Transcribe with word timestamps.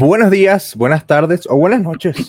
Buenos 0.00 0.30
días, 0.30 0.76
buenas 0.76 1.06
tardes 1.06 1.46
o 1.46 1.56
buenas 1.56 1.82
noches. 1.82 2.26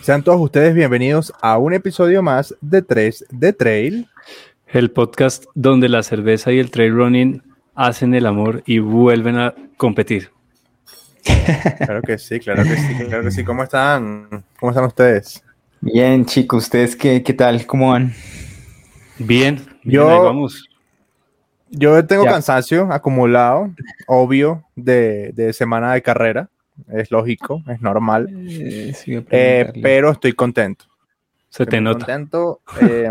Sean 0.00 0.22
todos 0.22 0.40
ustedes 0.40 0.74
bienvenidos 0.74 1.34
a 1.42 1.58
un 1.58 1.74
episodio 1.74 2.22
más 2.22 2.54
de 2.62 2.80
3 2.80 3.26
de 3.30 3.52
Trail. 3.52 4.08
El 4.68 4.90
podcast 4.90 5.44
donde 5.54 5.90
la 5.90 6.02
cerveza 6.02 6.50
y 6.50 6.58
el 6.60 6.70
trail 6.70 6.94
running 6.94 7.42
hacen 7.74 8.14
el 8.14 8.24
amor 8.24 8.62
y 8.64 8.78
vuelven 8.78 9.36
a 9.36 9.54
competir. 9.76 10.30
Claro 11.76 12.00
que 12.00 12.16
sí, 12.16 12.40
claro 12.40 12.62
que 12.62 12.74
sí, 12.74 12.94
claro 13.06 13.22
que 13.24 13.30
sí. 13.30 13.44
¿Cómo 13.44 13.64
están? 13.64 14.26
¿Cómo 14.58 14.70
están 14.72 14.86
ustedes? 14.86 15.44
Bien, 15.82 16.24
chicos, 16.24 16.64
¿ustedes 16.64 16.96
qué, 16.96 17.22
qué 17.22 17.34
tal? 17.34 17.66
¿Cómo 17.66 17.90
van? 17.90 18.14
Bien, 19.18 19.56
bien, 19.56 19.66
Yo- 19.84 20.08
ahí 20.08 20.18
vamos. 20.24 20.66
Yo 21.68 22.02
tengo 22.06 22.24
Ya. 22.24 22.30
cansancio 22.32 22.90
acumulado, 22.90 23.70
obvio, 24.08 24.64
de, 24.74 25.32
de 25.34 25.52
semana 25.52 25.92
de 25.92 26.00
carrera. 26.00 26.48
Es 26.88 27.10
lógico, 27.10 27.62
es 27.68 27.80
normal. 27.80 28.28
Eh, 28.48 28.92
sí, 28.96 29.24
Eh, 29.30 29.72
pero 29.82 30.10
estoy 30.10 30.32
contento. 30.32 30.86
Se 31.48 31.64
te 31.66 31.76
Estoy 31.76 31.80
nota. 31.80 31.98
contento. 32.06 32.60
Eh, 32.80 33.10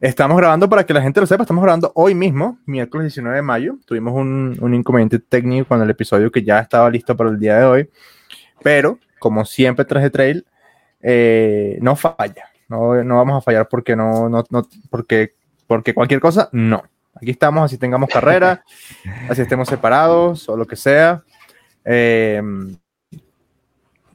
estamos 0.00 0.36
grabando 0.36 0.68
para 0.68 0.84
que 0.84 0.94
la 0.94 1.02
gente 1.02 1.20
lo 1.20 1.26
sepa. 1.26 1.42
Estamos 1.44 1.62
grabando 1.62 1.92
hoy 1.94 2.14
mismo, 2.14 2.58
miércoles 2.66 3.06
19 3.06 3.36
de 3.36 3.42
mayo. 3.42 3.76
Tuvimos 3.86 4.14
un, 4.14 4.56
un 4.60 4.74
inconveniente 4.74 5.18
técnico 5.18 5.68
con 5.68 5.82
el 5.82 5.90
episodio 5.90 6.30
que 6.30 6.42
ya 6.42 6.58
estaba 6.60 6.90
listo 6.90 7.16
para 7.16 7.30
el 7.30 7.38
día 7.38 7.58
de 7.58 7.64
hoy. 7.64 7.90
Pero, 8.62 8.98
como 9.18 9.44
siempre, 9.44 9.84
tras 9.84 10.02
de 10.02 10.10
trail, 10.10 10.46
eh, 11.00 11.78
no 11.80 11.96
falla. 11.96 12.46
No, 12.68 13.02
no 13.04 13.16
vamos 13.16 13.38
a 13.38 13.40
fallar 13.42 13.68
porque 13.68 13.94
no, 13.94 14.28
no, 14.28 14.44
no- 14.50 14.66
porque, 14.88 15.34
porque 15.66 15.92
cualquier 15.94 16.20
cosa, 16.20 16.48
no. 16.52 16.82
Aquí 17.14 17.30
estamos, 17.32 17.64
así 17.64 17.76
tengamos 17.76 18.08
carrera, 18.08 18.64
así 19.28 19.42
estemos 19.42 19.68
separados 19.68 20.48
o 20.48 20.56
lo 20.56 20.66
que 20.66 20.76
sea. 20.76 21.22
Eh, 21.84 22.40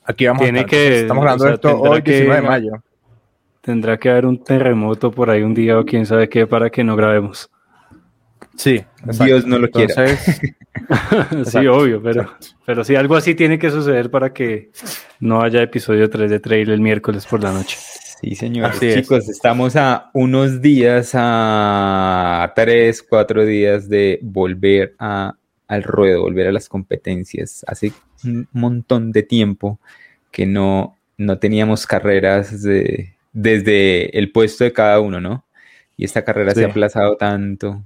aquí 0.04 0.26
vamos 0.26 0.44
Tiene 0.44 0.60
a 0.60 0.62
estar. 0.62 0.70
que- 0.80 1.00
estamos 1.02 1.22
o 1.22 1.24
grabando 1.24 1.44
sea, 1.46 1.54
esto 1.56 1.70
tendrá 1.70 1.90
hoy, 1.92 2.02
que- 2.02 2.12
19 2.12 2.42
de 2.42 2.48
mayo. 2.48 2.72
Tendrá 3.62 3.98
que 3.98 4.10
haber 4.10 4.26
un 4.26 4.44
terremoto 4.44 5.12
por 5.12 5.30
ahí 5.30 5.42
un 5.44 5.54
día 5.54 5.78
o 5.78 5.84
quién 5.86 6.06
sabe 6.06 6.30
qué 6.30 6.48
para 6.48 6.70
que 6.70 6.84
no 6.84 6.96
grabemos. 6.96 7.50
Sí, 8.56 8.84
Dios 9.26 9.46
no 9.46 9.60
lo 9.60 9.70
quiera. 9.70 9.94
Entonces, 9.94 10.40
sí, 11.30 11.38
Exacto, 11.38 11.74
obvio, 11.76 12.02
pero, 12.02 12.32
pero 12.66 12.84
sí, 12.84 12.96
algo 12.96 13.16
así 13.16 13.36
tiene 13.36 13.60
que 13.60 13.70
suceder 13.70 14.10
para 14.10 14.32
que 14.34 14.72
no 15.20 15.42
haya 15.42 15.62
episodio 15.62 16.10
3 16.10 16.30
de 16.32 16.40
Trail 16.40 16.70
el 16.70 16.80
miércoles 16.82 17.26
por 17.26 17.44
la 17.44 17.52
noche. 17.52 17.78
Sí, 18.22 18.34
señores. 18.36 18.78
Así 18.78 18.88
es. 18.88 18.96
Chicos, 19.02 19.30
estamos 19.30 19.76
a 19.76 20.10
unos 20.14 20.62
días, 20.62 21.12
a 21.14 22.52
tres, 22.56 23.04
cuatro 23.04 23.46
días 23.46 23.88
de 23.90 24.18
volver 24.24 24.96
a, 24.98 25.36
al 25.68 25.84
ruedo, 25.84 26.22
volver 26.22 26.48
a 26.48 26.52
las 26.52 26.70
competencias. 26.70 27.64
Hace 27.68 27.92
un 28.24 28.48
montón 28.54 29.12
de 29.12 29.24
tiempo 29.24 29.80
que 30.32 30.46
no, 30.46 30.98
no 31.18 31.40
teníamos 31.40 31.86
carreras 31.88 32.62
de- 32.64 33.14
desde 33.34 34.18
el 34.18 34.32
puesto 34.32 34.64
de 34.64 34.74
cada 34.74 35.00
uno, 35.00 35.20
¿no? 35.22 35.46
Y 35.96 36.06
esta 36.06 36.24
carrera 36.24 36.54
se 36.54 36.64
ha 36.64 36.68
aplazado 36.68 37.18
tanto 37.18 37.84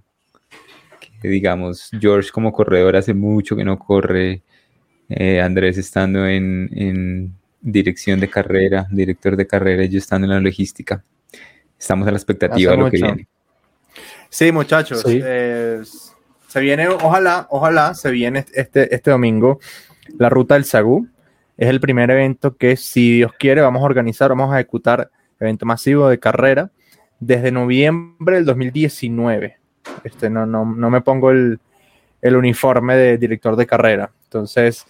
que, 1.21 1.27
digamos, 1.27 1.89
George 1.99 2.29
como 2.31 2.51
corredor 2.51 2.95
hace 2.95 3.13
mucho 3.13 3.55
que 3.55 3.63
no 3.65 3.77
corre. 3.79 4.41
eh, 5.09 5.41
Andrés 5.41 5.77
estando 5.77 6.25
en, 6.25 6.69
en 6.73 7.35
dirección 7.59 8.19
de 8.21 8.29
carrera, 8.29 8.87
director 8.91 9.35
de 9.35 9.45
carrera, 9.45 9.83
y 9.83 9.89
yo 9.89 9.97
estando 9.97 10.25
en 10.25 10.31
la 10.31 10.39
logística. 10.39 11.03
Estamos 11.77 12.07
a 12.07 12.11
la 12.11 12.17
expectativa 12.17 12.71
Hace 12.71 12.77
de 12.77 12.83
lo 12.85 12.89
que 12.89 12.97
viene. 12.97 13.27
sí, 14.29 14.51
muchachos, 14.53 15.03
Sí. 15.05 15.19
eh, 15.21 15.81
se 16.51 16.59
viene, 16.59 16.89
ojalá, 16.89 17.47
ojalá, 17.49 17.93
se 17.93 18.11
viene 18.11 18.43
este, 18.53 18.93
este 18.93 19.09
domingo 19.09 19.61
la 20.17 20.27
ruta 20.27 20.55
del 20.55 20.65
Sagú. 20.65 21.07
Es 21.55 21.69
el 21.69 21.79
primer 21.79 22.11
evento 22.11 22.57
que, 22.57 22.75
si 22.75 23.15
Dios 23.15 23.31
quiere, 23.39 23.61
vamos 23.61 23.81
a 23.81 23.85
organizar, 23.85 24.27
vamos 24.31 24.53
a 24.53 24.59
ejecutar 24.59 25.09
evento 25.39 25.65
masivo 25.65 26.09
de 26.09 26.19
carrera 26.19 26.69
desde 27.21 27.53
noviembre 27.53 28.35
del 28.35 28.43
2019. 28.43 29.59
Este, 30.03 30.29
no, 30.29 30.45
no, 30.45 30.65
no 30.65 30.89
me 30.89 30.99
pongo 30.99 31.31
el, 31.31 31.57
el 32.21 32.35
uniforme 32.35 32.97
de 32.97 33.17
director 33.17 33.55
de 33.55 33.65
carrera. 33.65 34.11
Entonces, 34.25 34.85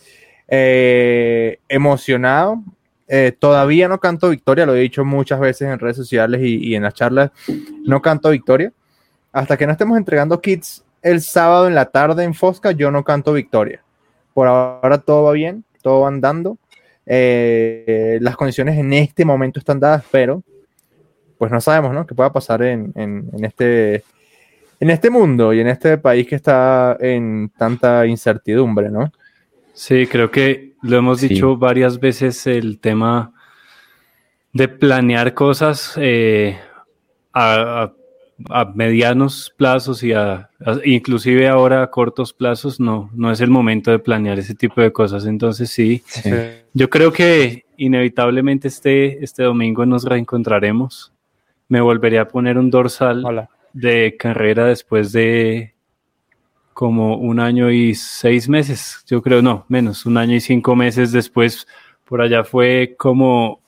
eh, 0.48 1.60
emocionado. 1.70 2.64
Eh, 3.08 3.36
todavía 3.38 3.88
no 3.88 4.00
canto 4.00 4.30
victoria, 4.30 4.66
lo 4.66 4.74
he 4.74 4.80
dicho 4.80 5.06
muchas 5.06 5.40
veces 5.40 5.68
en 5.68 5.78
redes 5.78 5.98
sociales 5.98 6.42
y, 6.42 6.70
y 6.70 6.74
en 6.74 6.82
las 6.82 6.96
charlas. 6.96 7.30
No 7.86 8.02
canto 8.02 8.32
victoria. 8.32 8.74
Hasta 9.32 9.58
que 9.58 9.68
no 9.68 9.74
estemos 9.74 10.00
entregando 10.00 10.42
kits 10.42 10.84
el 11.02 11.22
sábado 11.22 11.68
en 11.68 11.76
la 11.76 11.86
tarde 11.86 12.24
en 12.24 12.34
Fosca, 12.34 12.72
yo 12.72 12.92
no 12.92 13.04
canto 13.04 13.34
victoria. 13.34 13.82
Por 14.34 14.48
ahora 14.48 15.00
todo 15.00 15.24
va 15.24 15.32
bien, 15.34 15.64
todo 15.82 16.02
va 16.02 16.08
andando. 16.08 16.58
Eh, 17.06 18.18
las 18.22 18.36
condiciones 18.36 18.78
en 18.78 18.94
este 18.94 19.26
momento 19.26 19.60
están 19.60 19.80
dadas, 19.80 20.04
pero 20.12 20.44
pues 21.38 21.52
no 21.52 21.60
sabemos, 21.60 21.94
¿no? 21.94 22.06
¿Qué 22.06 22.14
pueda 22.14 22.32
pasar 22.32 22.62
en, 22.62 22.92
en- 22.96 23.30
en 23.34 23.46
este, 23.46 24.04
en 24.80 24.90
este 24.92 25.10
mundo 25.10 25.54
y 25.54 25.60
en 25.60 25.68
este 25.68 25.98
país 25.98 26.28
que 26.28 26.36
está 26.36 26.96
en 27.00 27.52
tanta 27.58 28.06
incertidumbre, 28.06 28.90
¿no? 28.90 29.12
Sí, 29.74 30.06
creo 30.06 30.30
que 30.30 30.74
lo 30.84 30.98
hemos 30.98 31.20
Sí. 31.20 31.30
dicho 31.30 31.58
varias 31.58 32.00
veces 32.00 32.46
el 32.46 32.80
tema 32.80 33.34
de 34.54 34.68
planear 34.68 35.34
cosas 35.34 35.94
eh, 35.98 36.60
a, 37.34 37.84
a- 37.84 37.94
a 38.50 38.66
medianos 38.66 39.54
plazos 39.58 40.04
y 40.04 40.14
a, 40.14 40.50
a- 40.66 40.80
inclusive 40.86 41.48
ahora 41.48 41.84
a 41.84 41.90
cortos 41.92 42.34
plazos 42.34 42.80
no, 42.80 43.10
no 43.14 43.32
es 43.32 43.42
el 43.42 43.50
momento 43.50 43.92
de 43.92 44.00
planear 44.00 44.40
ese 44.40 44.56
tipo 44.56 44.82
de 44.82 44.92
cosas. 44.92 45.26
Entonces 45.26 45.70
sí, 45.70 46.04
Sí. 46.08 46.30
yo 46.74 46.90
creo 46.90 47.12
que 47.12 47.66
inevitablemente 47.78 48.68
este, 48.68 49.24
este 49.24 49.44
domingo 49.44 49.86
nos 49.86 50.04
reencontraremos. 50.06 51.12
Me 51.68 51.82
volveré 51.82 52.20
a 52.20 52.28
poner 52.28 52.58
un 52.58 52.70
dorsal 52.70 53.24
Hola. 53.26 53.50
de 53.74 54.16
carrera 54.20 54.66
después 54.66 55.12
de 55.12 55.74
como 56.74 57.18
un 57.18 57.40
año 57.40 57.70
y 57.72 57.96
seis 57.96 58.50
meses, 58.50 59.04
yo 59.08 59.22
creo, 59.22 59.42
no, 59.42 59.66
menos, 59.68 60.06
un 60.06 60.18
año 60.18 60.36
y 60.36 60.40
cinco 60.42 60.76
meses 60.76 61.12
después, 61.12 61.68
por 62.06 62.22
allá 62.22 62.44
fue 62.44 62.96
como, 62.98 63.61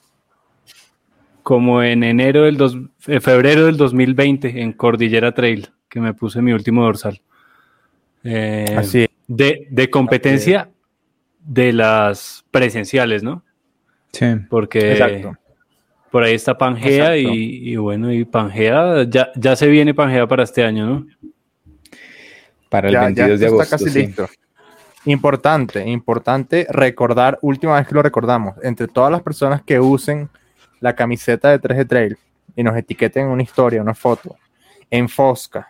como 1.44 1.84
en 1.84 2.04
enero 2.04 2.44
del 2.44 2.58
dos, 2.58 2.78
eh, 3.08 3.20
febrero 3.20 3.66
del 3.66 3.78
2020 3.78 4.62
en 4.62 4.74
Cordillera 4.74 5.34
Trail, 5.34 5.70
que 5.90 6.00
me 6.00 6.14
puse 6.14 6.42
mi 6.42 6.54
último 6.54 6.84
dorsal. 6.84 7.22
Eh, 8.24 8.74
Así 8.78 9.02
es. 9.04 9.10
de, 9.28 9.68
de 9.70 9.90
competencia 9.90 10.70
de 11.40 11.74
las 11.74 12.46
presenciales, 12.52 13.22
¿no? 13.24 13.44
Sí. 14.14 14.26
Porque 14.50 14.94
Exacto. 14.94 15.38
por 16.12 16.24
ahí 16.24 16.34
está 16.36 16.58
Pangea 16.58 17.18
y, 17.18 17.26
y 17.28 17.76
bueno, 17.76 18.14
y 18.14 18.24
Pangea, 18.24 19.04
ya, 19.10 19.30
ya 19.36 19.56
se 19.56 19.68
viene 19.68 19.94
Pangea 19.94 20.26
para 20.28 20.44
este 20.44 20.64
año, 20.64 20.86
¿no? 20.86 21.08
Para 22.70 22.88
el 22.88 22.94
Ya- 22.94 23.00
ya 23.02 23.06
22 23.28 23.40
de 23.40 23.46
esto 23.46 23.56
agosto. 23.56 23.76
Está 23.76 23.86
casi 23.86 23.90
sí. 24.00 24.08
listo. 24.08 24.28
Importante, 25.06 25.86
importante 25.90 26.66
recordar, 26.70 27.38
última 27.42 27.76
vez 27.76 27.86
que 27.88 27.96
lo 27.96 28.02
recordamos, 28.02 28.56
entre 28.64 28.88
todas 28.88 29.12
las 29.12 29.22
personas 29.22 29.62
que 29.62 29.80
usen 29.80 30.30
la 30.84 30.94
camiseta 30.96 31.50
de 31.50 31.60
3 31.60 31.78
de 31.78 31.86
Trail 31.86 32.18
y 32.58 32.62
nos 32.64 32.76
etiqueten 32.76 33.28
una 33.28 33.42
historia, 33.42 33.82
una 33.82 33.94
foto 33.94 34.36
en 34.92 35.08
Fosca 35.08 35.70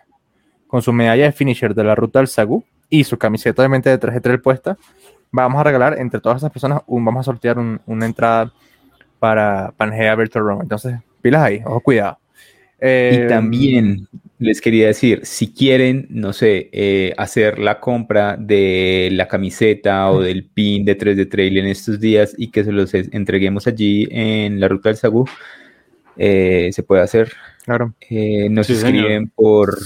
con 0.66 0.82
su 0.82 0.92
medalla 0.92 1.24
de 1.24 1.32
finisher 1.32 1.72
de 1.72 1.84
la 1.84 1.94
ruta 1.94 2.18
del 2.18 2.26
Sagú 2.26 2.64
y 2.90 3.04
su 3.04 3.16
camiseta 3.16 3.62
obviamente 3.62 3.90
de 3.90 3.98
3 3.98 4.14
de 4.14 4.20
Trail 4.20 4.40
puesta, 4.40 4.76
vamos 5.30 5.60
a 5.60 5.64
regalar 5.64 5.98
entre 6.00 6.20
todas 6.20 6.38
esas 6.38 6.50
personas, 6.50 6.82
un, 6.86 7.04
vamos 7.04 7.20
a 7.20 7.24
sortear 7.24 7.58
un- 7.60 7.80
una 7.86 8.06
entrada 8.06 8.52
para 9.20 9.72
Pangea 9.76 10.14
Virtual 10.16 10.44
Run. 10.44 10.62
Entonces, 10.62 10.98
pilas 11.22 11.42
ahí, 11.42 11.62
ojo, 11.64 11.80
cuidado. 11.80 12.18
Y 13.24 13.28
también 13.28 14.08
les 14.44 14.60
quería 14.60 14.86
decir, 14.86 15.20
si 15.24 15.52
quieren, 15.52 16.06
no 16.10 16.32
sé, 16.32 16.68
eh, 16.72 17.12
hacer 17.16 17.58
la 17.58 17.80
compra 17.80 18.36
de 18.38 19.08
la 19.12 19.26
camiseta 19.28 20.10
o 20.10 20.20
del 20.20 20.44
pin 20.44 20.84
de 20.84 20.94
3 20.94 21.16
de 21.16 21.26
Trail 21.26 21.58
en 21.58 21.66
estos 21.66 21.98
días 22.00 22.34
y 22.38 22.50
que 22.50 22.62
se 22.64 22.72
los 22.72 22.94
entreguemos 22.94 23.66
allí 23.66 24.06
en 24.10 24.60
la 24.60 24.68
ruta 24.68 24.90
del 24.90 24.96
Sagú, 24.98 25.24
eh, 26.16 26.70
se 26.72 26.82
puede 26.82 27.02
hacer. 27.02 27.32
Claro. 27.64 27.94
Eh, 28.08 28.48
nos 28.50 28.66
Sí, 28.66 28.76
señor. 28.76 28.94
escriben 28.96 29.28
por, 29.30 29.76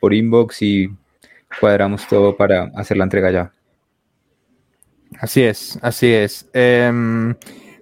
por 0.00 0.14
inbox 0.14 0.62
y 0.62 0.88
cuadramos 1.60 2.06
todo 2.06 2.36
para 2.36 2.64
hacer 2.74 2.96
la 2.96 3.04
entrega 3.04 3.30
ya. 3.30 3.52
Así 5.20 5.42
es, 5.42 5.78
así 5.82 6.12
es. 6.12 6.48
Em, 6.52 7.34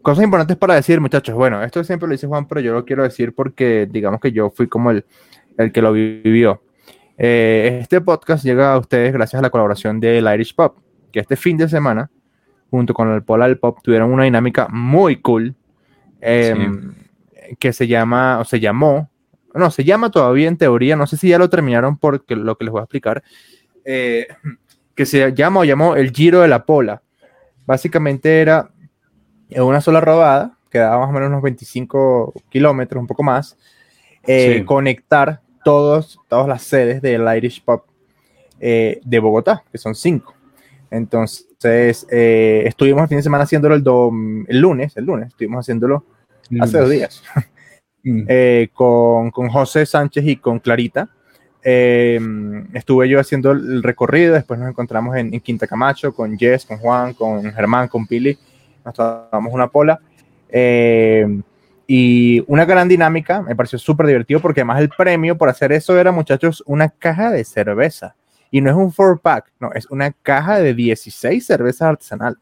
cosas 0.03 0.25
importantes 0.25 0.57
para 0.57 0.75
decir, 0.75 1.01
muchachos. 1.01 1.35
Bueno, 1.35 1.63
esto 1.63 1.83
siempre 1.83 2.07
lo 2.07 2.13
dice 2.13 2.27
Juan, 2.27 2.47
pero 2.47 2.61
yo 2.61 2.73
lo 2.73 2.85
quiero 2.85 3.03
decir 3.03 3.35
porque 3.35 3.89
digamos 3.91 4.21
que 4.21 4.31
yo 4.31 4.51
fui 4.51 4.69
como 4.69 4.91
el, 4.93 5.05
el 5.57 5.73
que 5.73 5.83
lo 5.83 5.93
vivió. 5.93 6.63
Eh, 7.17 7.79
este 7.83 8.01
podcast 8.01 8.45
llega 8.45 8.73
a 8.73 8.79
ustedes 8.79 9.13
gracias 9.13 9.39
a 9.39 9.43
la 9.43 9.51
colaboración 9.51 10.01
del 10.01 10.27
Irish 10.35 10.55
Pop, 10.55 10.79
que 11.13 11.21
este 11.21 11.37
fin 11.37 11.57
de 11.57 11.69
semana, 11.69 12.11
junto 12.71 12.93
con 12.95 13.13
el 13.13 13.23
Polar 13.23 13.57
Pop, 13.59 13.79
tuvieron 13.83 14.13
una 14.13 14.25
dinámica 14.25 14.67
muy 14.69 15.17
cool 15.17 15.55
em, 16.21 16.93
que 17.59 17.73
se 17.73 17.87
llama, 17.87 18.41
o 18.41 18.45
se 18.45 18.59
llamó, 18.59 19.11
no, 19.55 19.71
se 19.71 19.85
llama 19.85 20.11
todavía 20.11 20.49
en 20.49 20.57
teoría, 20.57 20.97
no 20.97 21.07
sé 21.07 21.17
si 21.17 21.29
ya 21.29 21.39
lo 21.39 21.49
terminaron 21.49 21.99
porque 21.99 22.35
lo 22.35 22.57
que 22.57 22.65
les 22.65 22.73
voy 22.73 22.81
a 22.81 22.85
explicar, 22.85 23.23
eh, 23.85 24.27
que 24.95 25.07
se 25.07 25.33
llama 25.35 25.61
o 25.61 25.65
llamó 25.65 25.95
el 25.97 26.11
Giro 26.11 26.41
de 26.41 26.49
la 26.49 26.65
Pola. 26.65 27.03
básicamente 27.67 28.41
era 28.43 28.69
una 29.57 29.81
sola 29.81 30.01
rodada, 30.01 30.59
que 30.71 30.79
daba 30.79 30.99
más 30.99 31.09
o 31.09 31.13
menos 31.13 31.29
unos 31.29 31.43
25 31.43 32.35
kilómetros, 32.51 33.01
un 33.01 33.07
poco 33.07 33.23
más, 33.23 33.57
eh, 34.27 34.57
Sí. 34.59 34.65
conectar 34.65 35.41
todos, 35.65 36.21
todas 36.29 36.47
las 36.47 36.63
sedes 36.63 37.01
del 37.03 37.23
Irish 37.37 37.65
Pop 37.65 37.85
eh, 38.61 39.01
de 39.05 39.19
Bogotá, 39.19 39.65
que 39.73 39.79
son 39.79 39.95
cinco. 39.95 40.35
Entonces, 40.91 42.07
eh, 42.11 42.63
estuvimos 42.67 43.03
el 43.03 43.09
fin 43.09 43.17
de 43.19 43.23
semana 43.23 43.45
haciéndolo 43.45 43.75
el, 43.75 43.83
dom- 43.83 44.45
el 44.49 44.61
lunes, 44.61 44.97
el 44.97 45.05
lunes, 45.05 45.29
estuvimos 45.29 45.65
haciéndolo 45.65 46.05
hace 46.61 46.79
dos 46.79 46.91
días, 46.91 47.23
Mm. 48.07 48.27
eh, 48.29 48.69
con, 48.75 49.31
con 49.31 49.49
José 49.49 49.87
Sánchez 49.87 50.27
y 50.27 50.37
con 50.37 50.59
Clarita. 50.59 51.09
Eh, 51.63 52.21
estuve 52.75 53.09
yo 53.09 53.19
haciendo 53.19 53.51
el 53.53 53.83
recorrido, 53.83 54.35
después 54.35 54.61
nos 54.61 54.69
encontramos 54.69 55.17
en, 55.17 55.33
en 55.33 55.41
Quinta 55.41 55.67
Camacho 55.67 56.15
con 56.15 56.37
Jess, 56.39 56.67
con 56.67 56.77
Juan, 56.77 57.15
con 57.15 57.43
Germán, 57.51 57.89
con 57.89 58.07
Pili, 58.07 58.37
nos 58.85 58.95
tomamos 58.95 59.55
una 59.55 59.69
pola. 59.69 59.99
Eh, 60.51 61.27
y 61.87 62.43
una 62.47 62.65
gran 62.65 62.89
dinámica, 62.89 63.43
me 63.43 63.55
pareció 63.55 63.79
súper 63.79 64.07
divertido 64.07 64.41
porque 64.41 64.61
además 64.61 64.81
el 64.81 64.89
premio 64.89 65.37
por 65.37 65.49
hacer 65.49 65.73
eso 65.73 65.99
era, 65.99 66.13
muchachos, 66.13 66.63
una 66.67 66.89
caja 66.89 67.31
de 67.31 67.45
cerveza. 67.45 68.17
Y 68.51 68.61
no 68.61 68.71
es 68.71 68.77
un 68.77 68.93
four 68.93 69.21
pack, 69.21 69.53
no, 69.61 69.73
es 69.75 69.91
una 69.91 70.13
caja 70.13 70.61
de 70.61 70.75
16 70.75 71.45
cervezas 71.45 71.89
artesanal. 71.89 72.39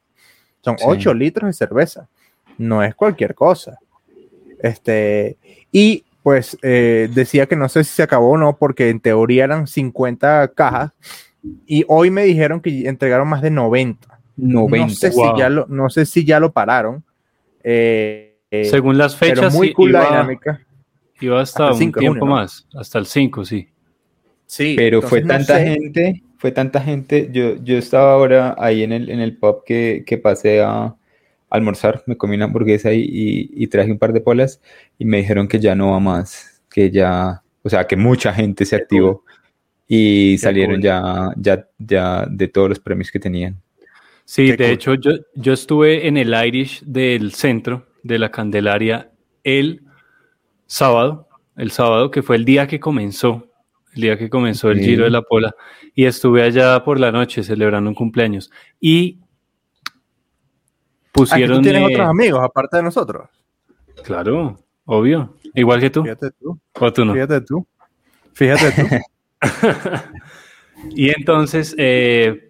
Son 0.60 0.78
Sí. 0.78 0.84
8 0.86 1.14
litros 1.14 1.48
de 1.48 1.52
cerveza. 1.54 2.08
No 2.58 2.82
es 2.82 2.94
cualquier 2.94 3.34
cosa. 3.34 3.78
Este, 4.62 5.38
y 5.72 6.04
pues 6.22 6.56
eh, 6.62 7.08
decía 7.12 7.46
que 7.46 7.56
no 7.56 7.68
sé 7.68 7.82
si 7.82 7.94
se 7.94 8.02
acabó 8.02 8.30
o 8.30 8.38
no, 8.38 8.56
porque 8.56 8.90
en 8.90 9.00
teoría 9.00 9.44
eran 9.44 9.66
50 9.66 10.52
cajas. 10.54 10.92
Y 11.66 11.84
hoy 11.88 12.10
me 12.10 12.22
dijeron 12.24 12.60
que 12.60 12.88
entregaron 12.88 13.26
más 13.26 13.42
de 13.42 13.50
90. 13.50 14.20
90. 14.36 14.86
No 14.86 14.94
sé, 14.94 15.10
wow. 15.10 15.32
si, 15.32 15.40
ya 15.40 15.48
lo, 15.48 15.66
no 15.68 15.90
sé 15.90 16.06
si 16.06 16.24
ya 16.24 16.38
lo 16.38 16.52
pararon. 16.52 17.02
Eh, 17.64 18.31
eh, 18.31 18.31
Según 18.60 18.98
las 18.98 19.16
pero 19.18 19.42
fechas, 19.42 19.52
muy 19.54 19.68
sí, 19.68 19.74
cool 19.74 19.92
la 19.92 20.00
iba, 20.00 20.08
dinámica. 20.10 20.60
iba 21.20 21.40
hasta, 21.40 21.62
Hasta 21.62 21.72
un 21.72 21.78
5 21.78 22.00
de 22.00 22.02
tiempo 22.02 22.26
junio, 22.26 22.34
¿no? 22.34 22.40
más, 22.40 22.66
hasta 22.74 22.98
el 22.98 23.06
5, 23.06 23.44
sí. 23.44 23.68
Sí, 24.46 24.76
Pero 24.76 25.00
fue 25.02 25.20
no 25.22 25.28
tanta 25.28 25.58
sé. 25.58 25.64
gente, 25.64 26.22
fue 26.38 26.52
tanta 26.52 26.80
gente. 26.80 27.28
Yo, 27.32 27.56
yo 27.62 27.78
estaba 27.78 28.12
ahora 28.12 28.54
ahí 28.58 28.82
en 28.82 28.92
el, 28.92 29.10
en 29.10 29.20
el 29.20 29.36
pub 29.38 29.64
que, 29.64 30.04
que 30.06 30.18
pasé 30.18 30.60
a 30.62 30.94
almorzar, 31.50 32.02
me 32.06 32.16
comí 32.16 32.36
una 32.36 32.46
hamburguesa 32.46 32.92
y, 32.92 33.00
y- 33.02 33.50
y 33.54 33.66
traje 33.68 33.90
un 33.92 33.98
par 33.98 34.12
de 34.12 34.20
polas 34.20 34.60
y 34.98 35.04
me 35.04 35.18
dijeron 35.18 35.48
que 35.48 35.60
ya 35.60 35.74
no 35.74 35.92
va 35.92 36.00
más, 36.00 36.62
que 36.70 36.90
ya, 36.90 37.42
o 37.62 37.68
sea, 37.68 37.86
que 37.86 37.96
mucha 37.96 38.32
gente 38.32 38.64
se 38.64 38.76
activó 38.76 39.24
y 39.88 40.38
Qué 40.38 40.38
salieron 40.38 40.76
cool. 40.76 40.82
ya, 40.82 41.32
ya, 41.36 41.68
ya 41.78 42.26
de 42.30 42.48
todos 42.48 42.68
los 42.70 42.80
premios 42.80 43.10
que 43.10 43.20
tenían. 43.20 43.60
Sí, 44.24 44.46
Qué 44.48 44.56
de 44.56 44.64
cool. 44.66 44.72
hecho, 44.72 44.94
yo, 44.94 45.12
yo 45.34 45.52
estuve 45.52 46.06
en 46.06 46.16
el 46.16 46.34
Irish 46.46 46.82
del 46.84 47.32
centro 47.32 47.86
de 48.02 48.18
la 48.18 48.30
Candelaria 48.30 49.10
el 49.44 49.82
sábado, 50.66 51.28
el 51.56 51.70
sábado 51.70 52.10
que 52.10 52.22
fue 52.22 52.36
el 52.36 52.44
día 52.44 52.66
que 52.66 52.80
comenzó, 52.80 53.48
el 53.94 54.02
día 54.02 54.18
que 54.18 54.30
comenzó 54.30 54.70
el. 54.70 54.80
Giro 54.80 55.04
de 55.04 55.10
la 55.10 55.22
Pola, 55.22 55.54
y 55.94 56.04
estuve 56.04 56.42
allá 56.42 56.82
por 56.84 56.98
la 56.98 57.12
noche 57.12 57.42
celebrando 57.42 57.88
un 57.90 57.94
cumpleaños. 57.94 58.50
Y 58.80 59.18
Ah, 61.14 61.14
pusieron... 61.14 61.58
tú 61.58 61.62
tienes 61.64 61.82
eh, 61.82 61.94
otros 61.94 62.08
amigos 62.08 62.40
aparte 62.42 62.78
de 62.78 62.82
nosotros. 62.84 63.28
Claro, 64.02 64.58
obvio. 64.86 65.36
Igual 65.54 65.78
que 65.80 65.90
tú, 65.90 66.02
Fíjate 66.02 66.30
tú, 66.40 66.58
o 66.80 66.92
tú 66.92 67.04
no. 67.04 67.12
fíjate 67.12 67.40
tú. 67.42 67.66
Fíjate 68.32 68.72
tú. 68.72 68.96
Y 70.96 71.10
entonces 71.10 71.76
eh, 71.78 72.48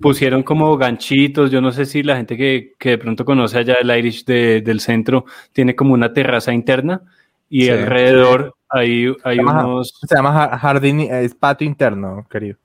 pusieron 0.00 0.42
como 0.42 0.76
ganchitos, 0.76 1.50
yo 1.50 1.60
no 1.60 1.72
sé 1.72 1.86
si 1.86 2.02
la 2.02 2.16
gente 2.16 2.36
que, 2.36 2.74
que 2.78 2.90
de 2.90 2.98
pronto 2.98 3.24
conoce 3.24 3.58
allá 3.58 3.76
el 3.80 3.90
Irish 3.98 4.24
de- 4.24 4.60
del 4.62 4.80
centro 4.80 5.24
tiene 5.52 5.74
como 5.74 5.94
una 5.94 6.12
terraza 6.12 6.52
interna 6.52 7.02
y 7.48 7.62
Sí. 7.64 7.70
alrededor 7.70 8.54
hay, 8.68 9.12
hay 9.24 9.38
unos, 9.38 9.98
Se 10.06 10.14
llama 10.16 10.32
ja- 10.32 10.58
jardín, 10.58 11.00
es 11.00 11.34
patio 11.34 11.66
interno, 11.66 12.26
querido. 12.30 12.56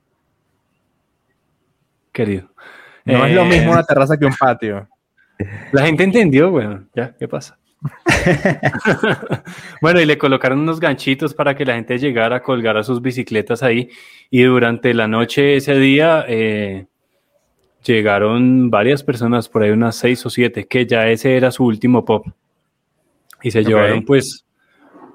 querido. 2.12 2.50
No 3.06 3.25
es 3.25 3.31
Eh, 3.31 3.36
lo 3.36 3.45
mismo 3.45 3.72
una 3.72 3.83
terraza 3.83 4.18
que 4.18 4.25
un 4.25 4.33
patio. 4.38 4.88
La 5.72 5.86
gente 5.86 6.04
entendió, 6.04 6.51
bueno, 6.51 6.83
ya, 6.95 7.16
¿qué 7.18 7.28
pasa? 7.28 7.57
bueno, 9.81 10.00
y 10.00 10.06
le 10.06 10.18
colocaron 10.18 10.60
unos 10.60 10.80
ganchitos 10.80 11.33
para 11.33 11.56
que 11.56 11.66
la 11.66 11.74
gente 11.75 11.98
llegara 11.98 12.38
a 12.38 12.44
colgar 12.44 12.78
a 12.78 12.83
sus 12.83 13.01
bicicletas 13.01 13.63
ahí. 13.63 13.89
Y 14.30 14.44
durante 14.44 14.94
la 14.94 15.07
noche 15.07 15.56
ese 15.56 15.75
día 15.80 16.25
eh, 16.28 16.86
llegaron 17.83 18.69
varias 18.69 19.04
personas, 19.04 19.50
por 19.50 19.63
ahí 19.63 19.72
unas 19.72 19.95
seis 19.95 20.25
o 20.25 20.30
siete, 20.30 20.66
que 20.66 20.86
ya 20.86 21.07
ese 21.10 21.36
era 21.38 21.51
su 21.51 21.66
último 21.66 22.06
pop. 22.06 22.28
Y 23.44 23.51
se 23.51 23.63
llevaron 23.63 24.06
pues, 24.06 24.45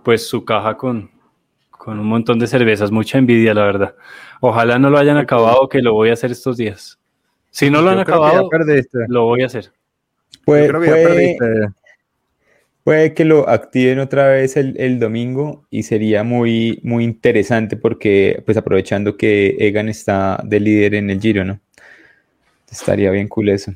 pues 0.02 0.26
su 0.28 0.44
caja 0.44 0.76
con, 0.76 1.10
con 1.70 1.98
un 2.00 2.06
montón 2.06 2.38
de 2.38 2.46
cervezas, 2.46 2.90
mucha 2.90 3.18
envidia, 3.18 3.54
la 3.54 3.64
verdad. 3.64 3.94
Ojalá 4.40 4.78
no 4.78 4.90
lo 4.90 4.98
hayan 4.98 5.16
acabado, 5.16 5.68
que 5.68 5.80
lo 5.80 5.92
voy 5.94 6.10
a 6.10 6.14
hacer 6.14 6.30
estos 6.32 6.56
días. 6.56 6.98
Si 7.50 7.70
no 7.70 7.80
lo 7.82 7.90
han 7.90 7.96
Yo 7.96 8.02
acabado, 8.02 8.50
lo 9.08 9.24
voy 9.24 9.42
a 9.42 9.46
hacer. 9.46 9.72
Puede, 10.44 10.66
Yo 10.66 10.68
creo 10.68 10.80
que 10.80 10.86
ya 10.86 10.92
puede- 10.92 11.36
perdiste. 11.38 11.74
puede 12.84 13.14
que 13.14 13.24
lo 13.24 13.48
activen 13.48 13.98
otra 13.98 14.28
vez 14.28 14.56
el, 14.56 14.74
el 14.78 14.98
domingo 14.98 15.64
y 15.70 15.84
sería 15.84 16.22
muy, 16.22 16.80
muy 16.82 17.04
interesante 17.04 17.76
porque, 17.76 18.42
pues 18.44 18.58
aprovechando 18.58 19.16
que 19.16 19.56
Egan 19.58 19.88
está 19.88 20.40
de 20.44 20.60
líder 20.60 20.94
en 20.96 21.10
el 21.10 21.20
Giro, 21.20 21.44
¿no? 21.44 21.60
Estaría 22.80 23.10
bien 23.10 23.28
cool 23.28 23.48
eso. 23.48 23.72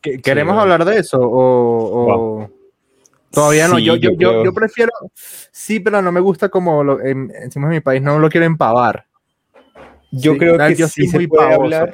¿Que- 0.00 0.20
¿Queremos 0.20 0.56
hablar 0.58 0.84
de 0.84 0.98
eso? 0.98 1.18
O, 1.20 2.40
o- 2.42 2.50
Todavía 3.30 3.66
no. 3.66 3.76
Sí, 3.78 3.84
yo, 3.84 3.96
yo, 3.96 4.10
yo 4.10 4.10
yo, 4.12 4.16
creo- 4.30 4.44
yo 4.44 4.52
prefiero. 4.54 4.92
Sí, 5.12 5.80
pero 5.80 6.00
no 6.00 6.12
me 6.12 6.20
gusta 6.20 6.48
como 6.48 6.84
lo, 6.84 7.00
en, 7.00 7.32
encima 7.42 7.68
de 7.68 7.74
mi 7.76 7.80
país. 7.80 8.00
No 8.00 8.18
lo 8.18 8.28
quiero 8.28 8.46
empavar. 8.46 9.06
Yo 10.12 10.32
Sí, 10.34 10.38
creo 10.38 10.56
que 10.58 10.74
yo 10.76 10.86
sí 10.88 11.08
se 11.08 11.26
puede 11.28 11.52
hablar. 11.52 11.92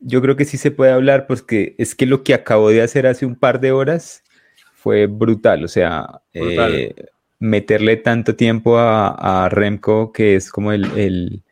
Yo 0.00 0.20
creo 0.22 0.36
que 0.36 0.44
sí 0.44 0.56
se 0.58 0.70
puede 0.70 0.92
hablar 0.92 1.26
porque 1.26 1.74
es 1.78 1.94
que 1.94 2.04
lo 2.06 2.22
que 2.22 2.34
acabo 2.34 2.68
de 2.70 2.82
hacer 2.82 3.06
hace 3.06 3.24
un 3.26 3.36
par 3.36 3.60
de 3.60 3.72
horas 3.72 4.22
fue 4.74 5.06
brutal. 5.06 5.64
O 5.64 5.68
sea, 5.68 6.20
Brutal. 6.34 6.74
eh, 6.74 6.94
meterle 7.38 7.96
tanto 7.96 8.36
tiempo 8.36 8.76
a, 8.78 9.44
a 9.44 9.48
Remco, 9.48 10.12
que 10.12 10.36
es 10.36 10.50
como 10.50 10.72
el, 10.72 10.84
el- 10.98 11.42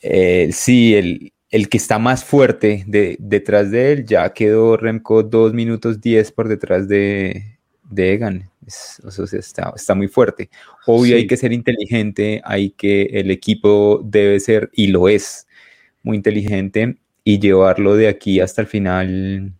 el- 0.00 0.52
sí, 0.52 0.94
el, 0.94 1.32
el 1.52 1.68
que 1.68 1.76
está 1.76 2.00
más 2.00 2.24
fuerte 2.24 2.82
de, 2.88 3.16
detrás 3.20 3.70
de 3.70 3.92
él. 3.92 4.04
Ya 4.06 4.32
quedó 4.32 4.76
Remco 4.76 5.22
2 5.22 5.52
minutos 5.52 6.00
10 6.00 6.32
por 6.32 6.48
detrás 6.48 6.88
de, 6.88 7.58
de 7.88 8.12
Egan. 8.14 8.50
Es- 8.66 9.00
o 9.04 9.10
sea, 9.10 9.38
está, 9.38 9.72
está 9.76 9.94
muy 9.94 10.08
fuerte. 10.08 10.50
Obvio, 10.86 11.14
hay 11.14 11.26
que 11.26 11.36
ser 11.36 11.52
inteligente, 11.52 12.40
hay 12.44 12.70
que, 12.70 13.02
el 13.12 13.30
equipo 13.30 14.00
debe 14.04 14.40
ser, 14.40 14.70
y 14.72 14.88
lo 14.88 15.08
es, 15.08 15.46
muy 16.02 16.16
inteligente 16.16 16.96
y 17.22 17.38
llevarlo 17.38 17.94
de 17.96 18.08
aquí 18.08 18.40
hasta 18.40 18.62
el 18.62 18.66
final. 18.66 19.52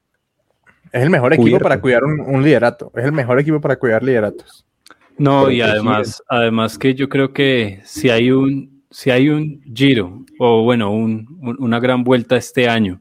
Es 0.92 1.02
el 1.02 1.10
mejor 1.10 1.34
equipo 1.34 1.42
Cubierto. 1.44 1.62
para 1.62 1.80
cuidar 1.80 2.04
un, 2.04 2.20
un 2.20 2.42
liderato. 2.42 2.90
Es 2.96 3.04
el 3.04 3.12
mejor 3.12 3.38
equipo 3.38 3.60
para 3.60 3.76
cuidar 3.76 4.02
lideratos. 4.02 4.66
No, 5.18 5.50
y 5.50 5.58
protegido. 5.58 5.66
además, 5.72 6.22
además 6.26 6.78
que 6.78 6.94
yo 6.94 7.08
creo 7.08 7.32
que 7.34 7.80
si 7.84 8.08
hay 8.08 8.30
un, 8.30 8.71
si 8.92 9.10
hay 9.10 9.28
un 9.28 9.60
giro, 9.74 10.24
o 10.38 10.62
bueno, 10.62 10.92
un- 10.92 11.38
un- 11.40 11.56
una 11.58 11.80
gran 11.80 12.04
vuelta 12.04 12.36
este 12.36 12.68
año, 12.68 13.00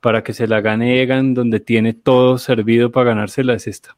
para 0.00 0.22
que 0.22 0.32
se 0.32 0.46
la 0.46 0.60
gane 0.60 1.02
Egan, 1.02 1.34
donde 1.34 1.58
tiene 1.58 1.92
todo 1.94 2.38
servido 2.38 2.92
para 2.92 3.10
ganársela, 3.10 3.54
es 3.54 3.66
esta. 3.66 3.96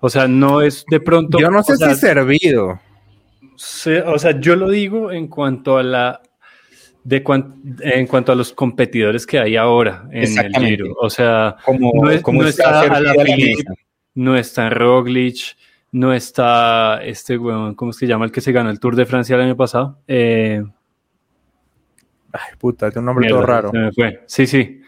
O 0.00 0.08
sea, 0.10 0.26
no 0.26 0.60
es 0.62 0.84
de 0.90 0.98
pronto. 0.98 1.38
Yo 1.38 1.50
no 1.50 1.62
sé 1.62 1.76
sea, 1.76 1.94
si 1.94 2.00
servido. 2.00 2.80
se- 3.56 4.02
o 4.02 4.18
sea, 4.18 4.40
yo 4.40 4.56
lo 4.56 4.68
digo 4.68 5.12
en 5.12 5.28
cuanto 5.28 5.76
a 5.78 5.82
la. 5.84 6.20
De 7.04 7.22
cuan- 7.24 7.60
en 7.80 8.06
cuanto 8.06 8.30
a 8.32 8.34
los 8.36 8.52
competidores 8.52 9.26
que 9.26 9.38
hay 9.38 9.56
ahora 9.56 10.08
en 10.12 10.38
el. 10.38 10.54
Giro. 10.66 10.94
O 11.00 11.10
sea, 11.10 11.56
Como, 11.64 11.92
No 11.94 12.10
es- 12.10 12.22
como 12.22 12.42
no 12.42 12.48
está 12.48 12.82
servida 12.82 13.00
la 13.00 13.36
mesa. 13.36 13.74
no 14.14 14.36
está 14.36 14.70
Roglic, 14.70 15.56
no 15.92 16.12
está 16.12 17.02
este 17.04 17.38
weón, 17.38 17.74
¿cómo 17.74 17.90
es 17.90 17.96
que 17.98 18.06
se 18.06 18.10
llama 18.10 18.24
el 18.24 18.32
que 18.32 18.40
se 18.40 18.50
ganó 18.52 18.70
el 18.70 18.80
Tour 18.80 18.96
de 18.96 19.06
Francia 19.06 19.36
el 19.36 19.42
año 19.42 19.56
pasado? 19.56 19.98
Eh, 20.08 20.64
Ay, 22.32 22.56
puta, 22.58 22.90
tiene 22.90 23.00
un 23.00 23.06
nombre 23.06 23.26
mierda, 23.26 23.38
todo 23.40 23.46
raro. 23.46 23.70
se 23.70 23.78
me 23.78 23.92
fue. 23.92 24.22
Sí, 24.26 24.46
sí. 24.46 24.80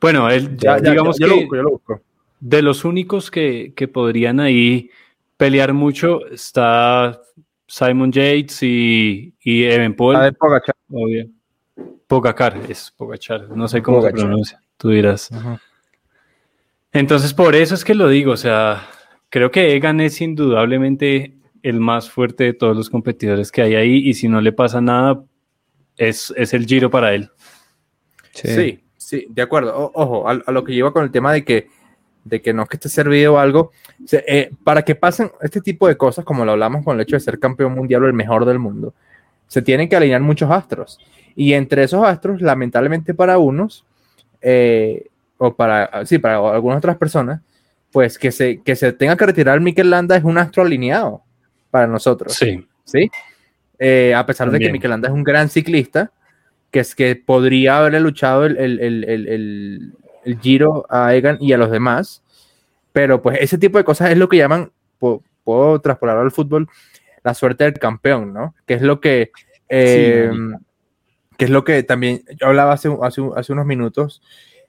Bueno, 0.00 0.30
él, 0.30 0.56
Ya, 0.56 0.78
ya, 0.78 0.90
digamos 0.90 1.18
ya, 1.18 1.26
que 1.26 1.30
lo 1.30 1.36
busco, 1.40 1.56
yo 1.56 1.62
lo 1.62 1.70
busco. 1.72 2.00
de 2.40 2.62
los 2.62 2.84
únicos 2.86 3.30
que, 3.30 3.74
que 3.76 3.86
podrían 3.86 4.40
ahí 4.40 4.90
pelear 5.36 5.74
mucho 5.74 6.26
está 6.28 7.20
Simon 7.66 8.10
Yates 8.12 8.62
y, 8.62 9.34
y 9.42 9.64
Evenpool. 9.64 10.14
La 10.14 10.24
de 10.24 10.32
Pogacar. 10.32 10.74
obvio. 10.90 11.26
Pogacar, 12.06 12.56
es 12.68 12.90
Pogachar, 12.96 13.50
no 13.50 13.68
sé 13.68 13.82
cómo 13.82 14.00
se 14.02 14.10
pronuncia, 14.10 14.60
tú 14.78 14.88
dirás. 14.88 15.30
Entonces, 16.92 17.32
por 17.34 17.54
eso 17.54 17.74
es 17.74 17.84
que 17.84 17.94
lo 17.94 18.08
digo, 18.08 18.32
o 18.32 18.36
sea, 18.36 18.82
creo 19.30 19.50
que 19.50 19.74
Egan 19.74 20.00
es 20.00 20.20
indudablemente 20.20 21.34
el 21.62 21.80
más 21.80 22.10
fuerte 22.10 22.44
de 22.44 22.52
todos 22.52 22.76
los 22.76 22.90
competidores 22.90 23.50
que 23.50 23.62
hay 23.62 23.74
ahí 23.74 23.96
y 24.08 24.14
si 24.14 24.28
no 24.28 24.40
le 24.40 24.52
pasa 24.52 24.80
nada, 24.80 25.22
es, 25.96 26.32
es 26.36 26.52
el 26.54 26.66
giro 26.66 26.90
para 26.90 27.14
él. 27.14 27.30
Sí. 28.32 28.80
Sí, 28.96 29.26
de 29.28 29.42
acuerdo. 29.42 29.76
O- 29.76 29.90
ojo, 29.94 30.28
a, 30.28 30.32
a 30.46 30.52
lo 30.52 30.62
que 30.62 30.72
lleva 30.72 30.92
con 30.92 31.02
el 31.04 31.10
tema 31.10 31.32
de 31.32 31.44
que, 31.44 31.66
de 32.24 32.40
que 32.40 32.52
no 32.52 32.62
es 32.62 32.68
que 32.68 32.76
esté 32.76 32.88
servido 32.88 33.34
o 33.34 33.38
algo. 33.38 33.72
se- 34.06 34.24
eh, 34.28 34.50
para 34.62 34.82
que 34.82 34.94
pasen 34.94 35.30
este 35.40 35.60
tipo 35.60 35.88
de 35.88 35.96
cosas, 35.96 36.24
como 36.24 36.44
lo 36.44 36.52
hablamos 36.52 36.84
con 36.84 36.94
el 36.96 37.02
hecho 37.02 37.16
de 37.16 37.20
ser 37.20 37.38
campeón 37.38 37.72
mundial 37.72 38.04
o 38.04 38.06
el 38.06 38.12
mejor 38.12 38.44
del 38.44 38.58
mundo, 38.60 38.94
se 39.48 39.62
tienen 39.62 39.88
que 39.88 39.96
alinear 39.96 40.20
muchos 40.20 40.50
astros. 40.50 40.98
Y 41.34 41.54
entre 41.54 41.82
esos 41.82 42.04
astros, 42.04 42.40
lamentablemente 42.40 43.12
para 43.14 43.38
unos, 43.38 43.84
eh, 44.42 45.06
o 45.38 45.54
para, 45.54 46.04
sí, 46.06 46.18
para 46.18 46.36
algunas 46.54 46.78
otras 46.78 46.96
personas, 46.96 47.40
pues 47.92 48.18
que 48.18 48.30
se, 48.32 48.62
que 48.62 48.76
se 48.76 48.92
tenga 48.92 49.16
que 49.16 49.26
retirar 49.26 49.60
Mikel 49.60 49.90
Landa 49.90 50.16
es 50.16 50.24
un 50.24 50.38
astro 50.38 50.62
alineado 50.62 51.22
para 51.70 51.86
nosotros. 51.86 52.34
Sí, 52.34 52.66
¿sí? 52.84 53.10
Eh, 53.78 54.14
a 54.14 54.24
pesar 54.26 54.48
de 54.48 54.58
que 54.58 54.64
También. 54.66 54.72
Mikel 54.72 54.90
Landa 54.90 55.08
es 55.08 55.14
un 55.14 55.24
gran 55.24 55.48
ciclista, 55.48 56.12
que 56.70 56.80
es 56.80 56.94
que 56.94 57.16
podría 57.16 57.78
haberle 57.78 58.00
luchado 58.00 58.44
el, 58.46 58.56
el- 58.58 58.80
el- 58.80 59.04
el- 59.28 59.92
Giro 60.42 60.84
a 60.90 61.14
Egan 61.14 61.38
y 61.40 61.52
a 61.54 61.56
los 61.58 61.70
demás, 61.70 62.22
pero 62.92 63.22
pues 63.22 63.38
ese 63.40 63.56
tipo 63.56 63.78
de 63.78 63.84
cosas 63.84 64.10
es 64.10 64.18
lo 64.18 64.28
que 64.28 64.36
llaman, 64.36 64.70
po- 64.98 65.24
puedo 65.44 65.80
traspolarlo 65.80 66.20
al 66.22 66.30
fútbol, 66.30 66.68
la 67.24 67.32
suerte 67.32 67.64
del 67.64 67.72
campeón, 67.74 68.34
¿no? 68.34 68.54
Que 68.66 68.74
es 68.74 68.82
lo 68.82 69.00
que, 69.00 69.30
eh, 69.70 70.30
que 71.38 71.44
es 71.46 71.50
lo 71.50 71.64
que 71.64 71.82
también, 71.84 72.22
yo 72.38 72.48
hablaba 72.48 72.74
hace, 72.74 72.94
hace, 73.02 73.22
hace 73.34 73.52
unos 73.54 73.64
minutos 73.64 74.20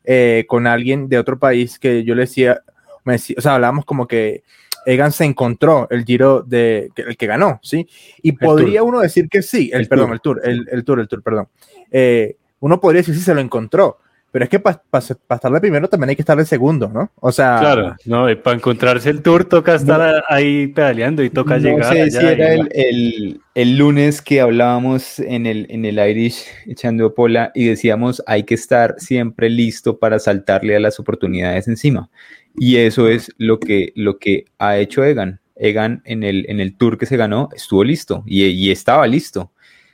eh, 0.05 0.45
con 0.47 0.67
alguien 0.67 1.09
de 1.09 1.19
otro 1.19 1.37
país 1.37 1.77
que 1.77 2.05
yo 2.05 2.15
le 2.15 2.21
decía, 2.21 2.61
me 3.03 3.13
decía, 3.13 3.36
o 3.38 3.41
sea, 3.41 3.55
hablábamos 3.55 3.86
como 3.86 4.08
que 4.08 4.43
Egan 4.86 5.12
se 5.12 5.25
encontró 5.25 5.88
el 5.91 6.05
giro 6.05 6.41
de 6.41 6.89
que- 6.96 7.03
el 7.03 7.15
que 7.17 7.27
ganó, 7.27 7.60
¿sí? 7.62 7.88
Y 8.24 8.31
podría 8.31 8.81
uno 8.84 9.00
decir 9.01 9.29
que 9.29 9.41
sí, 9.43 9.70
el, 9.74 9.81
El 9.81 9.88
perdón, 9.88 10.08
Tour. 10.24 10.39
el 10.41 10.41
tour, 10.43 10.50
el, 10.50 10.67
el 10.77 10.84
tour, 10.84 11.00
el 11.00 11.08
tour, 11.08 11.22
perdón. 11.24 11.48
Eh, 11.91 12.36
uno 12.62 12.79
podría 12.79 13.01
decir 13.01 13.13
sí 13.15 13.22
se 13.22 13.36
lo 13.36 13.41
encontró, 13.41 14.00
pero 14.31 14.43
es 14.46 14.50
que 14.50 14.60
para 14.60 14.81
estar 15.00 15.51
de 15.51 15.60
primero 15.60 15.88
también 15.89 16.10
hay 16.12 16.15
que 16.15 16.22
estar 16.22 16.38
de 16.38 16.46
segundo, 16.46 16.88
¿no? 16.88 17.12
O 17.20 17.31
sea, 17.31 17.58
claro. 17.60 17.96
No, 18.05 18.29
y 18.29 18.36
para 18.36 18.55
encontrarse 18.55 19.10
el 19.10 19.22
tour 19.22 19.46
toca 19.46 19.75
estar 19.75 20.01
a- 20.01 20.24
ahí 20.29 20.67
pedaleando 20.67 21.22
y 21.22 21.29
toca 21.29 21.58
no 21.58 21.63
llegar. 21.63 21.93
sé 21.93 22.01
allá 22.03 22.20
si 22.22 22.25
era 22.27 22.53
el, 22.53 22.70
el- 22.72 23.41
el 23.53 23.77
lunes 23.77 24.22
que 24.22 24.39
hablábamos 24.41 25.20
en 25.20 25.46
el, 25.46 25.67
en 25.70 25.84
el 25.86 26.00
Irish 26.00 26.46
echando 26.65 27.13
pola 27.13 27.51
y 27.53 27.65
decíamos 27.65 28.24
hay 28.25 28.43
que 28.46 28.55
estar 28.55 28.96
siempre 28.98 29.50
listo 29.50 30.00
para 30.00 30.17
saltarle 30.17 30.75
a 30.75 30.79
las 30.79 31.00
oportunidades 31.00 31.67
encima. 31.67 32.10
Y 32.58 32.77
eso 32.77 33.08
es 33.08 33.31
lo 33.38 33.60
que, 33.60 33.91
lo 33.96 34.17
que 34.20 34.46
ha 34.58 34.77
hecho 34.77 35.03
Egan. 35.03 35.39
Egan 35.55 36.01
en 36.05 36.24
el, 36.24 36.46
en 36.50 36.60
el 36.60 36.75
tour 36.75 36.98
que 36.98 37.05
se 37.05 37.17
ganó 37.17 37.50
estuvo 37.55 37.84
listo 37.84 38.24
y, 38.25 38.43
y 38.46 38.72
estaba 38.72 39.05
listo. 39.08 39.51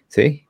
¿sí? 0.07 0.45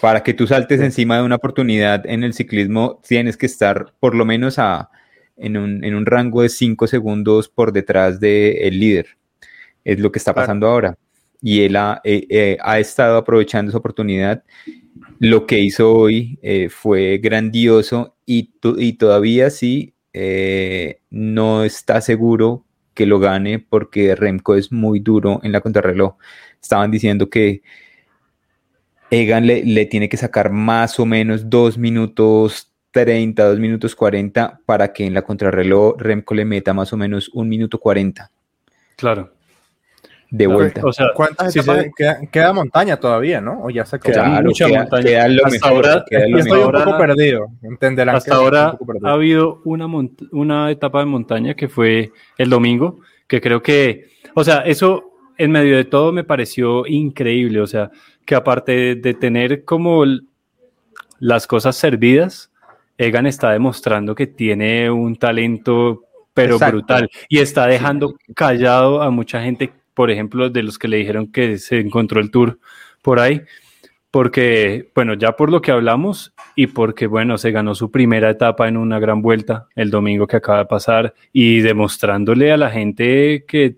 Para 0.00 0.22
que 0.22 0.34
tú 0.34 0.46
saltes 0.46 0.80
encima 0.80 1.16
de 1.18 1.22
una 1.22 1.36
oportunidad 1.36 2.04
en 2.06 2.24
el 2.24 2.34
ciclismo 2.34 3.00
tienes 3.06 3.36
que 3.36 3.46
estar 3.46 3.94
por 4.00 4.14
lo 4.14 4.24
menos 4.24 4.58
a, 4.58 4.90
en, 5.36 5.56
un, 5.56 5.84
en 5.84 5.94
un 5.94 6.06
rango 6.06 6.42
de 6.42 6.48
5 6.48 6.86
segundos 6.86 7.48
por 7.48 7.72
detrás 7.72 8.20
del 8.20 8.78
líder. 8.78 9.06
Es 9.84 9.98
lo 10.00 10.12
que 10.12 10.18
está 10.18 10.32
Claro. 10.34 10.46
pasando 10.46 10.66
ahora. 10.66 10.96
Y 11.40 11.60
él 11.60 11.76
ha, 11.76 12.00
eh, 12.04 12.26
eh, 12.28 12.58
ha 12.60 12.78
estado 12.80 13.16
aprovechando 13.16 13.70
esa 13.70 13.78
oportunidad. 13.78 14.42
Lo 15.20 15.46
que 15.46 15.60
hizo 15.60 15.92
hoy 15.94 16.38
eh, 16.42 16.68
fue 16.68 17.18
grandioso 17.18 18.16
y, 18.26 18.50
y 18.76 18.94
todavía 18.94 19.50
sí 19.50 19.94
eh, 20.20 21.00
no 21.10 21.62
está 21.62 22.00
seguro 22.00 22.64
que 22.92 23.06
lo 23.06 23.20
gane 23.20 23.60
porque 23.60 24.16
Remco 24.16 24.56
es 24.56 24.72
muy 24.72 24.98
duro 24.98 25.38
en 25.44 25.52
la 25.52 25.60
contrarreloj. 25.60 26.16
Estaban 26.60 26.90
diciendo 26.90 27.30
que 27.30 27.62
Egan 29.10 29.46
le, 29.46 29.64
le 29.64 29.86
tiene 29.86 30.08
que 30.08 30.16
sacar 30.16 30.50
más 30.50 30.98
o 30.98 31.06
menos 31.06 31.48
2 31.48 31.78
minutos 31.78 32.72
30, 32.90 33.44
2 33.44 33.60
minutos 33.60 33.94
40 33.94 34.60
para 34.66 34.92
que 34.92 35.06
en 35.06 35.14
la 35.14 35.22
contrarreloj 35.22 35.94
Remco 35.98 36.34
le 36.34 36.44
meta 36.44 36.74
más 36.74 36.92
o 36.92 36.96
menos 36.96 37.30
1 37.32 37.48
minuto 37.48 37.78
40 37.78 38.32
Claro. 38.96 39.32
De 40.30 40.46
vuelta. 40.46 40.82
O 40.84 40.92
sea, 40.92 41.06
¿cuántas 41.14 41.52
sí 41.52 41.60
etapas 41.60 41.84
se- 41.84 41.92
queda, 41.96 42.20
queda 42.30 42.52
montaña 42.52 42.98
todavía, 42.98 43.40
¿no? 43.40 43.62
O 43.64 43.70
ya 43.70 43.86
se 43.86 43.96
acabó. 43.96 44.12
Queda 44.12 44.24
Claro, 44.24 44.44
mucha 44.48 44.66
queda, 44.66 44.78
montaña. 44.80 45.02
queda 45.04 45.28
lo 45.28 45.46
Hasta 45.46 45.50
mejor, 45.68 45.86
ahora- 45.86 46.04
queda 46.08 46.28
lo 46.28 46.38
estoy 46.38 46.58
mejor. 46.58 46.76
un 46.76 46.84
poco 46.84 46.98
perdido, 46.98 47.46
entenderán. 47.62 48.16
Hasta 48.16 48.34
ahora 48.34 48.78
ha 49.04 49.10
habido 49.10 49.62
una, 49.64 50.70
etapa 50.70 51.00
de 51.00 51.06
montaña 51.06 51.54
que 51.54 51.68
fue 51.68 52.12
el 52.36 52.50
domingo, 52.50 53.00
que 53.26 53.40
creo 53.40 53.62
que, 53.62 54.08
o 54.34 54.44
sea, 54.44 54.58
eso 54.60 55.12
en 55.38 55.50
medio 55.52 55.76
de 55.76 55.84
todo 55.84 56.12
me 56.12 56.24
pareció 56.24 56.86
increíble, 56.86 57.60
o 57.60 57.66
sea, 57.66 57.90
que 58.26 58.34
aparte 58.34 58.96
de, 58.96 59.14
tener 59.14 59.64
como 59.64 60.04
las 61.20 61.46
cosas 61.46 61.76
servidas, 61.76 62.50
Egan 62.98 63.26
está 63.26 63.52
demostrando 63.52 64.14
que 64.14 64.26
tiene 64.26 64.90
un 64.90 65.16
talento 65.16 66.04
pero 66.34 66.54
Exacto. 66.54 66.76
brutal 66.76 67.10
y 67.28 67.38
está 67.40 67.66
dejando 67.66 68.14
callado 68.34 69.02
a 69.02 69.10
mucha 69.10 69.42
gente, 69.42 69.72
por 69.98 70.12
ejemplo, 70.12 70.48
de 70.48 70.62
los 70.62 70.78
que 70.78 70.86
le 70.86 70.98
dijeron 70.98 71.32
que 71.32 71.58
se 71.58 71.80
encontró 71.80 72.20
el 72.20 72.30
tour 72.30 72.60
por 73.02 73.18
ahí, 73.18 73.42
porque, 74.12 74.90
bueno, 74.94 75.14
ya 75.14 75.32
por 75.32 75.50
lo 75.50 75.60
que 75.60 75.72
hablamos 75.72 76.32
y 76.54 76.68
porque, 76.68 77.08
bueno, 77.08 77.36
se 77.36 77.50
ganó 77.50 77.74
su 77.74 77.90
primera 77.90 78.30
etapa 78.30 78.68
en 78.68 78.76
una 78.76 79.00
gran 79.00 79.22
vuelta 79.22 79.66
el 79.74 79.90
domingo 79.90 80.28
que 80.28 80.36
acaba 80.36 80.60
de 80.60 80.66
pasar 80.66 81.14
y 81.32 81.60
demostrándole 81.62 82.52
a 82.52 82.56
la 82.56 82.70
gente 82.70 83.44
que 83.48 83.74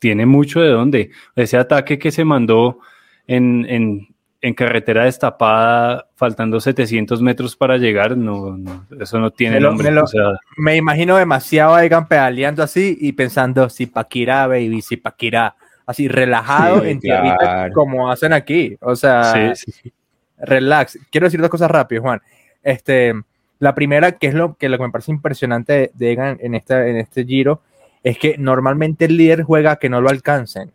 tiene 0.00 0.26
mucho 0.26 0.60
de 0.60 0.70
dónde. 0.70 1.10
Ese 1.36 1.56
ataque 1.56 2.00
que 2.00 2.10
se 2.10 2.24
mandó 2.24 2.80
en, 3.28 3.64
en, 3.68 4.08
en 4.42 4.54
carretera 4.54 5.04
destapada, 5.04 6.08
faltando 6.16 6.58
700 6.60 7.22
metros 7.22 7.54
para 7.56 7.76
llegar, 7.78 8.16
no, 8.16 8.56
no, 8.56 8.86
eso 9.00 9.20
no 9.20 9.30
tiene 9.30 9.54
Me 9.56 9.60
lo- 9.60 9.68
nombre. 9.68 9.88
me 9.90 9.94
lo- 9.96 10.02
o 10.04 10.06
sea, 10.08 10.32
Me 10.56 10.76
imagino 10.76 11.16
demasiado 11.16 11.74
a 11.76 11.84
Egan 11.84 12.08
pedaleando 12.08 12.62
así 12.62 12.98
y 13.00 13.12
pensando, 13.12 13.68
si 13.70 13.86
Paquirá, 13.86 14.46
baby, 14.48 14.82
si 14.82 14.96
Paquirá. 14.96 15.54
Así 15.90 16.06
relajado 16.06 16.82
Sí, 16.82 16.90
en 16.90 17.00
tierrita, 17.00 17.36
claro. 17.36 17.74
como 17.74 18.10
hacen 18.10 18.32
aquí. 18.32 18.76
O 18.80 18.94
sea, 18.94 19.54
sí, 19.54 19.72
sí, 19.72 19.72
sí. 19.72 19.92
relax. 20.38 20.96
Quiero 21.10 21.26
decir 21.26 21.40
dos 21.40 21.50
cosas 21.50 21.68
rápido, 21.68 22.02
Juan. 22.02 22.20
Este, 22.62 23.12
la 23.58 23.74
primera, 23.74 24.12
que 24.12 24.28
es 24.28 24.34
lo 24.34 24.54
que, 24.54 24.68
lo 24.68 24.78
que 24.78 24.84
me 24.84 24.90
parece 24.90 25.10
impresionante 25.10 25.90
de, 25.92 26.12
Egan 26.12 26.38
en, 26.40 26.54
esta, 26.54 26.86
en 26.86 26.96
este 26.96 27.24
giro, 27.24 27.60
es 28.04 28.18
que 28.18 28.36
normalmente 28.38 29.06
el 29.06 29.16
líder 29.16 29.42
juega 29.42 29.72
a 29.72 29.76
que 29.76 29.88
no 29.88 30.00
lo 30.00 30.10
alcancen. 30.10 30.72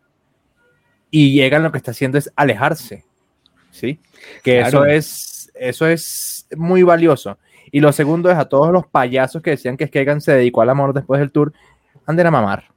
Y 1.11 1.39
Egan 1.39 1.63
lo 1.63 1.71
que 1.71 1.77
está 1.77 1.91
haciendo 1.91 2.17
es 2.17 2.29
alejarse. 2.35 3.05
¿Sí? 3.71 3.99
Que 4.43 4.59
eso 4.59 4.85
es, 4.85 5.49
eso 5.55 5.87
es 5.87 6.45
muy 6.57 6.83
valioso. 6.83 7.37
Y 7.71 7.79
lo 7.79 7.93
segundo 7.93 8.29
es 8.29 8.37
a 8.37 8.49
todos 8.49 8.73
los 8.73 8.85
payasos 8.85 9.41
que 9.41 9.51
decían 9.51 9.77
que 9.77 9.85
es 9.85 9.91
que 9.91 10.01
Egan 10.01 10.19
se 10.19 10.33
dedicó 10.33 10.61
al 10.61 10.69
amor 10.69 10.93
después 10.93 11.21
del 11.21 11.31
tour, 11.31 11.53
anden 12.05 12.27
a 12.27 12.31
mamar. 12.31 12.74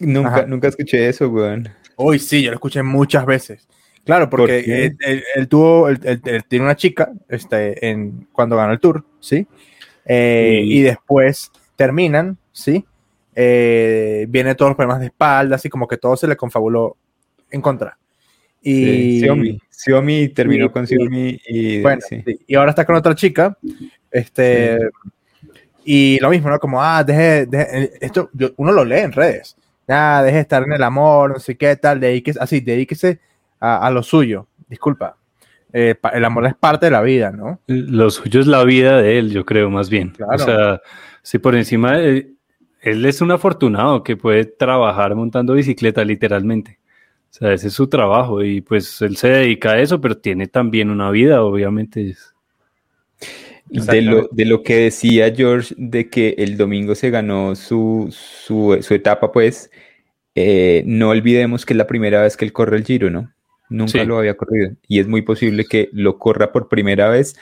Nunca, 0.00 0.28
Ajá. 0.28 0.46
nunca 0.46 0.68
escuché 0.68 1.08
eso, 1.08 1.28
weón. 1.28 1.68
Uy, 1.96 2.18
sí, 2.18 2.42
yo 2.42 2.50
lo 2.50 2.56
escuché 2.56 2.82
muchas 2.82 3.24
veces. 3.26 3.68
Claro, 4.04 4.28
¿Por 4.28 4.40
porque 4.40 4.58
él, 4.86 4.96
él- 5.00 5.24
él 5.34 5.48
tuvo, 5.48 5.88
él, 5.88 5.98
tiene 6.48 6.64
una 6.64 6.76
chica 6.76 7.10
este, 7.28 7.88
en, 7.88 8.26
cuando 8.32 8.56
ganó 8.56 8.72
el 8.72 8.80
tour, 8.80 9.04
¿sí? 9.20 9.46
Eh, 10.04 10.60
Y- 10.64 10.80
y 10.80 10.82
después 10.82 11.50
terminan, 11.76 12.36
¿sí? 12.52 12.84
Eh, 13.34 14.26
vienen 14.28 14.56
todos 14.56 14.70
los 14.70 14.76
problemas 14.76 15.00
de 15.00 15.06
espalda, 15.06 15.56
así 15.56 15.68
como 15.70 15.88
que 15.88 15.96
todo 15.96 16.16
se 16.16 16.26
le 16.28 16.36
confabuló 16.36 16.96
en 17.50 17.60
contra. 17.62 17.96
Y, 18.62 18.74
Sí, 18.74 19.20
Xiaomi. 19.20 19.58
Xiaomi 19.70 20.28
terminó 20.28 20.66
y- 20.66 20.70
con 20.70 20.86
Xiaomi 20.86 21.40
y 21.48 21.80
bueno, 21.82 22.00
sí. 22.08 22.22
sí, 22.26 22.40
y 22.46 22.54
ahora 22.56 22.70
está 22.70 22.84
con 22.84 22.96
otra 22.96 23.14
chica, 23.14 23.56
este, 24.10 24.78
y 25.84 26.18
lo 26.20 26.30
mismo, 26.30 26.48
¿no? 26.50 26.58
Como, 26.58 26.82
ah, 26.82 27.02
deje, 27.04 27.46
deje- 27.46 27.92
esto, 28.00 28.30
yo- 28.32 28.52
uno 28.56 28.72
lo 28.72 28.84
lee 28.84 28.98
en 29.00 29.12
redes, 29.12 29.56
ah, 29.88 30.22
deje 30.22 30.36
de 30.36 30.42
estar 30.42 30.62
en 30.62 30.72
el 30.72 30.82
amor, 30.82 31.32
no 31.32 31.38
sé 31.38 31.56
qué 31.56 31.76
tal, 31.76 32.00
dedíquese, 32.00 32.38
así, 32.40 32.60
dedíquese 32.60 33.20
a, 33.60 33.86
a 33.86 33.90
lo 33.90 34.02
suyo, 34.02 34.48
disculpa, 34.68 35.16
Eh, 35.76 35.96
el 36.12 36.24
amor 36.24 36.46
es 36.46 36.54
parte 36.54 36.86
de 36.86 36.92
la 36.92 37.02
vida, 37.02 37.32
¿no? 37.32 37.58
Lo 37.66 38.08
suyo 38.08 38.38
es 38.38 38.46
la 38.46 38.62
vida 38.62 39.02
de 39.02 39.18
él, 39.18 39.32
yo 39.32 39.44
creo, 39.44 39.70
más 39.70 39.90
bien. 39.90 40.10
Claro. 40.10 40.34
O 40.34 40.38
sea, 40.38 40.80
si 41.20 41.40
por 41.40 41.56
encima 41.56 41.98
de, 41.98 42.32
él 42.80 43.04
es 43.04 43.20
un 43.20 43.32
afortunado 43.32 44.04
que 44.04 44.16
puede 44.16 44.44
trabajar 44.44 45.16
montando 45.16 45.54
bicicleta, 45.54 46.04
literalmente. 46.04 46.78
O 47.28 47.32
sea, 47.32 47.52
ese 47.52 47.66
es 47.66 47.72
su 47.74 47.88
trabajo 47.88 48.44
y 48.44 48.60
pues 48.60 49.02
él 49.02 49.16
se 49.16 49.28
dedica 49.30 49.72
a 49.72 49.80
eso, 49.80 50.00
pero 50.00 50.16
tiene 50.16 50.46
también 50.46 50.90
una 50.90 51.10
vida, 51.10 51.42
obviamente. 51.42 52.14
De 53.66 54.02
lo, 54.02 54.28
de 54.30 54.44
lo 54.44 54.62
que 54.62 54.76
decía 54.76 55.32
George, 55.34 55.74
de 55.78 56.08
que 56.08 56.34
el 56.38 56.56
domingo 56.56 56.94
se 56.94 57.10
ganó 57.10 57.56
su, 57.56 58.08
su, 58.12 58.78
su 58.82 58.94
etapa, 58.94 59.32
pues, 59.32 59.70
eh, 60.34 60.82
no 60.86 61.08
olvidemos 61.08 61.64
que 61.64 61.72
es 61.72 61.76
la 61.78 61.86
primera 61.86 62.22
vez 62.22 62.36
que 62.36 62.44
él 62.44 62.52
corre 62.52 62.76
el 62.76 62.84
Giro, 62.84 63.10
¿no? 63.10 63.32
Nunca 63.70 63.92
Sí. 64.00 64.04
lo 64.04 64.18
había 64.18 64.36
corrido. 64.36 64.72
Y 64.86 65.00
es 65.00 65.08
muy 65.08 65.22
posible 65.22 65.64
que 65.64 65.88
lo 65.92 66.18
corra 66.18 66.52
por 66.52 66.68
primera 66.68 67.08
vez, 67.08 67.36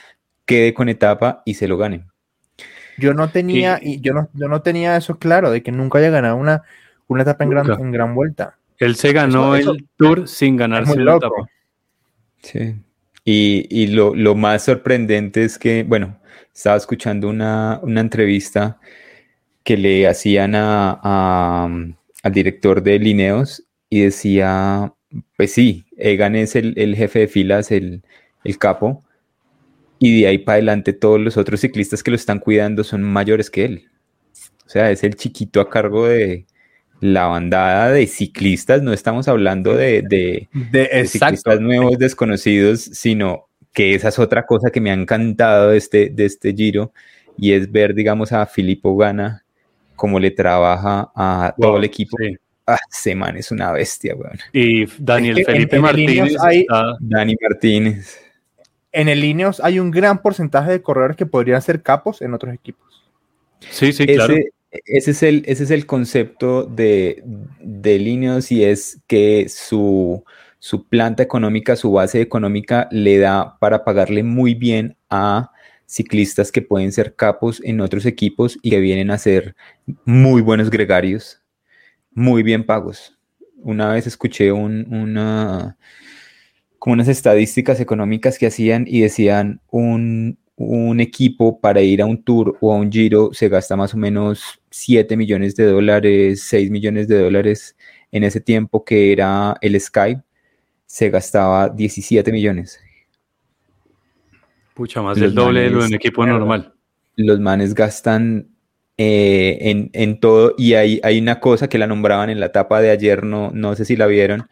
quede 0.45 0.73
con 0.73 0.89
etapa 0.89 1.41
y 1.45 1.55
se 1.55 1.67
lo 1.67 1.77
gane. 1.77 2.05
Yo 2.97 3.13
no 3.13 3.29
tenía, 3.29 3.79
y, 3.81 3.99
yo 4.01 4.13
no, 4.13 4.29
yo 4.33 4.47
no 4.47 4.61
tenía 4.61 4.95
eso 4.95 5.17
claro, 5.19 5.51
de 5.51 5.61
que 5.61 5.71
nunca 5.71 5.99
haya 5.99 6.09
ganado 6.09 6.35
una, 6.37 6.63
una 7.07 7.23
etapa 7.23 7.43
en 7.43 7.49
gran, 7.49 7.69
en 7.71 7.91
gran 7.91 8.15
vuelta. 8.15 8.57
Él 8.77 8.95
se 8.95 9.11
ganó 9.13 9.55
Eso- 9.55 9.73
el 9.73 9.87
tour 9.97 10.27
sin 10.27 10.55
ganarse 10.57 10.95
loco. 10.97 11.17
etapa. 11.27 11.49
Sí. 12.41 12.75
Y, 13.25 13.67
y 13.69 13.87
lo, 13.87 14.15
lo, 14.15 14.35
más 14.35 14.63
sorprendente 14.63 15.43
es 15.43 15.57
que, 15.57 15.83
bueno, 15.83 16.19
estaba 16.53 16.77
escuchando 16.77 17.29
una, 17.29 17.79
una 17.81 18.01
entrevista 18.01 18.79
que 19.63 19.77
le 19.77 20.07
hacían 20.07 20.55
a, 20.55 20.99
a, 21.01 21.69
al 22.23 22.31
director 22.33 22.83
de 22.83 22.99
Lineos 22.99 23.63
y 23.89 24.01
decía, 24.01 24.93
pues 25.37 25.53
sí, 25.53 25.85
Egan 25.97 26.35
es 26.35 26.55
el, 26.55 26.73
el 26.77 26.95
jefe 26.95 27.19
de 27.19 27.27
filas, 27.27 27.71
el, 27.71 28.03
el 28.43 28.57
capo, 28.57 29.03
y 29.99 30.21
de 30.21 30.27
ahí 30.27 30.37
para 30.39 30.55
adelante 30.55 30.91
todos 30.91 31.19
los 31.19 31.37
otros 31.37 31.61
ciclistas 31.61 32.03
que 32.03 32.11
lo 32.11 32.15
están 32.15 32.39
cuidando 32.39 32.83
son 32.83 33.03
mayores 33.03 33.49
que 33.49 33.65
él. 33.65 33.89
O 34.65 34.69
sea, 34.69 34.91
es 34.91 35.03
el 35.03 35.15
chiquito 35.15 35.61
a 35.61 35.69
cargo 35.69 36.07
de 36.07 36.45
la 37.03 37.25
bandada 37.27 37.91
de 37.91 38.07
ciclistas, 38.07 38.81
no 38.81 38.93
estamos 38.93 39.27
hablando 39.27 39.75
de, 39.75 40.03
de, 40.03 40.47
de, 40.71 41.05
ciclistas 41.05 41.59
nuevos 41.59 41.97
desconocidos, 41.97 42.79
sino 42.81 43.47
que 43.73 43.93
esa 43.95 44.07
es 44.07 44.19
otra 44.19 44.45
cosa 44.45 44.69
que 44.71 44.79
me 44.79 44.89
ha 44.89 44.93
encantado 44.93 45.71
de 45.71 45.77
este, 45.77 46.09
de 46.09 46.25
este 46.25 46.53
giro, 46.53 46.93
y 47.37 47.51
es 47.51 47.69
ver, 47.71 47.93
digamos, 47.93 48.31
a 48.31 48.45
Filippo 48.45 48.95
Gana 48.95 49.43
cómo 49.97 50.17
le 50.19 50.31
trabaja 50.31 51.11
a 51.15 51.53
todo 51.59 51.77
el 51.77 51.83
equipo. 51.83 52.15
Sí. 52.19 52.37
Ah, 52.65 52.77
ese 52.89 53.13
man 53.15 53.35
es 53.35 53.51
una 53.51 53.73
bestia, 53.73 54.15
weón. 54.15 54.39
Y 54.53 54.85
Daniel 54.97 55.39
Es 55.39 55.45
que 55.45 55.51
en- 55.51 55.57
Felipe 55.57 55.75
en 55.75 55.81
Martínez. 55.81 56.35
hay- 56.41 56.61
está- 56.61 56.95
Dani 57.01 57.35
Martínez. 57.41 58.21
En 58.93 59.09
el 59.09 59.23
Ineos 59.25 59.59
hay 59.59 59.79
un 59.79 59.91
gran 59.91 60.21
porcentaje 60.21 60.71
de 60.71 60.81
corredores 60.81 61.17
que 61.17 61.25
podrían 61.25 61.61
ser 61.61 61.81
capos 61.81 62.21
en 62.21 62.33
otros 62.33 62.53
equipos. 62.53 63.03
Sí, 63.59 63.91
sí, 63.91 64.05
claro. 64.05 64.35
Ese, 64.73 64.81
ese 64.85 65.11
es 65.11 65.23
el, 65.23 65.43
ese 65.47 65.63
es 65.63 65.71
el 65.71 65.85
concepto 65.85 66.63
de, 66.65 67.23
de 67.61 67.95
y 68.49 68.63
es 68.63 68.99
que 69.07 69.47
su, 69.49 70.23
su 70.59 70.87
planta 70.87 71.23
económica, 71.23 71.75
su 71.75 71.91
base 71.91 72.21
económica 72.21 72.87
le 72.91 73.17
da 73.19 73.57
para 73.59 73.83
pagarle 73.83 74.23
muy 74.23 74.55
bien 74.55 74.97
a 75.09 75.51
ciclistas 75.85 76.51
que 76.51 76.61
pueden 76.61 76.91
ser 76.91 77.15
capos 77.15 77.61
en 77.63 77.81
otros 77.81 78.05
equipos 78.05 78.57
y 78.61 78.71
que 78.71 78.79
vienen 78.79 79.11
a 79.11 79.17
ser 79.17 79.55
muy 80.05 80.41
buenos 80.41 80.69
gregarios, 80.69 81.41
muy 82.13 82.43
bien 82.43 82.65
pagos. 82.65 83.17
Una 83.63 83.91
vez 83.93 84.07
escuché 84.07 84.51
un- 84.51 84.87
una, 84.93 85.77
como 86.79 86.93
unas 86.93 87.07
estadísticas 87.07 87.79
económicas 87.79 88.37
que 88.37 88.47
hacían 88.47 88.85
y 88.87 89.01
decían 89.01 89.61
un, 89.71 90.37
un 90.55 90.99
equipo 90.99 91.59
para 91.59 91.81
ir 91.81 92.01
a 92.01 92.05
un 92.05 92.23
tour 92.23 92.57
o 92.61 92.73
a 92.73 92.77
un 92.77 92.91
giro 92.91 93.29
se 93.33 93.49
gasta 93.49 93.75
más 93.75 93.93
o 93.93 93.97
menos 93.97 94.59
7 94.73 95.15
millones 95.15 95.55
de 95.55 95.65
dólares, 95.65 96.43
6 96.47 96.71
millones 96.71 97.07
de 97.07 97.19
dólares. 97.19 97.77
En 98.11 98.23
ese 98.23 98.41
tiempo 98.41 98.83
que 98.83 99.11
era 99.11 99.55
el 99.61 99.79
Sky, 99.79 100.17
se 100.85 101.09
gastaba 101.09 101.69
17 101.69 102.31
millones. 102.31 102.79
Pucha, 104.73 105.01
más 105.03 105.19
del 105.19 105.35
doble 105.35 105.61
de 105.61 105.69
lo 105.69 105.73
de 105.73 105.81
manes, 105.81 105.89
un 105.89 105.95
equipo 105.95 106.25
normal. 106.25 106.73
Los 107.15 107.39
manes 107.39 107.75
gastan 107.75 108.47
eh, 108.97 109.59
en, 109.61 109.91
en 109.93 110.19
todo 110.19 110.55
y 110.57 110.73
hay, 110.73 110.99
hay 111.03 111.19
una 111.19 111.39
cosa 111.39 111.69
que 111.69 111.77
la 111.77 111.85
nombraban 111.85 112.31
en 112.31 112.39
la 112.39 112.47
etapa 112.47 112.81
de 112.81 112.89
ayer, 112.89 113.23
no, 113.23 113.51
no 113.53 113.75
sé 113.75 113.85
si 113.85 113.95
la 113.95 114.07
vieron, 114.07 114.47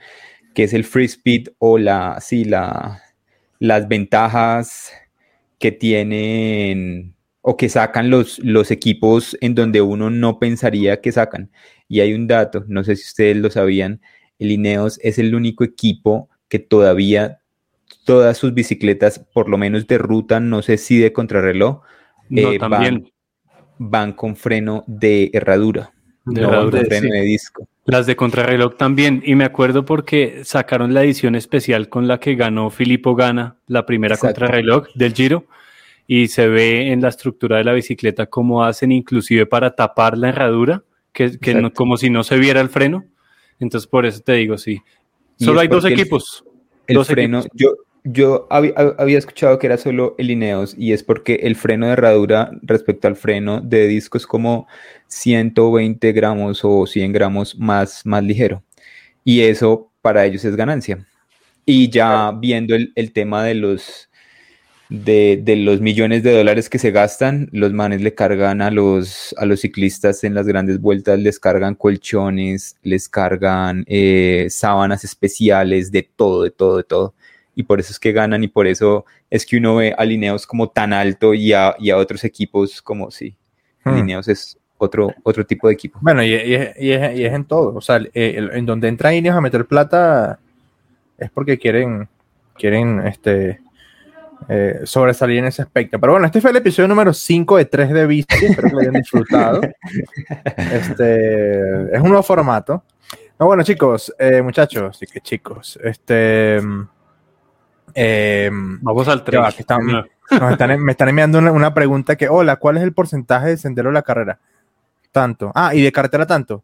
que 0.54 0.64
es 0.64 0.74
el 0.74 0.84
free 0.84 1.06
speed 1.06 1.50
o 1.58 1.80
la, 1.80 2.20
sí, 2.22 2.46
la, 2.46 3.02
las 3.58 3.88
ventajas 3.88 4.92
que 5.58 5.72
tienen 5.72 7.16
o 7.42 7.58
que 7.58 7.70
sacan 7.70 8.10
los, 8.10 8.40
los 8.40 8.72
equipos 8.72 9.36
en 9.42 9.56
donde 9.56 9.82
uno 9.82 10.10
no 10.10 10.40
pensaría 10.40 11.02
que 11.02 11.12
sacan. 11.12 11.52
Y 11.88 12.00
hay 12.02 12.14
un 12.14 12.28
dato, 12.28 12.64
no 12.68 12.84
sé 12.84 12.96
si 12.96 13.04
ustedes 13.04 13.38
lo 13.38 13.50
sabían, 13.50 14.02
el 14.40 14.52
Ineos 14.52 15.00
es 15.04 15.20
el 15.20 15.36
único 15.36 15.64
equipo 15.64 16.30
que 16.48 16.60
todavía 16.60 17.40
todas 18.06 18.38
sus 18.38 18.54
bicicletas, 18.54 19.20
por 19.34 19.50
lo 19.50 19.58
menos 19.58 19.88
de 19.88 19.98
ruta, 19.98 20.40
no 20.40 20.62
sé 20.62 20.78
si 20.78 20.98
de 21.00 21.14
contrarreloj, 21.14 21.82
No, 22.30 22.52
eh, 22.52 22.60
también. 22.60 23.12
van 23.78 24.14
con 24.14 24.36
freno 24.36 24.84
de 24.88 25.30
herradura, 25.34 25.92
De 26.26 26.42
no 26.42 26.48
van 26.48 26.56
herradura, 26.56 26.80
con 26.80 26.88
freno 26.88 27.08
sí. 27.12 27.18
de 27.20 27.22
disco. 27.22 27.68
Las 27.86 28.06
de 28.06 28.16
contrarreloj 28.16 28.78
también. 28.78 29.22
Y 29.26 29.36
me 29.36 29.44
acuerdo 29.44 29.86
porque 29.86 30.42
sacaron 30.44 30.94
la 30.94 31.04
edición 31.04 31.36
especial 31.36 31.90
con 31.90 32.08
la 32.08 32.20
que 32.20 32.36
ganó 32.36 32.70
Filippo 32.70 33.16
Gana, 33.16 33.58
la 33.68 33.86
primera 33.86 34.16
Exacto. 34.16 34.40
contrarreloj 34.40 34.88
del 34.96 35.14
Giro. 35.14 35.46
Y 36.14 36.28
se 36.28 36.50
ve 36.50 36.92
en 36.92 37.00
la 37.00 37.08
estructura 37.08 37.56
de 37.58 37.64
la 37.64 37.72
bicicleta 37.72 38.26
cómo 38.26 38.66
hacen 38.66 38.92
inclusive 38.92 39.46
para 39.46 39.74
tapar 39.76 40.18
la 40.18 40.28
herradura, 40.28 40.84
que, 41.14 41.40
que 41.40 41.54
no- 41.56 41.72
como 41.72 41.96
si 41.96 42.10
no 42.10 42.26
se 42.26 42.38
viera 42.38 42.60
el 42.60 42.68
freno. 42.68 43.06
Entonces 43.62 43.88
por 43.88 44.06
eso 44.06 44.20
te 44.20 44.34
digo, 44.34 44.58
sí. 44.58 44.82
Solo 45.38 45.62
hay 45.62 45.70
dos 45.70 45.84
porque 45.84 45.94
el- 45.94 46.00
equipos. 46.02 46.44
El 46.88 46.96
Dos 46.96 47.08
freno, 47.08 47.40
equipos. 47.40 47.58
yo, 47.58 47.76
yo 48.04 48.48
había, 48.50 48.74
había 48.98 49.18
escuchado 49.20 49.58
que 49.58 49.68
era 49.68 49.78
solo 49.78 50.16
el 50.18 50.32
Ineos 50.32 50.76
y 50.78 50.92
es 50.92 51.02
porque 51.02 51.36
el 51.44 51.56
freno 51.56 51.86
de 51.86 51.94
herradura 51.94 52.52
respecto 52.62 53.08
al 53.08 53.16
freno 53.16 53.62
de 53.62 53.88
disco 53.88 54.18
es 54.18 54.28
como 54.28 54.68
120 55.08 56.12
gramos 56.12 56.60
o 56.64 56.86
100 56.88 57.14
gramos 57.14 57.58
más, 57.58 58.06
más 58.06 58.22
ligero. 58.24 58.64
Y 59.24 59.42
eso 59.42 59.90
para 60.02 60.26
ellos 60.26 60.44
es 60.44 60.58
ganancia. 60.58 61.08
Y 61.66 61.90
ya 61.90 62.32
viendo 62.38 62.76
el, 62.76 62.92
el 62.96 63.14
tema 63.14 63.44
de 63.46 63.54
los, 63.56 64.10
de, 64.92 65.40
de 65.42 65.56
los 65.56 65.80
millones 65.80 66.22
de 66.22 66.36
dólares 66.36 66.70
que 66.70 66.78
se 66.78 66.92
gastan, 66.92 67.48
los 67.54 67.72
manes 67.72 68.02
le 68.02 68.14
cargan 68.14 68.62
a 68.62 68.70
los, 68.72 69.34
a 69.38 69.46
los 69.46 69.62
ciclistas 69.62 70.26
en 70.26 70.34
las 70.36 70.46
grandes 70.46 70.82
vueltas, 70.82 71.18
les 71.18 71.40
cargan 71.40 71.76
colchones, 71.76 72.76
les 72.84 73.08
cargan 73.08 73.86
eh, 73.88 74.48
sábanas 74.50 75.06
especiales, 75.06 75.94
de 75.94 76.04
todo, 76.04 76.44
de 76.44 76.52
todo, 76.52 76.76
de 76.76 76.84
todo. 76.84 77.14
Y 77.56 77.64
por 77.64 77.80
eso 77.80 77.94
es 77.94 78.00
que 78.00 78.12
ganan 78.12 78.44
y 78.44 78.50
por 78.50 78.68
eso 78.68 79.06
es 79.30 79.46
que 79.46 79.56
uno 79.56 79.78
ve 79.78 79.96
a 79.98 80.04
Lineos 80.04 80.46
como 80.46 80.68
tan 80.70 80.92
alto 80.92 81.34
y 81.34 81.54
a, 81.54 81.74
y 81.80 81.90
a 81.90 81.96
otros 81.98 82.26
equipos 82.26 82.82
como 82.82 83.12
sí. 83.12 83.34
Hmm. 83.86 83.96
Lineos 83.96 84.28
es 84.28 84.58
otro, 84.78 85.14
otro 85.24 85.46
tipo 85.46 85.70
de 85.70 85.74
equipo. 85.74 86.00
Bueno, 86.02 86.22
y, 86.22 86.32
y 86.34 86.54
es, 86.54 86.76
y 86.78 86.92
es- 86.92 87.18
y 87.18 87.24
es 87.24 87.34
en 87.34 87.46
todo. 87.46 87.74
O 87.76 87.82
sea, 87.82 87.96
el- 87.96 88.12
el- 88.14 88.52
en 88.52 88.66
donde 88.66 88.90
entra 88.90 89.14
Ineos 89.16 89.38
a 89.38 89.42
meter 89.42 89.66
plata 89.68 90.38
es 91.18 91.30
porque 91.32 91.58
quieren, 91.58 92.10
quieren 92.58 93.00
este, 93.08 93.62
eh, 94.50 94.82
sobresalir 94.84 95.40
en 95.40 95.46
ese 95.46 95.62
aspecto. 95.62 96.00
Pero 96.00 96.14
bueno, 96.14 96.26
este 96.26 96.42
fue 96.42 96.52
el 96.52 96.58
episodio 96.58 96.88
número 96.88 97.14
5 97.14 97.58
de 97.58 97.66
3 97.66 97.90
de 97.92 98.08
bici. 98.08 98.46
Espero 98.46 98.68
que 98.70 98.74
lo 98.74 98.80
hayan 98.82 98.94
disfrutado. 98.94 99.62
Este, 100.58 101.96
es 101.96 102.02
un 102.02 102.10
nuevo 102.10 102.24
formato. 102.24 102.84
No, 103.40 103.46
bueno, 103.48 103.64
chicos, 103.64 104.14
eh, 104.20 104.42
muchachos, 104.42 104.98
sí 104.98 105.06
que 105.08 105.20
chicos, 105.22 105.80
este. 105.84 106.58
em, 107.94 108.80
Vamos 108.82 109.08
al 109.08 109.24
Ya 109.26 109.40
va, 109.40 109.46
3. 109.48 109.56
que 109.56 109.62
están- 109.62 109.86
nos 109.88 110.52
están, 110.52 110.80
me 110.82 110.92
están 110.92 111.10
enviando 111.10 111.40
una, 111.40 111.52
una 111.52 111.74
pregunta 111.74 112.16
que, 112.16 112.30
hola, 112.30 112.56
¿cuál 112.58 112.78
es 112.78 112.84
el 112.84 112.94
porcentaje 112.94 113.50
de 113.50 113.58
sendero 113.58 113.90
de 113.90 113.94
la 113.96 114.02
carrera? 114.02 114.40
Tanto. 115.12 115.52
Ah, 115.56 115.76
¿y 115.76 115.82
de 115.82 115.92
carretera 115.92 116.26
tanto? 116.26 116.64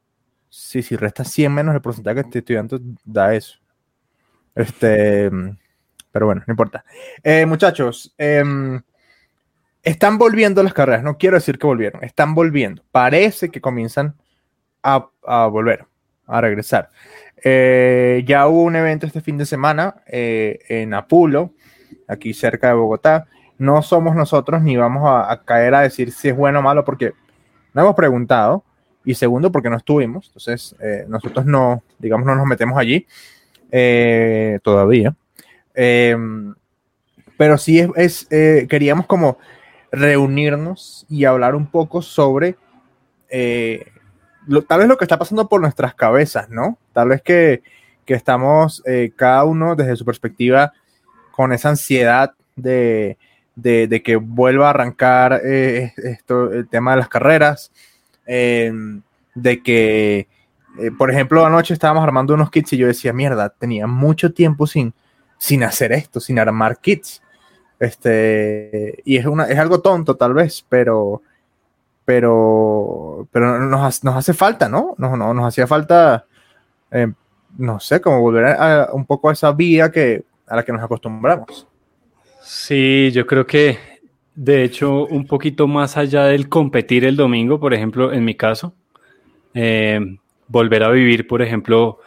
Sí, 0.50 0.82
si 0.82 0.96
resta 0.96 1.24
100 1.26 1.52
menos 1.54 1.76
el 1.76 1.82
porcentaje 1.82 2.16
que 2.16 2.22
estoy 2.22 2.40
estudiando, 2.40 2.80
da 3.04 3.34
eso. 3.34 3.58
Este, 4.56 5.30
pero 6.18 6.26
bueno, 6.26 6.42
no 6.48 6.52
importa. 6.52 6.84
Eh, 7.24 7.46
muchachos, 7.46 8.12
em, 8.18 8.82
están 9.84 10.18
volviendo 10.18 10.64
las 10.64 10.74
carreras, 10.74 11.04
no 11.04 11.20
quiero 11.20 11.36
decir 11.36 11.60
que 11.60 11.68
volvieron, 11.68 12.04
están 12.04 12.34
volviendo. 12.34 12.82
Parece 12.92 13.50
que 13.50 13.62
comienzan 13.62 14.16
a, 14.82 15.06
volver, 15.46 15.86
a 16.26 16.42
regresar. 16.42 16.90
Eh, 17.44 18.24
ya 18.26 18.48
hubo 18.48 18.64
un 18.64 18.76
evento 18.76 19.06
este 19.06 19.22
fin 19.22 19.38
de 19.38 19.46
semana 19.46 19.98
eh, 20.08 20.58
en 20.70 20.96
Apulo, 20.96 21.52
aquí 22.08 22.34
cerca 22.34 22.70
de 22.70 22.74
Bogotá. 22.74 23.28
No 23.60 23.84
somos 23.84 24.16
nosotros 24.16 24.64
ni 24.64 24.76
vamos 24.76 25.04
a, 25.06 25.44
caer 25.46 25.76
a 25.76 25.82
decir 25.82 26.12
si 26.12 26.30
es 26.30 26.36
bueno 26.36 26.60
o 26.60 26.64
malo 26.64 26.84
porque 26.84 27.14
no 27.76 27.84
hemos 27.84 27.94
preguntado. 27.94 28.64
Y 29.06 29.14
segundo, 29.14 29.52
porque 29.52 29.70
no 29.70 29.78
estuvimos. 29.78 30.30
Entonces, 30.30 30.76
nosotros 31.08 31.46
no, 31.46 31.84
digamos, 32.00 32.26
no 32.26 32.34
nos 32.34 32.48
metemos 32.48 32.76
allí 32.76 33.06
todavía. 34.64 35.16
Eh, 35.78 36.18
pero 37.38 37.58
sí 37.58 37.88
es, 37.96 38.28
eh, 38.32 38.66
queríamos 38.70 39.06
como 39.06 39.38
reunirnos 39.92 41.06
y 41.10 41.26
hablar 41.26 41.56
un 41.56 41.68
poco 41.68 42.02
sobre 42.02 42.58
eh, 43.30 43.86
tal 44.68 44.80
vez 44.80 44.88
lo 44.88 44.98
que 44.98 45.06
está 45.06 45.18
pasando 45.20 45.48
por 45.48 45.62
nuestras 45.62 45.94
cabezas, 45.94 46.50
¿no? 46.50 46.78
Tal 46.94 47.10
vez 47.10 47.22
que, 47.22 47.62
que 48.06 48.14
estamos 48.16 48.82
eh, 48.86 49.12
cada 49.16 49.44
uno 49.44 49.76
desde 49.76 49.96
su 49.96 50.04
perspectiva 50.06 50.74
con 51.32 51.54
esa 51.54 51.70
ansiedad 51.70 52.34
de, 52.56 53.18
de- 53.56 53.88
de 53.88 54.02
que 54.02 54.16
vuelva 54.16 54.68
a 54.68 54.70
arrancar 54.72 55.42
esto, 55.44 56.52
el 56.52 56.68
tema 56.68 56.92
de 56.92 56.98
las 56.98 57.10
carreras, 57.10 57.72
eh, 58.26 58.72
de 59.36 59.62
que, 59.62 60.28
por 60.98 61.12
ejemplo, 61.12 61.46
anoche 61.46 61.74
estábamos 61.74 62.04
armando 62.04 62.34
unos 62.34 62.50
kits 62.50 62.74
y 62.74 62.78
yo 62.78 62.88
decía, 62.88 63.14
mierda, 63.14 63.50
tenía 63.50 63.86
mucho 63.86 64.34
tiempo 64.34 64.66
sin, 64.66 64.94
sin 65.38 65.64
hacer 65.64 65.92
esto, 65.92 66.20
sin 66.20 66.40
armar 66.40 66.78
kits. 66.80 67.22
Este, 67.80 69.02
y 69.06 69.18
es, 69.18 69.26
una, 69.26 69.46
es 69.46 69.58
algo 69.60 69.82
tonto 69.82 70.16
tal 70.16 70.34
vez, 70.34 70.66
pero, 70.68 71.22
pero, 72.06 73.28
pero 73.32 73.60
nos, 73.60 74.04
nos 74.04 74.16
hace 74.16 74.34
falta, 74.34 74.68
¿no? 74.70 74.96
Nos, 74.98 75.18
no- 75.18 75.34
nos 75.34 75.46
hacía 75.46 75.68
falta, 75.68 76.26
eh, 76.92 77.12
no 77.58 77.80
sé, 77.80 78.02
como 78.02 78.22
volver 78.22 78.46
a, 78.46 78.84
a 78.86 78.94
un 78.94 79.06
poco 79.06 79.30
a 79.30 79.34
esa 79.34 79.52
vía 79.52 79.92
que, 79.92 80.24
a 80.48 80.56
la 80.56 80.64
que 80.64 80.72
nos 80.72 80.84
acostumbramos. 80.84 81.68
Sí, 82.42 83.12
yo 83.12 83.28
creo 83.28 83.46
que 83.46 83.78
de 84.34 84.64
hecho 84.64 85.06
un 85.08 85.26
poquito 85.28 85.68
más 85.68 85.98
allá 85.98 86.26
del 86.26 86.48
competir 86.48 87.04
el 87.06 87.16
domingo, 87.16 87.60
por 87.60 87.74
ejemplo, 87.74 88.14
en 88.14 88.24
mi 88.24 88.36
caso, 88.36 88.74
eh, 89.54 90.00
volver 90.48 90.84
a 90.84 90.90
vivir, 90.92 91.28
por 91.28 91.42
ejemplo, 91.42 92.00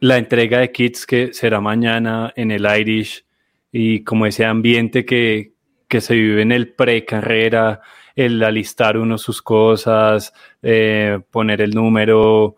la 0.00 0.18
entrega 0.18 0.58
de 0.60 0.70
kits 0.72 1.06
que 1.06 1.32
será 1.32 1.60
mañana 1.60 2.32
en 2.36 2.50
el 2.50 2.66
Irish 2.66 3.24
y 3.72 4.04
como 4.04 4.26
ese 4.26 4.44
ambiente 4.44 5.04
que, 5.04 5.52
que 5.88 6.00
se 6.00 6.14
vive 6.14 6.42
en 6.42 6.52
el 6.52 6.72
pre-carrera, 6.72 7.80
el 8.14 8.42
alistar 8.42 8.96
uno 8.96 9.18
sus 9.18 9.42
cosas, 9.42 10.32
eh, 10.62 11.20
poner 11.30 11.60
el 11.60 11.70
número, 11.70 12.56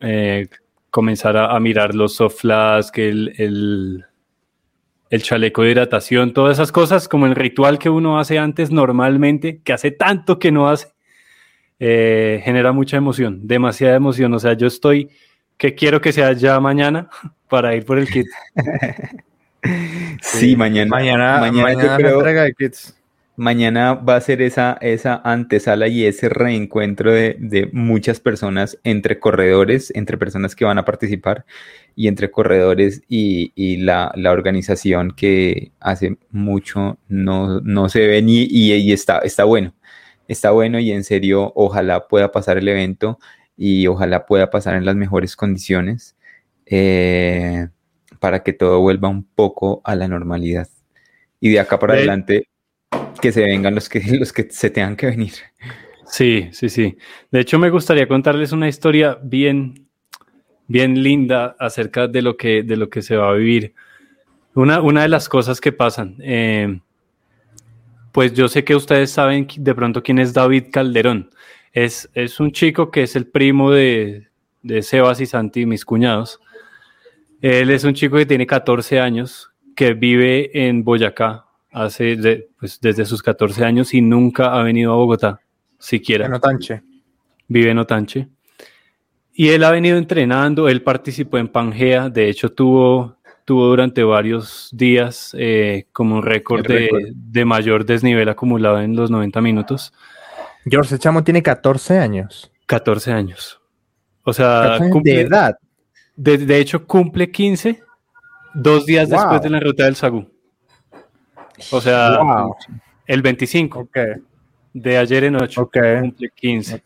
eh, 0.00 0.48
comenzar 0.90 1.36
a, 1.36 1.58
mirar 1.60 1.94
los 1.94 2.14
soft 2.14 2.40
flask, 2.40 2.96
el, 2.98 4.04
el, 5.10 5.22
chaleco 5.22 5.62
de 5.62 5.72
hidratación, 5.72 6.32
todas 6.32 6.56
esas 6.56 6.72
cosas 6.72 7.08
como 7.08 7.26
el 7.26 7.34
ritual 7.34 7.78
que 7.78 7.90
uno 7.90 8.18
hace 8.18 8.38
antes 8.38 8.70
normalmente, 8.70 9.60
que 9.62 9.72
hace 9.72 9.90
tanto 9.90 10.38
que 10.38 10.52
no 10.52 10.68
hace, 10.68 10.88
eh, 11.78 12.40
genera 12.44 12.72
mucha 12.72 12.96
emoción, 12.96 13.46
demasiada 13.46 13.96
emoción. 13.96 14.32
O 14.34 14.38
sea, 14.38 14.52
yo 14.52 14.66
estoy 14.66 15.10
que 15.60 15.74
quiero 15.74 16.00
que 16.00 16.12
sea 16.12 16.32
ya 16.32 16.58
mañana 16.58 17.08
para 17.48 17.76
ir 17.76 17.84
por 17.84 17.98
el 17.98 18.08
kit. 18.08 18.26
sí, 20.22 20.56
mañana. 20.56 20.88
Mañana, 20.90 21.38
mañana, 21.38 21.70
entrega 21.70 22.44
de 22.44 22.54
kits 22.54 22.96
mañana 23.40 23.94
va 23.94 24.16
a 24.16 24.20
ser 24.20 24.42
esa, 24.42 24.76
esa 24.82 25.20
antesala 25.24 25.88
y 25.88 26.04
ese 26.04 26.28
reencuentro 26.28 27.10
de, 27.10 27.70
muchas 27.72 28.20
personas 28.20 28.78
entre 28.84 29.18
corredores, 29.18 29.90
entre 29.96 30.18
personas 30.18 30.54
que 30.54 30.66
van 30.66 30.78
a 30.78 30.84
participar 30.84 31.46
y 31.96 32.08
entre 32.08 32.30
corredores 32.30 33.02
y, 33.08 33.78
la, 33.78 34.12
organización 34.30 35.12
que 35.12 35.72
hace 35.80 36.18
mucho 36.30 36.98
no, 37.08 37.60
no 37.62 37.88
se 37.88 38.06
ve 38.06 38.22
ni, 38.22 38.42
y, 38.44 38.92
está, 38.92 39.18
está 39.20 39.44
bueno. 39.44 39.74
Está 40.28 40.50
bueno 40.52 40.78
y 40.78 40.92
en 40.92 41.02
serio, 41.02 41.50
ojalá 41.56 42.06
pueda 42.06 42.30
pasar 42.30 42.58
el 42.58 42.68
evento 42.68 43.18
y 43.62 43.86
ojalá 43.88 44.24
pueda 44.24 44.48
pasar 44.48 44.76
en 44.76 44.86
las 44.86 44.96
mejores 44.96 45.36
condiciones 45.36 46.16
eh, 46.64 47.68
para 48.18 48.42
que 48.42 48.54
todo 48.54 48.80
vuelva 48.80 49.10
un 49.10 49.22
poco 49.22 49.82
a 49.84 49.94
la 49.94 50.08
normalidad. 50.08 50.66
Y 51.40 51.50
de 51.50 51.60
acá 51.60 51.78
para 51.78 51.92
adelante 51.92 52.48
que 53.20 53.32
se 53.32 53.42
vengan 53.42 53.74
los 53.74 53.90
que, 53.90 54.00
los 54.18 54.32
que 54.32 54.48
se 54.50 54.70
tengan 54.70 54.96
que 54.96 55.08
venir. 55.08 55.34
Sí, 56.06 56.48
sí, 56.52 56.70
sí. 56.70 56.96
De 57.30 57.40
hecho, 57.40 57.58
me 57.58 57.68
gustaría 57.68 58.08
contarles 58.08 58.52
una 58.52 58.66
historia 58.66 59.18
bien, 59.22 59.86
bien 60.66 61.02
linda 61.02 61.54
acerca 61.58 62.08
de 62.08 62.22
lo 62.22 62.38
que, 62.38 62.62
de 62.62 62.78
lo 62.78 62.88
que 62.88 63.02
se 63.02 63.16
va 63.16 63.28
a 63.28 63.34
vivir. 63.34 63.74
Una, 64.54 64.80
una 64.80 65.02
de 65.02 65.08
las 65.08 65.28
cosas 65.28 65.60
que 65.60 65.72
pasan, 65.72 66.16
eh, 66.22 66.80
pues 68.10 68.32
yo 68.32 68.48
sé 68.48 68.64
que 68.64 68.74
ustedes 68.74 69.10
saben 69.10 69.46
de 69.54 69.74
pronto 69.74 70.02
quién 70.02 70.18
es 70.18 70.32
David 70.32 70.68
Calderón. 70.72 71.28
Es, 71.72 72.10
es 72.14 72.40
un 72.40 72.52
chico 72.52 72.90
que 72.90 73.04
es 73.04 73.16
el 73.16 73.26
primo 73.26 73.70
de, 73.70 74.28
de 74.62 74.82
Sebas 74.82 75.20
y 75.20 75.26
Santi, 75.26 75.66
mis 75.66 75.84
cuñados. 75.84 76.40
Él 77.40 77.70
es 77.70 77.84
un 77.84 77.94
chico 77.94 78.16
que 78.16 78.26
tiene 78.26 78.46
14 78.46 79.00
años, 79.00 79.50
que 79.74 79.94
vive 79.94 80.50
en 80.68 80.84
Boyacá, 80.84 81.46
hace 81.72 82.48
pues, 82.58 82.80
desde 82.80 83.04
sus 83.04 83.22
14 83.22 83.64
años 83.64 83.94
y 83.94 84.00
nunca 84.00 84.52
ha 84.54 84.62
venido 84.62 84.92
a 84.92 84.96
Bogotá, 84.96 85.40
siquiera. 85.78 86.26
En 86.26 86.34
Otanche. 86.34 86.82
Vive 87.48 87.70
en 87.70 87.78
Otanche. 87.78 88.28
Y 89.32 89.48
él 89.48 89.64
ha 89.64 89.70
venido 89.70 89.96
entrenando, 89.96 90.68
él 90.68 90.82
participó 90.82 91.38
en 91.38 91.48
Pangea, 91.48 92.10
de 92.10 92.28
hecho 92.28 92.50
tuvo, 92.52 93.16
tuvo 93.44 93.68
durante 93.68 94.02
varios 94.02 94.68
días 94.72 95.34
eh, 95.38 95.86
como 95.92 96.16
un 96.16 96.22
récord 96.22 96.66
de, 96.66 97.44
mayor 97.44 97.86
desnivel 97.86 98.28
acumulado 98.28 98.80
en 98.80 98.94
los 98.94 99.10
90 99.10 99.40
minutos. 99.40 99.94
George 100.64 100.98
Chamo 100.98 101.24
tiene 101.24 101.42
14 101.42 101.98
años. 101.98 102.50
14 102.66 103.12
años. 103.12 103.60
O 104.22 104.32
sea, 104.32 104.78
cumple, 104.90 105.14
de 105.14 105.20
edad. 105.22 105.58
De, 106.16 106.58
hecho, 106.58 106.86
cumple 106.86 107.30
15 107.30 107.82
dos 108.54 108.86
días 108.86 109.08
después 109.08 109.40
de 109.42 109.50
la 109.50 109.60
ruta 109.60 109.84
del 109.84 109.96
Sagú. 109.96 110.28
O 111.70 111.80
sea, 111.80 112.18
el 113.06 113.22
25 113.22 113.88
de 114.72 114.98
ayer 114.98 115.24
en 115.24 115.36
8, 115.36 115.70
cumple 115.72 116.30
15. 116.34 116.82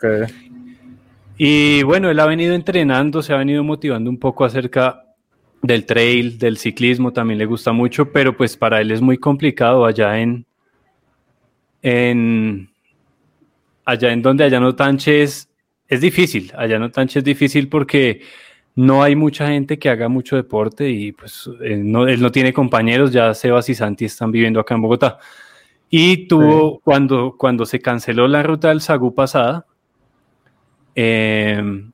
Y 1.37 1.83
bueno, 1.83 2.11
él 2.11 2.21
ha 2.21 2.27
venido 2.27 2.55
entrenando, 2.55 3.23
se 3.23 3.33
ha 3.33 3.37
venido 3.37 3.65
motivando 3.65 4.09
un 4.09 4.19
poco 4.19 4.45
acerca 4.45 5.05
del 5.63 5.87
trail, 5.87 6.39
del 6.39 6.59
ciclismo, 6.59 7.13
también 7.13 7.39
le 7.39 7.47
gusta 7.47 7.73
mucho, 7.73 8.13
pero 8.13 8.37
pues 8.37 8.57
para 8.57 8.81
él 8.81 8.91
es 8.91 9.01
muy 9.01 9.19
complicado 9.19 9.85
allá 9.85 10.19
en, 10.21 10.45
en 11.83 12.71
allá 13.85 14.13
en 14.13 14.23
donde 14.23 14.45
allá 14.45 14.61
no 14.61 14.75
tanches 14.75 15.49
es 15.89 16.01
difícil, 16.01 16.53
allá 16.57 16.79
no 16.79 16.91
tanche 16.91 17.19
es 17.19 17.25
difícil 17.25 17.69
porque 17.69 18.23
no 18.77 19.03
hay 19.03 19.15
mucha 19.15 19.49
gente 19.49 19.79
que 19.79 19.89
haga 19.89 20.09
mucho 20.09 20.37
deporte 20.37 20.91
y 20.91 21.13
pues 21.13 21.49
él 21.63 21.91
no, 21.91 22.07
él 22.09 22.21
no 22.21 22.33
tiene 22.33 22.53
compañeros, 22.53 23.13
ya 23.13 23.33
Sebas 23.35 23.69
y 23.69 23.75
Santi 23.75 24.05
están 24.07 24.33
viviendo 24.33 24.61
acá 24.61 24.75
en 24.75 24.83
Bogotá. 24.83 25.19
Y 25.91 26.27
tuvo, 26.27 26.81
cuando, 26.81 27.37
cuando 27.39 27.67
se 27.67 27.81
canceló 27.81 28.27
la 28.27 28.43
ruta 28.43 28.69
del 28.69 28.81
Sagú 28.81 29.15
pasada, 29.15 29.67
em, 30.97 31.93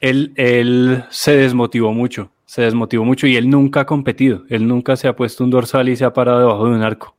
él, 0.00 0.32
él 0.36 1.04
se 1.10 1.36
desmotivó 1.36 1.92
mucho, 1.92 2.30
se 2.44 2.62
desmotivó 2.62 3.04
mucho 3.04 3.26
y 3.26 3.36
él 3.36 3.50
nunca 3.50 3.80
ha 3.80 3.86
competido, 3.86 4.44
él 4.48 4.68
nunca 4.68 4.94
se 4.94 5.08
ha 5.08 5.16
puesto 5.16 5.42
un 5.42 5.50
dorsal 5.50 5.88
y 5.88 5.96
se 5.96 6.04
ha 6.04 6.12
parado 6.12 6.38
debajo 6.38 6.66
de 6.66 6.76
un 6.76 6.82
arco. 6.82 7.16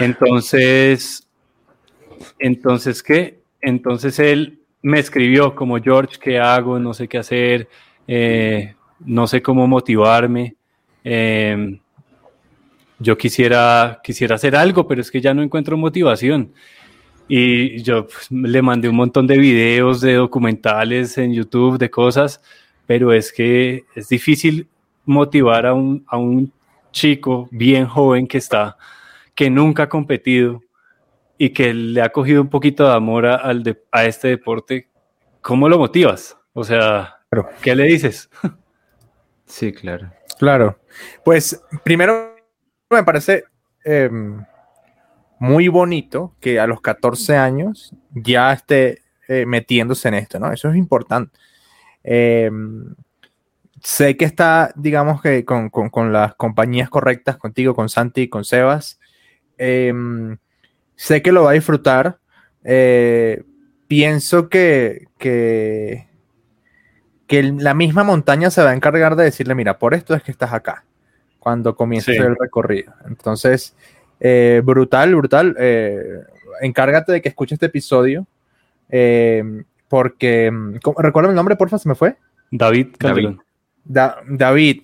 Entonces, 0.00 1.28
entonces, 2.38 3.02
¿qué? 3.02 3.40
Entonces 3.60 4.18
él 4.18 4.60
me 4.82 4.98
escribió 4.98 5.54
como 5.54 5.80
George, 5.80 6.18
¿qué 6.20 6.38
hago? 6.38 6.78
No 6.78 6.92
sé 6.92 7.08
qué 7.08 7.18
hacer, 7.18 7.68
eh, 8.06 8.74
no 9.00 9.26
sé 9.26 9.40
cómo 9.40 9.66
motivarme. 9.66 10.56
Em, 11.04 11.78
yo 12.98 13.16
quisiera, 13.16 14.00
quisiera 14.02 14.36
hacer 14.36 14.56
algo, 14.56 14.86
pero 14.86 15.00
es 15.00 15.10
que 15.10 15.20
ya 15.20 15.34
no 15.34 15.42
encuentro 15.42 15.76
motivación. 15.76 16.52
Y 17.28 17.82
yo 17.82 18.06
pues, 18.06 18.30
le 18.30 18.62
mandé 18.62 18.88
un 18.88 18.96
montón 18.96 19.26
de 19.26 19.38
videos, 19.38 20.00
de 20.00 20.14
documentales 20.14 21.16
en 21.18 21.32
YouTube, 21.32 21.78
de 21.78 21.90
cosas, 21.90 22.42
pero 22.86 23.12
es 23.12 23.32
que 23.32 23.84
es 23.94 24.08
difícil 24.08 24.68
motivar 25.04 25.66
a 25.66 25.74
un, 25.74 26.04
a 26.06 26.16
un 26.16 26.52
chico 26.92 27.48
bien 27.50 27.86
joven 27.86 28.26
que 28.26 28.38
está, 28.38 28.76
que 29.34 29.50
nunca 29.50 29.84
ha 29.84 29.88
competido, 29.88 30.62
y 31.38 31.50
que 31.50 31.74
le 31.74 32.02
ha 32.02 32.10
cogido 32.10 32.42
un 32.42 32.48
poquito 32.48 32.86
de 32.86 32.94
amor 32.94 33.26
a, 33.26 33.36
al 33.36 33.78
a 33.90 34.04
este 34.04 34.28
deporte, 34.28 34.88
¿cómo 35.40 35.68
lo 35.68 35.78
motivas? 35.78 36.36
O 36.52 36.64
sea, 36.64 37.18
¿qué 37.62 37.74
le 37.74 37.84
dices? 37.84 38.30
Sí, 39.44 39.70
claro. 39.70 40.10
Claro. 40.38 40.78
Pues 41.26 41.62
primero 41.84 42.34
me 42.88 43.04
parece 43.04 43.44
em, 43.84 44.42
muy 45.38 45.68
bonito 45.68 46.34
que 46.40 46.58
a 46.58 46.66
los 46.66 46.80
14 46.80 47.36
años 47.36 47.94
ya 48.14 48.50
esté 48.54 49.02
eh, 49.28 49.44
metiéndose 49.44 50.08
en 50.08 50.14
esto, 50.14 50.38
¿no? 50.38 50.50
Eso 50.52 50.70
es 50.70 50.76
importante. 50.76 51.38
Em, 52.02 52.94
sé 53.82 54.16
que 54.16 54.24
está, 54.24 54.72
digamos 54.74 55.20
que 55.20 55.44
con, 55.44 55.68
con, 55.68 56.12
las 56.12 56.34
compañías 56.34 56.88
correctas, 56.88 57.36
contigo, 57.36 57.74
con 57.74 57.88
Santi, 57.88 58.28
con 58.28 58.44
Sebas. 58.44 58.98
Sé 60.96 61.22
que 61.22 61.32
lo 61.32 61.44
va 61.44 61.50
a 61.50 61.54
disfrutar. 61.54 62.18
Eh, 62.64 63.42
pienso 63.88 64.48
que, 64.48 65.06
que, 65.18 66.06
la 67.28 67.74
misma 67.74 68.04
montaña 68.04 68.50
se 68.50 68.62
va 68.62 68.70
a 68.70 68.74
encargar 68.74 69.16
de 69.16 69.24
decirle, 69.24 69.54
mira, 69.54 69.78
por 69.78 69.94
esto 69.94 70.14
es 70.14 70.22
que 70.22 70.30
estás 70.30 70.52
acá, 70.52 70.84
cuando 71.38 71.74
comiences 71.74 72.18
el 72.18 72.36
recorrido. 72.38 72.92
Entonces, 73.06 73.74
eh, 74.20 74.60
brutal, 74.64 75.14
brutal. 75.16 75.56
Eh, 75.58 76.20
encárgate 76.60 77.12
de 77.12 77.22
que 77.22 77.30
escuche 77.30 77.54
este 77.54 77.66
episodio, 77.66 78.26
porque, 79.88 80.52
¿recuerda 80.98 81.30
el 81.30 81.34
nombre, 81.36 81.56
porfa? 81.56 81.78
¿Se 81.78 81.88
me 81.88 81.94
fue? 81.94 82.16
David 82.50 82.88
David. 82.98 83.36
David, 83.84 84.82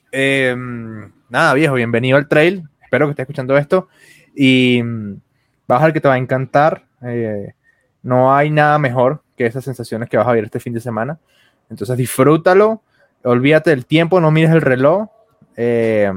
nada, 1.29 1.55
viejo, 1.55 1.75
bienvenido 1.75 2.17
al 2.17 2.29
trail. 2.29 2.65
Espero 2.83 3.07
que 3.07 3.11
estés 3.11 3.25
escuchando 3.25 3.57
esto. 3.59 3.89
Y 4.35 4.83
vas 5.69 5.83
a 5.83 5.85
ver 5.85 5.93
que 5.93 6.01
te 6.01 6.09
va 6.09 6.15
a 6.15 6.19
encantar. 6.19 6.87
Eh, 7.03 7.53
no 8.03 8.35
hay 8.35 8.51
nada 8.51 8.79
mejor 8.79 9.23
que 9.37 9.47
esas 9.47 9.65
sensaciones 9.65 10.09
que 10.09 10.17
vas 10.17 10.27
a 10.27 10.33
ver 10.33 10.45
este 10.45 10.59
fin 10.59 10.73
de 10.73 10.81
semana. 10.81 11.21
Entonces 11.71 11.97
disfrútalo, 11.97 12.83
olvídate 13.23 13.71
del 13.71 13.87
tiempo, 13.87 14.21
no 14.21 14.31
mires 14.31 14.51
el 14.51 14.63
reloj. 14.63 15.09
Eh, 15.57 16.11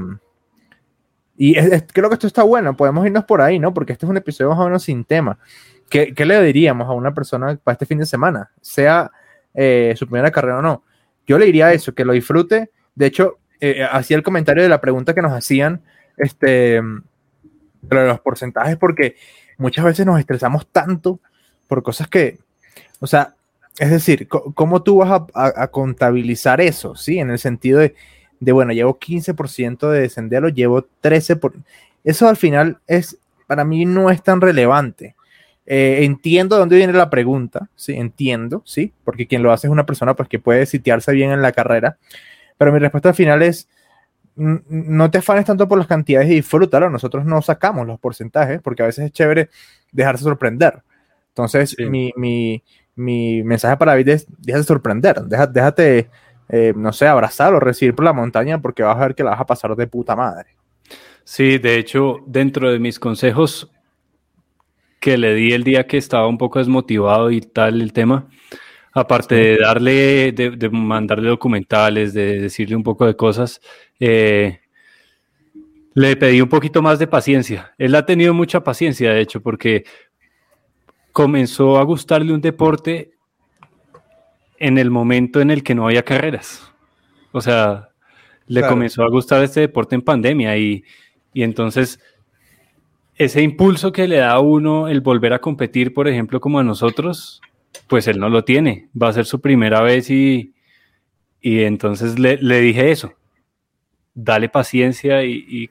y 1.36 1.54
creo 1.92 2.08
que 2.08 2.14
esto 2.14 2.26
está 2.26 2.42
bueno, 2.42 2.76
podemos 2.76 3.04
irnos 3.06 3.24
por 3.24 3.42
ahí, 3.42 3.58
¿no? 3.58 3.74
Porque 3.74 3.92
este 3.92 4.06
es 4.06 4.10
un 4.10 4.16
episodio 4.16 4.50
más 4.50 4.58
o 4.58 4.64
menos 4.64 4.82
sin 4.82 5.04
tema. 5.04 5.38
¿Qué, 5.90 6.14
le 6.16 6.42
diríamos 6.42 6.88
a 6.88 6.92
una 6.92 7.12
persona 7.12 7.58
para 7.62 7.74
este 7.74 7.84
fin 7.84 7.98
de 7.98 8.06
semana? 8.06 8.50
Sea 8.62 9.10
eh, 9.52 9.92
su 9.96 10.06
primera 10.06 10.30
carrera 10.30 10.58
o 10.58 10.62
no. 10.62 10.84
Yo 11.26 11.38
le 11.38 11.46
diría 11.46 11.72
eso, 11.72 11.94
que 11.94 12.04
lo 12.04 12.14
disfrute. 12.14 12.70
De 12.94 13.06
hecho, 13.06 13.38
hacía 13.90 14.16
el 14.16 14.22
comentario 14.22 14.62
de 14.62 14.68
la 14.68 14.80
pregunta 14.80 15.14
que 15.14 15.22
nos 15.22 15.32
hacían 15.32 15.82
este, 16.16 16.80
los 17.88 18.20
porcentajes 18.20 18.76
porque 18.76 19.16
muchas 19.62 19.84
veces 19.84 20.04
nos 20.04 20.18
estresamos 20.18 20.66
tanto 20.66 21.18
por 21.68 21.82
cosas 21.82 22.08
que, 22.08 22.38
o 23.00 23.06
sea, 23.06 23.34
es 23.78 23.90
decir, 23.90 24.28
¿cómo 24.28 24.82
tú 24.82 24.98
vas 24.98 25.22
a, 25.34 25.68
contabilizar 25.68 26.60
eso? 26.60 26.94
¿Sí? 26.94 27.18
En 27.18 27.30
el 27.30 27.38
sentido 27.38 27.78
de, 27.78 27.94
de 28.40 28.52
bueno, 28.52 28.72
llevo 28.72 28.98
15% 28.98 29.88
de 29.88 30.00
descenderlo, 30.00 30.50
llevo 30.50 30.86
13%. 31.02 31.40
Por... 31.40 31.54
Eso 32.04 32.28
al 32.28 32.36
final 32.36 32.78
es, 32.86 33.16
para 33.46 33.64
mí 33.64 33.86
no 33.86 34.10
es 34.10 34.22
tan 34.22 34.42
relevante. 34.42 35.14
Eh, 35.64 36.00
entiendo 36.02 36.56
de 36.56 36.60
dónde 36.60 36.76
viene 36.76 36.92
la 36.92 37.08
pregunta, 37.08 37.68
sí, 37.76 37.94
entiendo, 37.94 38.62
sí, 38.66 38.92
porque 39.04 39.28
quien 39.28 39.44
lo 39.44 39.52
hace 39.52 39.68
es 39.68 39.70
una 39.70 39.86
persona 39.86 40.14
pues 40.14 40.28
que 40.28 40.40
puede 40.40 40.66
sitiarse 40.66 41.12
bien 41.12 41.30
en 41.30 41.40
la 41.40 41.52
carrera, 41.52 41.98
pero 42.58 42.72
mi 42.72 42.80
respuesta 42.80 43.10
al 43.10 43.14
final 43.14 43.42
es, 43.42 43.68
no 44.36 45.10
te 45.10 45.18
afanes 45.18 45.44
tanto 45.44 45.68
por 45.68 45.78
las 45.78 45.86
cantidades 45.86 46.30
y 46.30 46.36
disfrútalo, 46.36 46.88
nosotros 46.88 47.24
no 47.24 47.42
sacamos 47.42 47.86
los 47.86 48.00
porcentajes, 48.00 48.60
porque 48.62 48.82
a 48.82 48.86
veces 48.86 49.06
es 49.06 49.12
chévere 49.12 49.50
dejarse 49.90 50.24
sorprender. 50.24 50.82
Entonces, 51.28 51.76
mi, 51.78 52.12
mi, 52.16 52.62
mi, 52.94 53.42
mensaje 53.42 53.76
para 53.76 53.92
David 53.92 54.08
es, 54.08 54.26
déjate 54.38 54.64
sorprender, 54.64 55.22
déjate, 55.22 55.52
déjate 55.52 56.10
eh, 56.48 56.74
no 56.76 56.92
sé, 56.92 57.06
abrazar 57.06 57.54
o 57.54 57.60
recibir 57.60 57.94
por 57.94 58.04
la 58.04 58.12
montaña, 58.12 58.60
porque 58.60 58.82
vas 58.82 58.96
a 58.96 59.00
ver 59.00 59.14
que 59.14 59.24
la 59.24 59.30
vas 59.30 59.40
a 59.40 59.46
pasar 59.46 59.74
de 59.74 59.86
puta 59.86 60.14
madre. 60.14 60.50
Sí, 61.24 61.56
de 61.56 61.78
hecho, 61.78 62.18
dentro 62.26 62.70
de 62.70 62.78
mis 62.78 62.98
consejos 62.98 63.70
que 65.00 65.16
le 65.16 65.34
di 65.34 65.52
el 65.52 65.64
día 65.64 65.86
que 65.86 65.96
estaba 65.96 66.26
un 66.26 66.38
poco 66.38 66.58
desmotivado 66.58 67.30
y 67.30 67.40
tal 67.40 67.80
el 67.80 67.92
tema, 67.92 68.28
aparte 68.92 69.34
de 69.34 69.56
darle, 69.58 70.32
de, 70.32 70.70
mandarle 70.70 71.30
documentales, 71.30 72.12
de 72.12 72.40
decirle 72.40 72.76
un 72.76 72.82
poco 72.82 73.06
de 73.06 73.16
cosas, 73.16 73.60
eh, 74.04 74.58
le 75.94 76.16
pedí 76.16 76.40
un 76.40 76.48
poquito 76.48 76.82
más 76.82 76.98
de 76.98 77.06
paciencia. 77.06 77.72
Él 77.78 77.94
ha 77.94 78.04
tenido 78.04 78.34
mucha 78.34 78.64
paciencia, 78.64 79.12
de 79.12 79.20
hecho, 79.20 79.40
porque 79.40 79.84
comenzó 81.12 81.78
a 81.78 81.84
gustarle 81.84 82.32
un 82.32 82.40
deporte 82.40 83.12
en 84.58 84.76
el 84.78 84.90
momento 84.90 85.40
en 85.40 85.52
el 85.52 85.62
que 85.62 85.76
no 85.76 85.86
había 85.86 86.02
carreras. 86.02 86.68
O 87.30 87.40
sea, 87.40 87.90
le 88.48 88.66
comenzó 88.66 89.04
a 89.04 89.08
gustar 89.08 89.44
este 89.44 89.60
deporte 89.60 89.94
en 89.94 90.02
pandemia 90.02 90.56
y, 90.56 90.82
y 91.32 91.44
entonces 91.44 92.00
ese 93.14 93.40
impulso 93.40 93.92
que 93.92 94.08
le 94.08 94.16
da 94.16 94.32
a 94.32 94.40
uno 94.40 94.88
el 94.88 95.00
volver 95.00 95.32
a 95.32 95.40
competir, 95.40 95.94
por 95.94 96.08
ejemplo, 96.08 96.40
como 96.40 96.58
a 96.58 96.64
nosotros, 96.64 97.40
pues 97.86 98.08
él 98.08 98.18
no 98.18 98.28
lo 98.28 98.42
tiene. 98.42 98.88
Va 99.00 99.08
a 99.08 99.12
ser 99.12 99.26
su 99.26 99.40
primera 99.40 99.80
vez 99.80 100.10
y, 100.10 100.54
y 101.40 101.60
entonces 101.60 102.18
le, 102.18 102.36
dije 102.60 102.90
eso. 102.90 103.14
Dale 104.14 104.48
paciencia 104.48 105.24
y, 105.24 105.70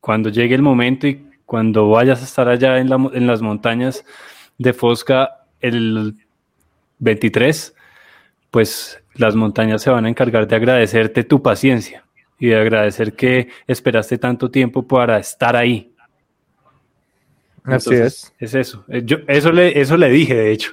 cuando 0.00 0.30
llegue 0.30 0.54
el 0.54 0.62
momento 0.62 1.06
y 1.06 1.26
cuando 1.44 1.90
vayas 1.90 2.22
a 2.22 2.24
estar 2.24 2.48
allá 2.48 2.78
en, 2.78 2.90
en 2.90 3.26
las 3.26 3.42
montañas 3.42 4.04
de 4.56 4.72
Fosca 4.72 5.44
el 5.60 6.16
23, 6.98 7.74
pues 8.50 9.02
las 9.14 9.34
montañas 9.34 9.82
se 9.82 9.90
van 9.90 10.06
a 10.06 10.08
encargar 10.08 10.46
de 10.46 10.56
agradecerte 10.56 11.24
tu 11.24 11.42
paciencia 11.42 12.04
y 12.38 12.48
de 12.48 12.56
agradecer 12.56 13.12
que 13.14 13.48
esperaste 13.66 14.16
tanto 14.18 14.50
tiempo 14.50 14.86
para 14.86 15.18
estar 15.18 15.54
ahí. 15.56 15.94
Así 17.62 17.94
es. 17.94 18.32
Es 18.38 18.54
eso. 18.54 18.84
Eh, 18.88 19.02
yo, 19.04 19.18
eso, 19.28 19.52
le, 19.52 19.78
eso 19.78 19.96
le 19.96 20.08
dije, 20.08 20.34
de 20.34 20.52
hecho. 20.52 20.72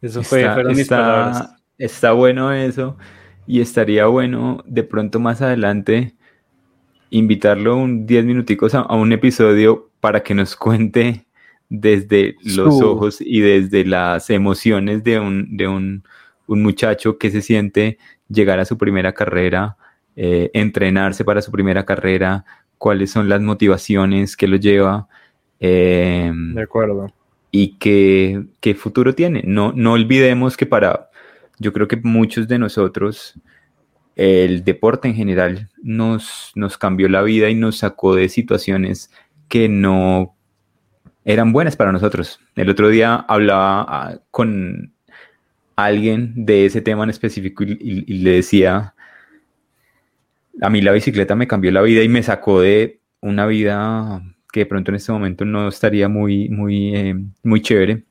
Eso 0.00 0.22
fue, 0.22 0.40
está, 0.40 0.54
fueron 0.54 0.76
mis 0.76 0.88
palabras. 0.88 1.54
Está 1.78 2.12
bueno 2.12 2.52
eso. 2.52 2.96
Y 3.46 3.60
estaría 3.60 4.06
bueno 4.06 4.62
de 4.66 4.82
pronto 4.84 5.20
más 5.20 5.42
adelante 5.42 6.14
invitarlo 7.10 7.76
un 7.76 8.06
10 8.06 8.24
minuticos 8.24 8.74
a, 8.74 8.92
un 8.94 9.12
episodio 9.12 9.90
para 10.00 10.22
que 10.22 10.34
nos 10.34 10.56
cuente 10.56 11.26
desde 11.68 12.36
los 12.44 12.82
ojos 12.82 13.20
y 13.20 13.40
desde 13.40 13.84
las 13.84 14.28
emociones 14.30 15.04
de 15.04 15.18
un, 15.18 15.56
de 15.56 15.68
un, 15.68 16.04
un 16.46 16.62
muchacho 16.62 17.18
que 17.18 17.30
se 17.30 17.40
siente 17.40 17.98
llegar 18.28 18.58
a 18.60 18.64
su 18.64 18.76
primera 18.76 19.12
carrera, 19.12 19.76
eh, 20.16 20.50
entrenarse 20.52 21.24
para 21.24 21.40
su 21.40 21.50
primera 21.50 21.84
carrera, 21.84 22.44
cuáles 22.78 23.10
son 23.10 23.28
las 23.28 23.40
motivaciones 23.40 24.36
que 24.36 24.48
lo 24.48 24.56
lleva. 24.56 25.08
Em, 25.60 26.54
de 26.54 26.62
acuerdo. 26.62 27.12
Y 27.50 27.76
qué, 27.78 28.42
qué 28.60 28.74
futuro 28.74 29.14
tiene. 29.14 29.42
No, 29.46 29.72
no 29.74 29.92
olvidemos 29.92 30.56
que 30.56 30.66
para, 30.66 31.10
yo 31.62 31.72
creo 31.72 31.88
que 31.88 31.96
muchos 31.96 32.48
de 32.48 32.58
nosotros, 32.58 33.34
el 34.16 34.64
deporte 34.64 35.08
en 35.08 35.14
general 35.14 35.70
nos, 35.82 36.52
nos 36.54 36.76
cambió 36.76 37.08
la 37.08 37.22
vida 37.22 37.48
y 37.48 37.54
nos 37.54 37.78
sacó 37.78 38.14
de 38.14 38.28
situaciones 38.28 39.10
que 39.48 39.68
no 39.68 40.36
eran 41.24 41.52
buenas 41.52 41.76
para 41.76 41.92
nosotros. 41.92 42.40
El 42.56 42.68
otro 42.68 42.88
día 42.88 43.14
hablaba 43.14 43.86
ah, 43.88 44.18
con 44.30 44.92
alguien 45.76 46.32
de 46.34 46.66
ese 46.66 46.80
tema 46.82 47.04
en 47.04 47.10
específico 47.10 47.64
y, 47.64 48.02
le 48.18 48.30
decía, 48.32 48.94
a 50.60 50.70
mí 50.70 50.80
la 50.82 50.92
bicicleta 50.92 51.34
me 51.34 51.46
cambió 51.46 51.70
la 51.70 51.82
vida 51.82 52.02
y 52.02 52.08
me 52.08 52.22
sacó 52.22 52.60
de 52.60 53.00
una 53.20 53.46
vida 53.46 54.22
que 54.52 54.60
de 54.60 54.66
pronto 54.66 54.90
en 54.90 54.96
este 54.96 55.12
momento 55.12 55.44
no 55.44 55.68
estaría 55.68 56.08
muy, 56.08 56.48
muy, 56.50 56.94
eh, 56.94 57.16
muy 57.42 57.62
chévere. 57.62 58.04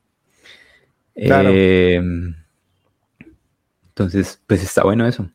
Em, 1.14 2.34
entonces, 3.92 4.40
pues 4.46 4.62
está 4.62 4.84
bueno 4.84 5.06
eso. 5.06 5.28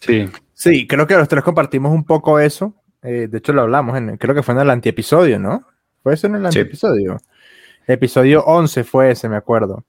Sí. 0.00 0.28
Sí, 0.54 0.86
creo 0.86 1.06
que 1.06 1.14
los 1.14 1.28
tres 1.28 1.44
compartimos 1.44 1.92
un 1.92 2.04
poco 2.04 2.40
eso. 2.40 2.74
Eh, 3.02 3.28
de 3.30 3.38
hecho, 3.38 3.52
lo 3.52 3.62
hablamos, 3.62 3.96
en, 3.96 4.16
creo 4.16 4.34
que 4.34 4.42
fue 4.42 4.54
en 4.54 4.60
el 4.62 4.70
antiepisodio, 4.70 5.38
¿no? 5.38 5.64
¿Fue 6.02 6.14
eso 6.14 6.26
en 6.26 6.36
el 6.36 6.46
antiepisodio? 6.46 7.20
episodio 7.86 8.44
11 8.44 8.84
fue 8.84 9.12
ese, 9.12 9.28
me 9.28 9.36
acuerdo. 9.36 9.84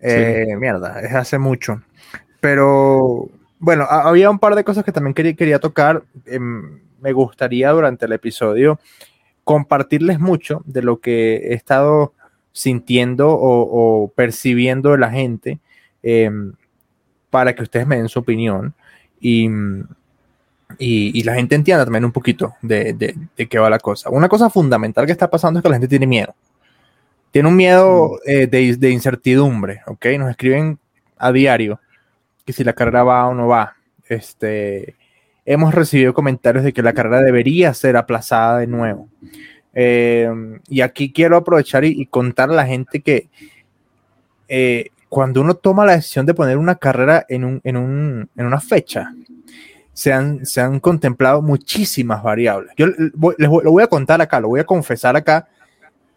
Eh, 0.00 0.54
mierda, 0.58 1.00
es 1.00 1.14
hace 1.14 1.38
mucho. 1.38 1.82
Pero 2.40 3.28
bueno, 3.58 3.84
había 3.88 4.30
un 4.30 4.38
par 4.38 4.54
de 4.54 4.64
cosas 4.64 4.84
que 4.84 4.92
también 4.92 5.14
quería, 5.14 5.34
quería 5.34 5.58
tocar. 5.58 6.04
Em, 6.26 6.80
me 7.00 7.12
gustaría 7.12 7.70
durante 7.70 8.06
el 8.06 8.12
episodio 8.12 8.78
compartirles 9.44 10.20
mucho 10.20 10.62
de 10.64 10.82
lo 10.82 11.00
que 11.00 11.36
he 11.36 11.54
estado 11.54 12.12
sintiendo 12.52 13.28
o, 13.30 14.12
percibiendo 14.14 14.92
de 14.92 14.98
la 14.98 15.10
gente 15.10 15.60
em, 16.02 16.52
para 17.30 17.54
que 17.54 17.62
ustedes 17.62 17.86
me 17.86 17.96
den 17.96 18.08
su 18.08 18.18
opinión 18.18 18.74
y, 19.20 19.48
y, 20.78 21.22
la 21.22 21.34
gente 21.34 21.54
entienda 21.54 21.84
también 21.84 22.04
un 22.04 22.12
poquito 22.12 22.54
de, 22.62 22.92
de, 22.92 23.14
de, 23.36 23.48
qué 23.48 23.58
va 23.58 23.70
la 23.70 23.78
cosa. 23.78 24.10
Una 24.10 24.28
cosa 24.28 24.50
fundamental 24.50 25.06
que 25.06 25.12
está 25.12 25.30
pasando 25.30 25.58
es 25.58 25.62
que 25.62 25.68
la 25.68 25.76
gente 25.76 25.88
tiene 25.88 26.06
miedo. 26.06 26.34
Tiene 27.30 27.48
un 27.48 27.56
miedo 27.56 28.18
eh, 28.26 28.46
de, 28.46 28.90
incertidumbre, 28.90 29.82
¿ok? 29.86 30.06
Nos 30.18 30.30
escriben 30.30 30.78
a 31.16 31.30
diario 31.30 31.80
que 32.44 32.52
si 32.52 32.64
la 32.64 32.72
carrera 32.72 33.04
va 33.04 33.26
o 33.28 33.34
no 33.34 33.46
va. 33.46 33.76
Este, 34.08 34.96
hemos 35.44 35.72
recibido 35.72 36.12
comentarios 36.12 36.64
de 36.64 36.72
que 36.72 36.82
la 36.82 36.92
carrera 36.92 37.20
debería 37.20 37.72
ser 37.74 37.96
aplazada 37.96 38.58
de 38.58 38.66
nuevo. 38.66 39.08
Eh, 39.74 40.28
y 40.68 40.80
aquí 40.80 41.12
quiero 41.12 41.36
aprovechar 41.36 41.84
y, 41.84 42.04
contar 42.06 42.50
a 42.50 42.54
la 42.54 42.66
gente 42.66 43.00
que 43.00 43.28
eh, 44.48 44.90
cuando 45.10 45.40
uno 45.40 45.56
toma 45.56 45.84
la 45.84 45.96
decisión 45.96 46.24
de 46.24 46.34
poner 46.34 46.56
una 46.56 46.76
carrera 46.76 47.26
en, 47.28 47.44
un, 47.44 47.60
en, 47.64 47.76
un, 47.76 48.30
en 48.36 48.46
una 48.46 48.60
fecha, 48.60 49.12
se 49.92 50.12
han, 50.12 50.46
se 50.46 50.60
han, 50.60 50.78
contemplado 50.78 51.42
muchísimas 51.42 52.22
variables. 52.22 52.72
Yo 52.76 52.86
les 52.86 53.12
lo 53.12 53.72
voy 53.72 53.82
a 53.82 53.88
contar 53.88 54.22
acá, 54.22 54.38
lo 54.38 54.48
voy 54.48 54.60
a 54.60 54.64
confesar 54.64 55.16
acá. 55.16 55.48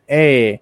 Eh, 0.08 0.62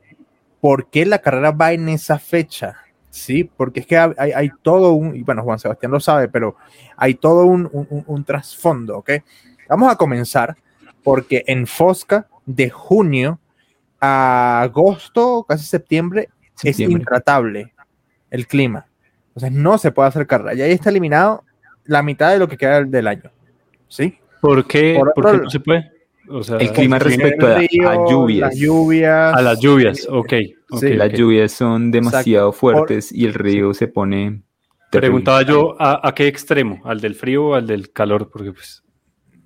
¿por 0.61 0.89
qué 0.89 1.05
la 1.05 1.19
carrera 1.19 1.51
va 1.51 1.73
en 1.73 1.89
esa 1.89 2.17
fecha? 2.19 2.77
Sí, 3.09 3.43
porque 3.43 3.81
es 3.81 3.85
que 3.85 3.97
hay, 3.97 4.49
todo 4.61 4.93
un, 4.93 5.13
y 5.13 5.23
bueno, 5.23 5.43
Juan 5.43 5.59
Sebastián 5.59 5.91
lo 5.91 5.99
sabe, 5.99 6.29
pero 6.29 6.55
hay 6.95 7.15
todo 7.15 7.45
un, 7.45 8.23
trasfondo, 8.25 8.99
¿ok? 8.99 9.11
Vamos 9.67 9.91
a 9.91 9.97
comenzar 9.97 10.55
porque 11.03 11.43
en 11.47 11.67
Fosca, 11.67 12.27
de 12.45 12.69
junio 12.69 13.39
a 13.99 14.61
agosto, 14.61 15.45
casi 15.47 15.65
septiembre, 15.65 16.29
es 16.63 16.79
intratable 16.79 17.73
el 18.31 18.47
clima. 18.47 18.87
Entonces 19.27 19.51
no 19.51 19.77
se 19.77 19.91
puede 19.91 20.09
hacer 20.09 20.25
carrera. 20.25 20.55
Y 20.55 20.61
ahí 20.61 20.71
está 20.71 20.89
eliminado 20.89 21.43
la 21.85 22.01
mitad 22.01 22.31
de 22.31 22.39
lo 22.39 22.47
que 22.47 22.57
queda 22.57 22.83
del 22.83 23.07
año. 23.07 23.31
¿Sí? 23.87 24.17
¿Por 24.41 24.65
qué, 24.65 24.99
¿por 25.13 25.31
qué 25.31 25.37
no 25.43 25.49
se 25.49 25.59
puede? 25.59 25.91
el 26.59 26.71
clima 26.71 26.99
respecto 26.99 27.47
a, 27.47 27.59
lluvias. 28.09 29.35
A 29.35 29.41
las 29.41 29.59
lluvias, 29.59 30.07
ok. 30.09 30.33
las 30.81 31.11
lluvias 31.11 31.51
son 31.51 31.91
demasiado 31.91 32.51
fuertes 32.51 33.11
y 33.11 33.25
el 33.25 33.33
río 33.33 33.73
se 33.73 33.87
pone... 33.87 34.41
Preguntaba 34.91 35.41
yo, 35.43 35.75
¿a, 35.79 36.13
qué 36.13 36.27
extremo? 36.27 36.81
¿Al 36.83 36.99
del 36.99 37.15
frío 37.15 37.47
o 37.47 37.55
al 37.55 37.65
del 37.65 37.91
calor? 37.91 38.29
Porque 38.29 38.51
pues... 38.51 38.83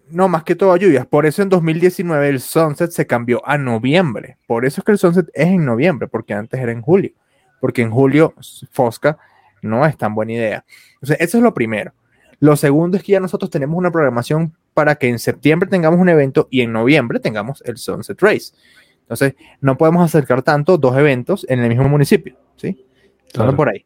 No, 0.09 0.27
más 0.27 0.43
que 0.43 0.55
todo 0.55 0.71
a 0.71 0.77
lluvias. 0.77 1.05
Por 1.05 1.25
eso 1.25 1.41
en 1.41 1.49
2019 1.49 2.29
el 2.29 2.39
sunset 2.39 2.91
se 2.91 3.07
cambió 3.07 3.41
a 3.47 3.57
noviembre. 3.57 4.37
Por 4.47 4.65
eso 4.65 4.81
es 4.81 4.85
que 4.85 4.91
el 4.91 4.97
sunset 4.97 5.27
es 5.33 5.47
en 5.47 5.65
noviembre, 5.65 6.07
porque 6.07 6.33
antes 6.33 6.59
era 6.59 6.71
en 6.71 6.81
julio. 6.81 7.11
Porque 7.59 7.81
en 7.81 7.91
julio 7.91 8.33
Fosca 8.71 9.17
no 9.61 9.85
es 9.85 9.97
tan 9.97 10.13
buena 10.15 10.33
idea. 10.33 10.65
Entonces, 10.95 11.17
eso 11.19 11.37
es 11.37 11.43
lo 11.43 11.53
primero. 11.53 11.93
Lo 12.39 12.55
segundo 12.55 12.97
es 12.97 13.03
que 13.03 13.13
ya 13.13 13.19
nosotros 13.19 13.49
tenemos 13.49 13.77
una 13.77 13.91
programación 13.91 14.55
para 14.73 14.95
que 14.95 15.07
en 15.07 15.19
septiembre 15.19 15.69
tengamos 15.69 15.99
un 15.99 16.09
evento 16.09 16.47
y 16.51 16.61
en 16.61 16.73
noviembre 16.73 17.19
tengamos 17.19 17.63
el 17.65 17.77
Sunset 17.77 18.21
Race. 18.21 18.53
Entonces, 19.01 19.35
no 19.61 19.77
podemos 19.77 20.03
acercar 20.03 20.41
tanto 20.41 20.77
dos 20.77 20.97
eventos 20.97 21.45
en 21.49 21.59
el 21.59 21.69
mismo 21.69 21.87
municipio, 21.87 22.37
¿sí? 22.57 22.85
Claro. 23.31 23.55
por 23.55 23.69
ahí. 23.69 23.85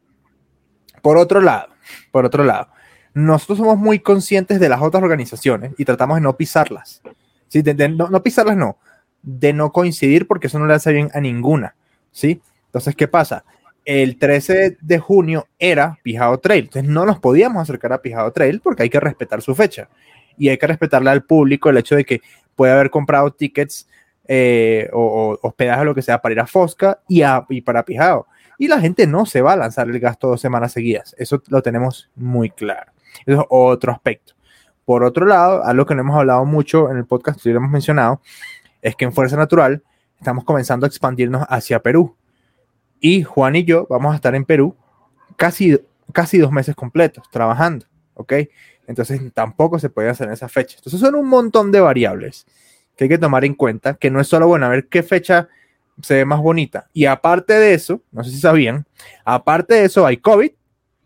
Por 1.02 1.18
otro 1.18 1.42
lado, 1.42 1.70
por 2.12 2.26
otro 2.26 2.44
lado, 2.44 2.70
nosotros 3.14 3.58
somos 3.58 3.78
muy 3.78 4.00
conscientes 4.00 4.60
de 4.60 4.70
las 4.70 4.82
otras 4.82 5.04
organizaciones 5.04 5.74
y 5.78 5.86
tratamos 5.86 6.18
de 6.18 6.22
no 6.22 6.38
pisarlas. 6.38 7.02
¿sí? 7.48 7.64
no, 7.64 8.10
no, 8.10 8.24
pisarlas, 8.24 8.58
no, 8.58 8.78
de 9.22 9.54
no 9.54 9.72
coincidir 9.72 10.28
porque 10.28 10.48
eso 10.48 10.60
no 10.60 10.68
le 10.68 10.74
hace 10.74 10.94
bien 10.94 11.10
a 11.14 11.20
ninguna. 11.20 11.76
¿sí? 12.12 12.42
Entonces, 12.68 12.96
¿qué 12.96 13.08
pasa? 13.08 13.44
El 13.92 14.20
13 14.20 14.78
de 14.80 15.00
junio 15.00 15.48
era 15.58 15.98
Pijado 16.04 16.38
Trail, 16.38 16.66
entonces 16.66 16.88
no 16.88 17.08
nos 17.08 17.18
podíamos 17.18 17.64
acercar 17.64 17.92
a 17.92 18.04
Pijado 18.04 18.32
Trail 18.32 18.62
porque 18.62 18.84
hay 18.84 18.90
que 18.92 19.00
respetar 19.00 19.42
su 19.42 19.56
fecha 19.56 19.90
y 20.38 20.50
hay 20.50 20.60
que 20.60 20.68
respetarle 20.68 21.10
al 21.10 21.24
público 21.24 21.72
el 21.72 21.78
hecho 21.78 21.96
de 21.96 22.06
que 22.06 22.22
puede 22.56 22.72
haber 22.72 22.92
comprado 22.92 23.32
tickets 23.34 23.90
eh, 24.28 24.88
o, 24.94 25.40
hospedaje 25.42 25.82
o 25.82 25.86
lo 25.86 25.96
que 25.96 26.04
sea 26.04 26.22
para 26.22 26.34
ir 26.34 26.40
a 26.40 26.46
Fosca 26.46 27.00
y, 27.08 27.24
a, 27.24 27.44
y 27.50 27.62
para 27.62 27.84
Pijado. 27.84 28.28
Y 28.60 28.68
la 28.68 28.80
gente 28.80 29.08
no 29.08 29.26
se 29.26 29.42
va 29.42 29.54
a 29.54 29.58
lanzar 29.58 29.90
el 29.90 30.00
gasto 30.00 30.28
dos 30.28 30.40
semanas 30.40 30.72
seguidas. 30.72 31.16
Eso 31.18 31.42
lo 31.48 31.64
tenemos 31.64 32.12
muy 32.16 32.52
claro. 32.52 32.92
Eso 33.26 33.42
es 33.42 33.48
otro 33.50 33.92
aspecto. 33.92 34.36
Por 34.86 35.04
otro 35.04 35.26
lado, 35.26 35.66
algo 35.66 35.88
que 35.88 35.96
no 35.96 36.02
hemos 36.02 36.16
hablado 36.16 36.46
mucho 36.46 36.92
en 36.92 36.98
el 36.98 37.06
podcast, 37.08 37.40
si 37.40 37.50
lo 37.50 37.58
hemos 37.58 37.72
mencionado, 37.72 38.22
es 38.84 38.96
que 38.96 39.06
en 39.06 39.14
Fuerza 39.14 39.36
Natural 39.36 39.82
estamos 40.20 40.44
comenzando 40.44 40.86
a 40.86 40.90
expandirnos 40.90 41.44
hacia 41.50 41.80
Perú. 41.80 42.16
Y 43.00 43.24
Juan 43.24 43.56
y 43.56 43.64
yo 43.64 43.88
vamos 43.90 44.14
a 44.14 44.16
estar 44.16 44.36
en 44.36 44.46
Perú 44.46 44.76
casi, 45.36 45.80
casi 46.12 46.38
dos 46.38 46.52
meses 46.52 46.76
completos 46.76 47.24
trabajando, 47.32 47.86
¿ok? 48.14 48.34
Entonces 48.88 49.22
tampoco 49.34 49.80
se 49.80 49.90
puede 49.90 50.10
hacer 50.10 50.28
en 50.28 50.34
esa 50.34 50.50
fecha. 50.50 50.78
Entonces 50.78 51.00
son 51.00 51.16
un 51.16 51.28
montón 51.28 51.72
de 51.72 51.80
variables 51.80 52.46
que 52.96 53.06
hay 53.06 53.10
que 53.10 53.18
tomar 53.18 53.46
en 53.46 53.54
cuenta, 53.54 53.94
que 53.94 54.10
no 54.10 54.20
es 54.20 54.28
solo, 54.28 54.48
bueno, 54.48 54.66
a 54.66 54.70
ver 54.70 54.88
qué 54.88 55.04
fecha 55.04 55.48
se 56.02 56.16
ve 56.16 56.26
más 56.26 56.40
bonita. 56.40 56.88
Y 56.94 57.06
aparte 57.06 57.54
de 57.54 57.74
eso, 57.74 58.02
no 58.12 58.24
sé 58.24 58.32
si 58.32 58.40
sabían, 58.40 58.86
aparte 59.24 59.76
de 59.76 59.86
eso 59.86 60.06
hay 60.06 60.18
COVID 60.18 60.52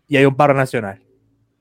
y 0.08 0.16
hay 0.16 0.24
un 0.24 0.34
paro 0.34 0.54
nacional. 0.54 1.02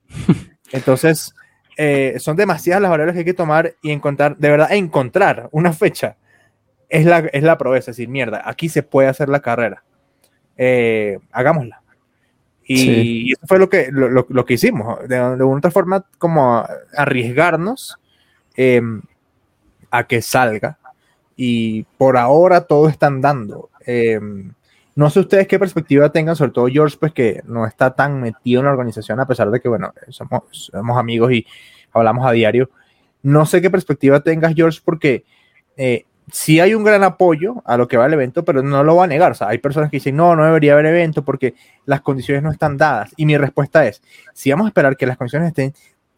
Entonces, 0.71 1.33
eh, 1.77 2.15
son 2.19 2.35
demasiadas 2.35 2.81
las 2.81 2.91
variables 2.91 3.13
que 3.13 3.19
hay 3.19 3.25
que 3.25 3.33
tomar 3.33 3.75
y 3.81 3.91
encontrar, 3.91 4.37
de 4.37 4.49
verdad, 4.49 4.71
encontrar 4.71 5.49
una 5.51 5.73
fecha 5.73 6.17
es 6.89 7.05
la, 7.05 7.19
es 7.19 7.43
la 7.43 7.57
proeza, 7.57 7.91
es 7.91 7.97
decir, 7.97 8.09
mierda, 8.09 8.41
aquí 8.45 8.69
se 8.69 8.83
puede 8.83 9.07
hacer 9.07 9.29
la 9.29 9.41
carrera. 9.41 9.83
Eh, 10.57 11.19
hagámosla. 11.31 11.81
Y, 12.65 13.33
eso 13.33 13.41
fue 13.45 13.59
lo 13.59 13.69
que, 13.69 13.89
lo, 13.91 14.45
que 14.45 14.53
hicimos, 14.53 14.99
de, 15.07 15.15
de, 15.15 15.43
una 15.43 15.57
otra 15.57 15.71
forma, 15.71 16.05
como 16.17 16.65
arriesgarnos 16.95 17.97
em, 18.55 19.01
a 19.91 20.07
que 20.07 20.21
salga. 20.21 20.77
Y 21.35 21.83
por 21.97 22.17
ahora 22.17 22.61
todo 22.61 22.87
están 22.87 23.19
dando. 23.21 23.69
Em, 23.85 24.53
no 24.95 25.09
sé 25.09 25.19
ustedes 25.19 25.47
qué 25.47 25.59
perspectiva 25.59 26.11
tengan, 26.11 26.35
sobre 26.35 26.51
todo 26.51 26.67
George, 26.67 26.97
pues 26.99 27.11
que 27.11 27.41
no 27.45 27.65
está 27.65 27.95
tan 27.95 28.21
metido 28.21 28.61
en 28.61 28.65
la 28.67 28.71
organización, 28.71 29.19
a 29.19 29.27
pesar 29.27 29.49
de 29.51 29.59
que, 29.59 29.67
bueno, 29.67 29.93
somos, 30.09 30.69
somos 30.71 30.97
amigos 30.97 31.31
y 31.33 31.45
hablamos 31.91 32.25
a 32.25 32.31
diario. 32.31 32.69
No 33.23 33.45
sé 33.45 33.61
qué 33.61 33.69
perspectiva 33.69 34.21
tengas, 34.21 34.53
George, 34.53 34.79
porque 34.83 35.25
eh, 35.75 36.05
sí 36.31 36.59
hay 36.59 36.73
un 36.73 36.83
gran 36.83 37.03
apoyo 37.03 37.61
a 37.65 37.77
lo 37.77 37.87
que 37.87 37.97
va 37.97 38.05
el 38.05 38.13
evento, 38.13 38.43
pero 38.45 38.61
no 38.61 38.83
lo 38.83 38.95
va 38.95 39.05
a 39.05 39.07
negar. 39.07 39.31
O 39.31 39.35
sea, 39.35 39.49
hay 39.49 39.57
personas 39.57 39.89
que 39.89 39.97
dicen, 39.97 40.15
no, 40.15 40.35
no 40.35 40.45
debería 40.45 40.73
haber 40.73 40.87
evento 40.87 41.23
porque 41.23 41.55
las 41.85 42.01
condiciones 42.01 42.43
no 42.43 42.51
están 42.51 42.77
dadas. 42.77 43.13
Y 43.17 43.25
mi 43.25 43.37
respuesta 43.37 43.85
es, 43.85 44.01
si 44.33 44.51
vamos 44.51 44.65
a 44.65 44.67
esperar 44.69 44.97
que 44.97 45.05
las 45.05 45.17
condiciones 45.17 45.49
estén 45.49 45.73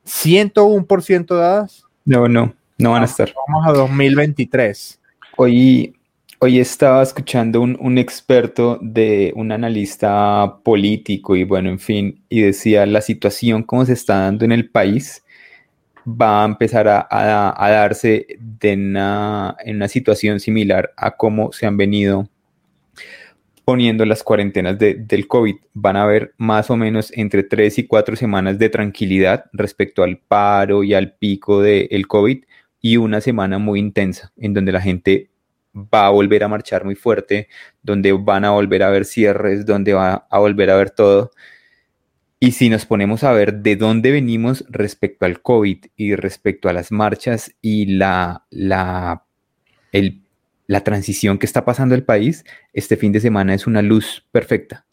101% 0.06 1.36
dadas. 1.36 1.84
No, 2.06 2.28
no, 2.28 2.54
no 2.78 2.92
van 2.92 3.02
a 3.04 3.06
estar. 3.06 3.34
Vamos 3.48 3.68
a 3.68 3.74
2023. 3.74 5.00
Hoy, 5.38 5.96
Hoy 6.40 6.60
estaba 6.60 7.02
escuchando 7.02 7.62
un, 7.62 7.78
un, 7.80 7.98
experto 7.98 8.78
de 8.82 9.32
un 9.36 9.54
analista 9.54 10.58
político 10.64 11.36
y 11.36 11.46
bueno, 11.46 11.70
en 11.70 11.80
fin, 11.80 12.24
y 12.28 12.42
decía 12.42 12.86
la 12.86 13.00
situación 13.00 13.64
como 13.64 13.86
se 13.86 13.94
está 13.94 14.20
dando 14.20 14.44
en 14.44 14.52
el 14.52 14.70
país 14.70 15.24
va 16.06 16.44
a 16.44 16.46
empezar 16.46 16.88
a, 16.88 17.08
a, 17.10 17.70
darse 17.70 18.28
de 18.40 18.74
una, 18.74 19.56
en 19.60 19.78
una 19.78 19.88
situación 19.88 20.40
similar 20.40 20.94
a 20.98 21.12
cómo 21.12 21.52
se 21.52 21.66
han 21.66 21.78
venido 21.78 22.30
poniendo 23.66 24.06
las 24.06 24.24
cuarentenas 24.24 24.78
de, 24.78 24.94
del 24.94 25.28
COVID. 25.28 25.56
Van 25.74 25.96
a 25.96 26.04
haber 26.04 26.34
más 26.38 26.70
o 26.70 26.78
menos 26.78 27.12
entre 27.16 27.44
tres 27.44 27.80
y 27.80 27.88
cuatro 27.88 28.16
semanas 28.16 28.60
de 28.60 28.70
tranquilidad 28.70 29.46
respecto 29.54 30.04
al 30.04 30.18
paro 30.18 30.84
y 30.84 30.94
al 30.94 31.14
pico 31.14 31.62
del 31.62 32.08
COVID 32.08 32.44
y 32.82 32.98
una 32.98 33.20
semana 33.20 33.58
muy 33.58 33.80
intensa 33.80 34.32
en 34.38 34.54
donde 34.54 34.72
la 34.72 34.82
gente 34.82 35.32
va 35.76 36.06
a 36.06 36.12
volver 36.12 36.44
a 36.44 36.48
marchar 36.48 36.86
muy 36.86 36.96
fuerte, 36.96 37.50
donde 37.82 38.14
van 38.14 38.46
a 38.46 38.52
volver 38.52 38.84
a 38.84 38.88
haber 38.88 39.06
cierres, 39.06 39.66
donde 39.66 39.94
va 39.94 40.28
a 40.30 40.40
volver 40.40 40.70
a 40.70 40.78
ver 40.78 40.92
todo. 40.92 41.32
Y 42.46 42.52
si 42.52 42.70
nos 42.70 42.86
ponemos 42.86 43.24
a 43.24 43.32
ver 43.32 43.56
de 43.64 43.76
dónde 43.76 44.12
venimos 44.12 44.64
respecto 44.70 45.26
al 45.26 45.42
COVID 45.42 45.86
y 45.96 46.14
respecto 46.14 46.70
a 46.70 46.74
las 46.74 46.92
marchas 46.92 47.52
y 47.60 47.88
la, 47.88 48.46
la, 48.52 49.26
el, 49.92 50.22
la 50.68 50.84
transición 50.84 51.40
que 51.40 51.48
está 51.48 51.66
pasando 51.66 51.96
el 51.96 52.04
país, 52.04 52.46
este 52.72 52.98
fin 52.98 53.12
de 53.12 53.20
semana 53.20 53.56
es 53.56 53.66
una 53.66 53.82
luz 53.82 54.28
perfecta. 54.32 54.86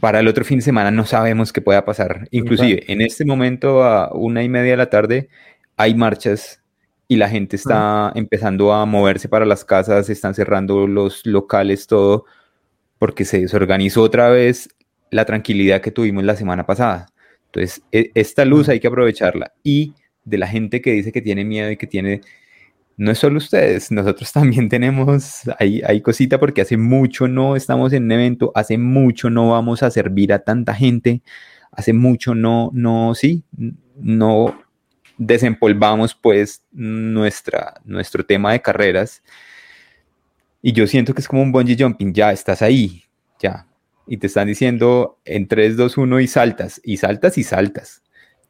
Para 0.00 0.18
el 0.18 0.26
otro 0.26 0.44
fin 0.44 0.58
de 0.58 0.64
semana 0.64 0.90
no 0.90 1.06
sabemos 1.06 1.52
qué 1.52 1.60
pueda 1.60 1.84
pasar. 1.84 2.26
Inclusive 2.32 2.82
en 2.92 3.00
este 3.00 3.24
momento 3.24 3.84
a 3.84 4.12
una 4.12 4.42
y 4.42 4.48
media 4.48 4.72
de 4.72 4.78
la 4.78 4.90
tarde 4.90 5.28
hay 5.76 5.94
marchas 5.94 6.64
y 7.06 7.14
la 7.14 7.28
gente 7.28 7.54
está 7.54 8.10
empezando 8.16 8.72
a 8.72 8.84
moverse 8.86 9.28
para 9.28 9.46
las 9.46 9.64
casas, 9.64 10.10
están 10.10 10.34
cerrando 10.34 10.88
los 10.88 11.24
locales, 11.26 11.86
todo, 11.86 12.24
porque 12.98 13.24
se 13.24 13.40
desorganizó 13.40 14.02
otra 14.02 14.30
vez 14.30 14.73
la 15.14 15.24
tranquilidad 15.24 15.80
que 15.80 15.92
tuvimos 15.92 16.24
la 16.24 16.34
semana 16.34 16.66
pasada. 16.66 17.06
Entonces, 17.46 17.82
e, 17.92 18.10
esta 18.14 18.44
luz 18.44 18.68
hay 18.68 18.80
que 18.80 18.88
aprovecharla. 18.88 19.52
Y 19.62 19.94
de 20.24 20.38
la 20.38 20.48
gente 20.48 20.80
que 20.80 20.90
dice 20.90 21.12
que 21.12 21.22
tiene 21.22 21.44
miedo 21.44 21.70
y 21.70 21.76
que 21.76 21.86
tiene, 21.86 22.20
no 22.96 23.12
es 23.12 23.18
solo 23.18 23.38
ustedes, 23.38 23.92
nosotros 23.92 24.32
también 24.32 24.68
tenemos, 24.68 25.42
hay, 25.60 25.82
hay 25.82 26.00
cosita 26.00 26.40
porque 26.40 26.62
hace 26.62 26.76
mucho 26.76 27.28
no 27.28 27.54
estamos 27.54 27.92
en 27.92 28.04
un 28.04 28.12
evento, 28.12 28.50
hace 28.56 28.76
mucho 28.76 29.30
no 29.30 29.50
vamos 29.50 29.84
a 29.84 29.90
servir 29.92 30.32
a 30.32 30.40
tanta 30.40 30.74
gente, 30.74 31.22
hace 31.70 31.92
mucho 31.92 32.34
no, 32.34 32.70
no, 32.74 33.14
sí, 33.14 33.44
no 33.94 34.60
desempolvamos 35.16 36.12
pues 36.16 36.64
nuestra, 36.72 37.74
nuestro 37.84 38.26
tema 38.26 38.50
de 38.50 38.60
carreras. 38.60 39.22
Y 40.60 40.72
yo 40.72 40.88
siento 40.88 41.14
que 41.14 41.20
es 41.20 41.28
como 41.28 41.42
un 41.42 41.52
bungee 41.52 41.76
jumping, 41.78 42.12
ya 42.12 42.32
estás 42.32 42.62
ahí, 42.62 43.04
ya. 43.38 43.68
Y 44.06 44.18
te 44.18 44.26
están 44.26 44.46
diciendo 44.46 45.18
en 45.24 45.48
3, 45.48 45.76
2, 45.76 45.96
1 45.96 46.20
y 46.20 46.26
saltas, 46.26 46.80
y 46.84 46.98
saltas 46.98 47.38
y 47.38 47.44
saltas. 47.44 48.02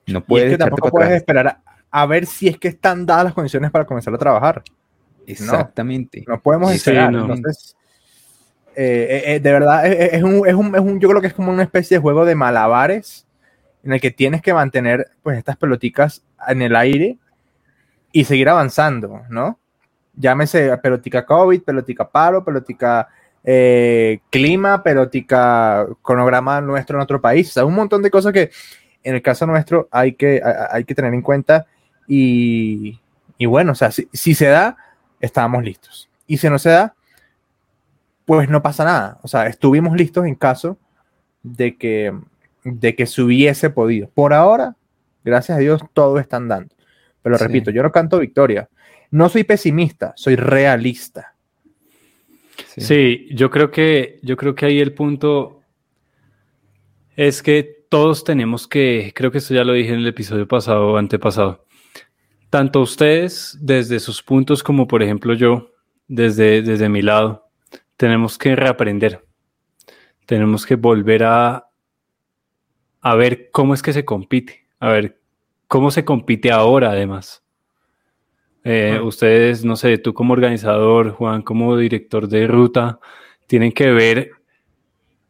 No 0.06 0.24
puedes, 0.24 0.46
es 0.46 0.52
que 0.52 0.58
tampoco 0.58 0.90
puedes 0.90 1.12
esperar 1.12 1.60
a, 1.90 2.06
ver 2.06 2.26
si 2.26 2.48
es 2.48 2.58
que 2.58 2.68
están 2.68 3.06
dadas 3.06 3.24
las 3.24 3.34
condiciones 3.34 3.70
para 3.70 3.86
comenzar 3.86 4.12
a 4.14 4.18
trabajar. 4.18 4.62
Exactamente. 5.26 6.24
No, 6.26 6.40
podemos 6.40 6.72
esperar. 6.72 7.14
Entonces, 7.14 7.76
eh, 8.76 9.06
eh, 9.08 9.34
eh, 9.34 9.40
de 9.40 9.52
verdad, 9.52 9.86
es, 9.86 10.22
un, 10.22 10.46
es, 10.46 10.54
un, 10.54 10.74
es 10.74 10.80
un, 10.80 11.00
yo 11.00 11.08
creo 11.08 11.20
que 11.20 11.28
es 11.28 11.34
como 11.34 11.52
una 11.52 11.62
especie 11.62 11.96
de 11.96 12.02
juego 12.02 12.24
de 12.24 12.34
malabares 12.34 13.26
en 13.84 13.92
el 13.92 14.00
que 14.00 14.10
tienes 14.10 14.42
que 14.42 14.52
mantener 14.52 15.10
pues 15.22 15.38
estas 15.38 15.56
peloticas 15.56 16.24
en 16.48 16.62
el 16.62 16.74
aire 16.74 17.18
y 18.12 18.24
seguir 18.24 18.48
avanzando, 18.48 19.22
¿no? 19.28 19.58
Llámese 20.14 20.76
pelotica 20.78 21.24
COVID, 21.24 21.62
pelotica 21.62 22.08
paro, 22.08 22.44
pelotica 22.44 23.08
eh, 23.44 24.20
clima, 24.30 24.82
pelotica 24.82 25.86
cronograma 26.02 26.60
nuestro 26.60 26.98
en 26.98 27.02
otro 27.02 27.20
país, 27.20 27.50
o 27.50 27.52
sea, 27.52 27.64
un 27.64 27.74
montón 27.74 28.02
de 28.02 28.10
cosas 28.10 28.32
que 28.32 28.50
en 29.02 29.14
el 29.14 29.22
caso 29.22 29.46
nuestro 29.46 29.88
hay 29.90 30.14
que, 30.14 30.42
hay 30.70 30.84
que 30.84 30.94
tener 30.94 31.12
en 31.12 31.22
cuenta 31.22 31.66
y, 32.08 33.00
y 33.38 33.46
bueno, 33.46 33.72
o 33.72 33.74
sea, 33.74 33.90
si, 33.90 34.08
si 34.12 34.34
se 34.34 34.46
da, 34.46 34.76
estábamos 35.20 35.62
listos. 35.62 36.08
Y 36.26 36.38
si 36.38 36.48
no 36.48 36.58
se 36.58 36.70
da, 36.70 36.94
pues 38.24 38.48
no 38.48 38.62
pasa 38.62 38.84
nada. 38.84 39.18
O 39.22 39.28
sea, 39.28 39.46
estuvimos 39.46 39.94
listos 39.94 40.24
en 40.24 40.34
caso 40.34 40.78
de 41.42 41.76
que 41.76 42.12
de 42.64 42.96
que 42.96 43.06
se 43.06 43.22
hubiese 43.22 43.70
podido. 43.70 44.08
Por 44.08 44.32
ahora, 44.32 44.74
gracias 45.22 45.56
a 45.56 45.60
Dios, 45.60 45.82
todo 45.92 46.18
está 46.18 46.38
andando. 46.38 46.74
Pero 47.22 47.36
repito, 47.38 47.70
yo 47.70 47.82
no 47.82 47.92
canto 47.92 48.18
victoria. 48.18 48.68
No 49.10 49.28
soy 49.28 49.44
pesimista, 49.44 50.12
soy 50.16 50.36
realista. 50.36 51.33
Sí. 52.76 53.28
yo 53.30 53.50
creo 53.50 53.70
que 53.70 54.18
yo 54.22 54.36
creo 54.36 54.54
que 54.54 54.66
ahí 54.66 54.80
el 54.80 54.92
punto 54.92 55.60
es 57.16 57.42
que 57.42 57.84
todos 57.88 58.24
tenemos 58.24 58.66
que, 58.66 59.12
creo 59.14 59.30
que 59.30 59.38
esto 59.38 59.54
ya 59.54 59.62
lo 59.62 59.72
dije 59.72 59.92
en 59.92 60.00
el 60.00 60.06
episodio 60.08 60.48
pasado 60.48 60.92
o 60.92 60.96
antepasado. 60.96 61.64
Tanto 62.50 62.80
ustedes 62.80 63.56
desde 63.60 64.00
sus 64.00 64.22
puntos 64.22 64.62
como 64.64 64.88
por 64.88 65.02
ejemplo 65.02 65.34
yo 65.34 65.70
desde, 66.08 66.62
desde 66.62 66.88
mi 66.88 67.02
lado, 67.02 67.48
tenemos 67.96 68.36
que 68.36 68.56
reaprender. 68.56 69.24
Tenemos 70.26 70.66
que 70.66 70.74
volver 70.74 71.22
a, 71.22 71.68
a 73.00 73.14
ver 73.14 73.50
cómo 73.52 73.74
es 73.74 73.82
que 73.82 73.92
se 73.92 74.04
compite, 74.04 74.66
a 74.80 74.88
ver 74.88 75.20
cómo 75.68 75.90
se 75.90 76.04
compite 76.04 76.50
ahora 76.50 76.90
además. 76.90 77.43
Eh, 78.64 78.98
ustedes, 79.02 79.64
no 79.64 79.76
sé, 79.76 79.98
tú 79.98 80.14
como 80.14 80.32
organizador, 80.32 81.10
Juan 81.10 81.42
como 81.42 81.76
director 81.76 82.28
de 82.28 82.46
ruta, 82.46 82.98
tienen 83.46 83.72
que 83.72 83.90
ver 83.90 84.30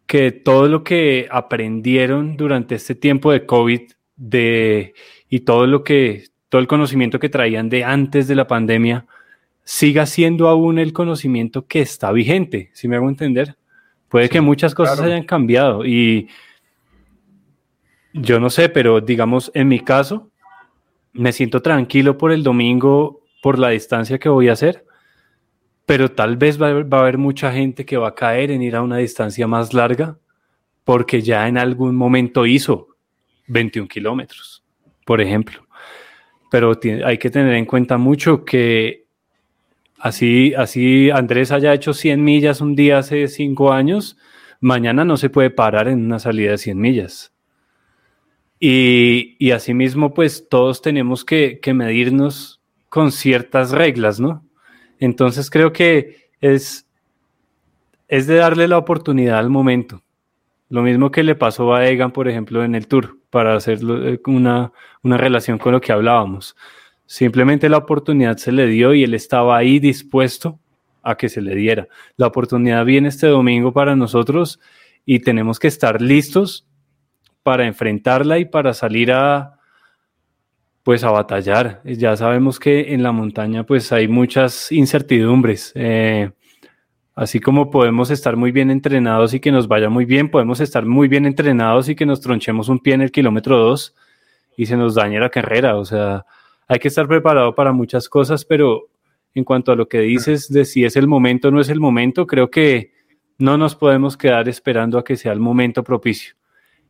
que 0.06 0.30
todo 0.30 0.68
lo 0.68 0.84
que 0.84 1.26
aprendieron 1.30 2.36
durante 2.36 2.76
este 2.76 2.94
tiempo 2.94 3.32
de 3.32 3.44
COVID 3.44 3.80
de, 4.16 4.94
y 5.28 5.40
todo 5.40 5.66
lo 5.66 5.82
que, 5.82 6.26
todo 6.48 6.60
el 6.60 6.68
conocimiento 6.68 7.18
que 7.18 7.28
traían 7.28 7.68
de 7.68 7.82
antes 7.82 8.28
de 8.28 8.36
la 8.36 8.46
pandemia, 8.46 9.06
siga 9.64 10.06
siendo 10.06 10.48
aún 10.48 10.78
el 10.78 10.92
conocimiento 10.92 11.66
que 11.66 11.80
está 11.80 12.12
vigente, 12.12 12.70
si 12.74 12.86
me 12.86 12.96
hago 12.96 13.08
entender. 13.08 13.56
Puede 14.08 14.28
que 14.28 14.40
muchas 14.40 14.74
cosas 14.76 15.00
hayan 15.00 15.24
cambiado 15.24 15.84
y 15.84 16.28
yo 18.12 18.38
no 18.38 18.48
sé, 18.48 18.68
pero 18.68 19.00
digamos, 19.00 19.50
en 19.54 19.66
mi 19.66 19.80
caso, 19.80 20.30
me 21.12 21.32
siento 21.32 21.62
tranquilo 21.62 22.16
por 22.16 22.30
el 22.30 22.44
domingo, 22.44 23.23
por 23.44 23.58
la 23.58 23.68
distancia 23.68 24.18
que 24.18 24.30
voy 24.30 24.48
a 24.48 24.54
hacer, 24.54 24.86
pero 25.84 26.10
tal 26.10 26.38
vez 26.38 26.58
va 26.58 26.68
a, 26.68 27.00
haber, 27.00 27.18
mucha 27.18 27.52
gente 27.52 27.84
que 27.84 27.98
va 27.98 28.08
a 28.08 28.14
caer 28.14 28.50
en 28.50 28.62
ir 28.62 28.74
a 28.74 28.80
una 28.80 28.96
distancia 28.96 29.46
más 29.46 29.74
larga 29.74 30.16
porque 30.82 31.20
ya 31.20 31.46
en 31.46 31.58
algún 31.58 31.94
momento 31.94 32.46
hizo 32.46 32.96
21 33.48 33.86
kilómetros, 33.86 34.64
por 35.04 35.20
ejemplo. 35.20 35.66
Pero 36.50 36.72
hay 37.04 37.18
que 37.18 37.28
tener 37.28 37.52
en 37.52 37.66
cuenta 37.66 37.98
mucho 37.98 38.46
que 38.46 39.04
así, 39.98 40.54
así 40.56 41.10
Andrés 41.10 41.52
haya 41.52 41.74
hecho 41.74 41.92
100 41.92 42.24
millas 42.24 42.62
un 42.62 42.74
día 42.74 42.96
hace 42.96 43.28
5 43.28 43.74
años, 43.74 44.16
mañana 44.60 45.04
no 45.04 45.18
se 45.18 45.28
puede 45.28 45.50
parar 45.50 45.88
en 45.88 46.02
una 46.02 46.18
salida 46.18 46.52
de 46.52 46.58
100 46.58 46.80
millas. 46.80 47.34
Y, 48.58 49.36
y 49.38 49.50
asimismo, 49.50 50.14
pues 50.14 50.48
todos 50.48 50.80
tenemos 50.80 51.26
que, 51.26 51.60
que 51.60 51.74
medirnos 51.74 52.62
con 52.94 53.10
ciertas 53.10 53.72
reglas, 53.72 54.20
¿no? 54.20 54.46
Entonces 55.00 55.50
creo 55.50 55.72
que 55.72 56.28
es, 56.40 56.86
es 58.06 58.28
de 58.28 58.36
darle 58.36 58.68
la 58.68 58.78
oportunidad 58.78 59.40
al 59.40 59.50
momento. 59.50 60.04
Lo 60.68 60.82
mismo 60.82 61.10
que 61.10 61.24
le 61.24 61.34
pasó 61.34 61.74
a 61.74 61.88
Egan, 61.88 62.12
por 62.12 62.28
ejemplo, 62.28 62.62
en 62.62 62.76
el 62.76 62.86
Tour, 62.86 63.18
para 63.30 63.56
hacer 63.56 63.80
eh, 63.82 64.20
una, 64.26 64.70
una 65.02 65.16
relación 65.16 65.58
con 65.58 65.72
lo 65.72 65.80
que 65.80 65.90
hablábamos. 65.90 66.54
Simplemente 67.04 67.68
la 67.68 67.78
oportunidad 67.78 68.36
se 68.36 68.52
le 68.52 68.68
dio 68.68 68.94
y 68.94 69.02
él 69.02 69.14
estaba 69.14 69.56
ahí 69.56 69.80
dispuesto 69.80 70.60
a 71.02 71.16
que 71.16 71.28
se 71.28 71.40
le 71.40 71.56
diera. 71.56 71.88
La 72.16 72.28
oportunidad 72.28 72.84
viene 72.84 73.08
este 73.08 73.26
domingo 73.26 73.72
para 73.72 73.96
nosotros 73.96 74.60
y 75.04 75.18
tenemos 75.18 75.58
que 75.58 75.66
estar 75.66 76.00
listos 76.00 76.64
para 77.42 77.66
enfrentarla 77.66 78.38
y 78.38 78.44
para 78.44 78.72
salir 78.72 79.10
a, 79.10 79.58
pues 80.84 81.02
a 81.02 81.10
batallar. 81.10 81.80
Ya 81.84 82.14
sabemos 82.16 82.60
que 82.60 82.92
en 82.94 83.02
la 83.02 83.10
montaña 83.10 83.64
pues 83.64 83.90
hay 83.90 84.06
muchas 84.06 84.70
incertidumbres. 84.70 85.72
Eh, 85.74 86.30
así 87.16 87.40
como 87.40 87.70
podemos 87.70 88.10
estar 88.10 88.36
muy 88.36 88.52
bien 88.52 88.70
entrenados 88.70 89.32
y 89.34 89.40
que 89.40 89.50
nos 89.50 89.66
vaya 89.66 89.88
muy 89.88 90.04
bien, 90.04 90.30
podemos 90.30 90.60
estar 90.60 90.84
muy 90.84 91.08
bien 91.08 91.24
entrenados 91.24 91.88
y 91.88 91.96
que 91.96 92.06
nos 92.06 92.20
tronchemos 92.20 92.68
un 92.68 92.78
pie 92.78 92.94
en 92.94 93.00
el 93.00 93.10
kilómetro 93.10 93.58
2 93.58 93.94
y 94.58 94.66
se 94.66 94.76
nos 94.76 94.94
dañe 94.94 95.18
la 95.18 95.30
carrera. 95.30 95.76
O 95.76 95.86
sea, 95.86 96.26
hay 96.68 96.78
que 96.78 96.88
estar 96.88 97.08
preparado 97.08 97.54
para 97.54 97.72
muchas 97.72 98.08
cosas, 98.10 98.44
pero 98.44 98.88
en 99.34 99.42
cuanto 99.42 99.72
a 99.72 99.76
lo 99.76 99.88
que 99.88 100.00
dices 100.00 100.52
de 100.52 100.66
si 100.66 100.84
es 100.84 100.96
el 100.96 101.08
momento 101.08 101.48
o 101.48 101.50
no 101.50 101.60
es 101.60 101.70
el 101.70 101.80
momento, 101.80 102.26
creo 102.26 102.50
que 102.50 102.92
no 103.38 103.56
nos 103.56 103.74
podemos 103.74 104.18
quedar 104.18 104.50
esperando 104.50 104.98
a 104.98 105.04
que 105.04 105.16
sea 105.16 105.32
el 105.32 105.40
momento 105.40 105.82
propicio. 105.82 106.34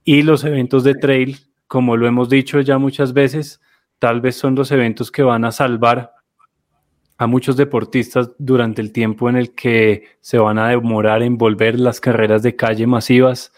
Y 0.02 0.22
los 0.22 0.42
eventos 0.44 0.82
de 0.82 0.94
trail, 0.94 1.38
como 1.68 1.96
lo 1.96 2.08
hemos 2.08 2.28
dicho 2.28 2.60
ya 2.60 2.76
muchas 2.76 3.12
veces, 3.12 3.60
tal 4.04 4.20
vez 4.20 4.36
son 4.36 4.54
los 4.54 4.70
eventos 4.70 5.10
que 5.10 5.22
van 5.22 5.46
a 5.46 5.50
salvar 5.50 6.12
a 7.16 7.26
muchos 7.26 7.56
deportistas 7.56 8.32
durante 8.36 8.82
el 8.82 8.92
tiempo 8.92 9.30
en 9.30 9.36
el 9.36 9.54
que 9.54 10.08
se 10.20 10.36
van 10.36 10.58
a 10.58 10.68
demorar 10.68 11.22
en 11.22 11.38
volver 11.38 11.80
las 11.80 12.00
carreras 12.00 12.42
de 12.42 12.54
calle 12.54 12.86
masivas, 12.86 13.50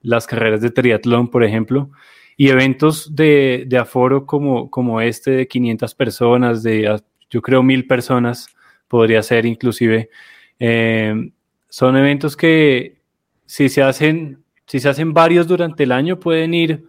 las 0.00 0.26
carreras 0.26 0.60
de 0.60 0.72
triatlón, 0.72 1.28
por 1.28 1.44
ejemplo, 1.44 1.92
y 2.36 2.48
eventos 2.48 3.14
de, 3.14 3.68
aforo 3.80 4.26
como, 4.26 4.70
como 4.70 5.00
este 5.00 5.30
de 5.30 5.46
500 5.46 5.94
personas, 5.94 6.64
de 6.64 7.00
yo 7.30 7.40
creo 7.40 7.62
mil 7.62 7.86
personas, 7.86 8.48
podría 8.88 9.22
ser 9.22 9.46
inclusive. 9.46 10.10
Eh, 10.58 11.30
son 11.68 11.96
eventos 11.96 12.36
que 12.36 12.96
si 13.46 13.68
se 13.68 13.84
hacen, 13.84 14.42
si 14.66 14.80
se 14.80 14.88
hacen 14.88 15.12
varios 15.12 15.46
durante 15.46 15.84
el 15.84 15.92
año, 15.92 16.18
pueden 16.18 16.54
ir 16.54 16.88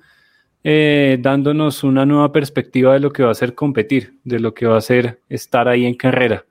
eh, 0.63 1.17
dándonos 1.19 1.83
una 1.83 2.05
nueva 2.05 2.31
perspectiva 2.31 2.93
de 2.93 3.01
lo 3.01 3.11
que 3.11 3.23
va 3.23 3.31
a 3.31 3.35
ser 3.35 3.53
competir, 3.53 4.17
de 4.23 4.39
lo 4.39 4.53
que 4.53 4.65
va 4.65 4.77
a 4.77 4.81
ser 4.81 5.19
estar 5.27 5.67
ahí 5.67 5.85
en 5.85 5.95
carrera, 5.95 6.45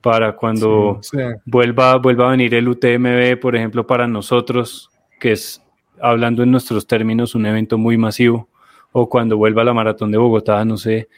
para 0.00 0.34
cuando 0.34 1.00
Vuelva, 1.44 1.96
vuelva 1.96 2.26
a 2.26 2.30
venir 2.32 2.54
el 2.54 2.68
UTMB, 2.68 3.38
por 3.40 3.54
ejemplo, 3.54 3.86
para 3.86 4.08
nosotros, 4.08 4.90
que 5.20 5.32
es, 5.32 5.62
hablando 6.00 6.42
en 6.42 6.50
nuestros 6.50 6.86
términos, 6.86 7.34
un 7.34 7.46
evento 7.46 7.78
muy 7.78 7.96
masivo, 7.96 8.48
o 8.90 9.08
cuando 9.08 9.36
vuelva 9.36 9.62
la 9.62 9.72
maratón 9.72 10.10
de 10.10 10.18
Bogotá, 10.18 10.64
no 10.64 10.76
sé. 10.76 11.08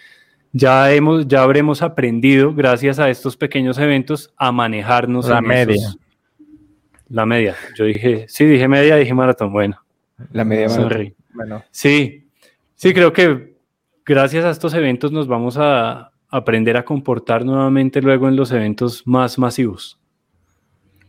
Ya, 0.53 0.93
hemos, 0.93 1.27
ya 1.27 1.43
habremos 1.43 1.83
aprendido, 1.83 2.55
gracias 2.55 2.99
a 2.99 3.09
estos 3.09 3.37
pequeños 3.37 3.79
eventos, 3.79 4.33
a 4.37 4.53
manejarnos. 4.53 5.29
La 5.29 5.41
media. 5.41 5.95
la 7.09 7.27
media. 7.27 7.57
Yo 7.77 7.85
dije, 7.85 8.27
sí, 8.29 8.45
dije 8.45 8.69
media, 8.69 8.97
dije 8.97 9.13
maratón. 9.15 9.53
Bueno. 9.53 9.83
La 10.33 10.45
media 10.45 10.69
Bueno. 11.35 11.63
Sí, 11.71 12.26
Sí, 12.77 12.93
creo 12.93 13.13
que 13.15 13.57
gracias 14.05 14.45
a 14.45 14.51
estos 14.51 14.75
eventos 14.75 15.11
nos 15.11 15.27
vamos 15.27 15.57
a 15.59 16.13
aprender 16.29 16.77
a 16.77 16.85
comportar 16.85 17.45
nuevamente 17.45 18.03
luego 18.03 18.29
en 18.29 18.37
los 18.37 18.53
eventos 18.53 19.03
más 19.07 19.39
masivos. 19.39 19.99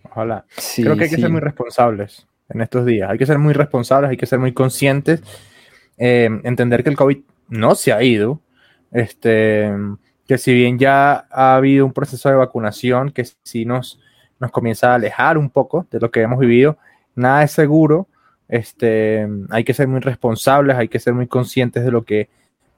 Ojalá. 0.03 0.45
creo 0.77 0.95
que 0.95 1.03
hay 1.03 1.09
que 1.09 1.17
ser 1.17 1.29
muy 1.29 1.41
responsables 1.41 2.25
en 2.47 2.61
estos 2.61 2.85
días. 2.85 3.09
Hay 3.09 3.17
que 3.17 3.25
ser 3.25 3.37
muy 3.37 3.53
responsables, 3.53 4.09
hay 4.09 4.15
que 4.15 4.25
ser 4.25 4.39
muy 4.39 4.53
conscientes, 4.53 5.21
eh, 5.97 6.29
entender 6.43 6.83
que 6.83 6.89
el 6.89 6.95
COVID 6.95 7.19
no 7.49 7.75
se 7.75 7.91
ha 7.91 8.01
ido, 8.01 8.39
este, 8.91 9.69
que 10.25 10.37
si 10.37 10.53
bien 10.53 10.79
ya 10.79 11.27
ha 11.29 11.55
habido 11.55 11.85
un 11.85 11.91
proceso 11.91 12.29
de 12.29 12.35
vacunación 12.35 13.11
que 13.11 13.25
sí 13.43 13.65
nos, 13.65 13.99
nos 14.39 14.51
comienza 14.51 14.93
a 14.93 14.95
alejar 14.95 15.37
un 15.37 15.49
poco 15.49 15.85
de 15.91 15.99
lo 15.99 16.11
que 16.11 16.21
hemos 16.21 16.39
vivido, 16.39 16.77
nada 17.13 17.43
es 17.43 17.51
seguro 17.51 18.07
este, 18.49 19.27
hay 19.49 19.63
que 19.63 19.73
ser 19.73 19.87
muy 19.87 19.99
responsables, 19.99 20.75
hay 20.77 20.87
que 20.87 20.99
ser 20.99 21.13
muy 21.13 21.27
conscientes 21.27 21.83
de 21.83 21.91
lo 21.91 22.03
que, 22.03 22.29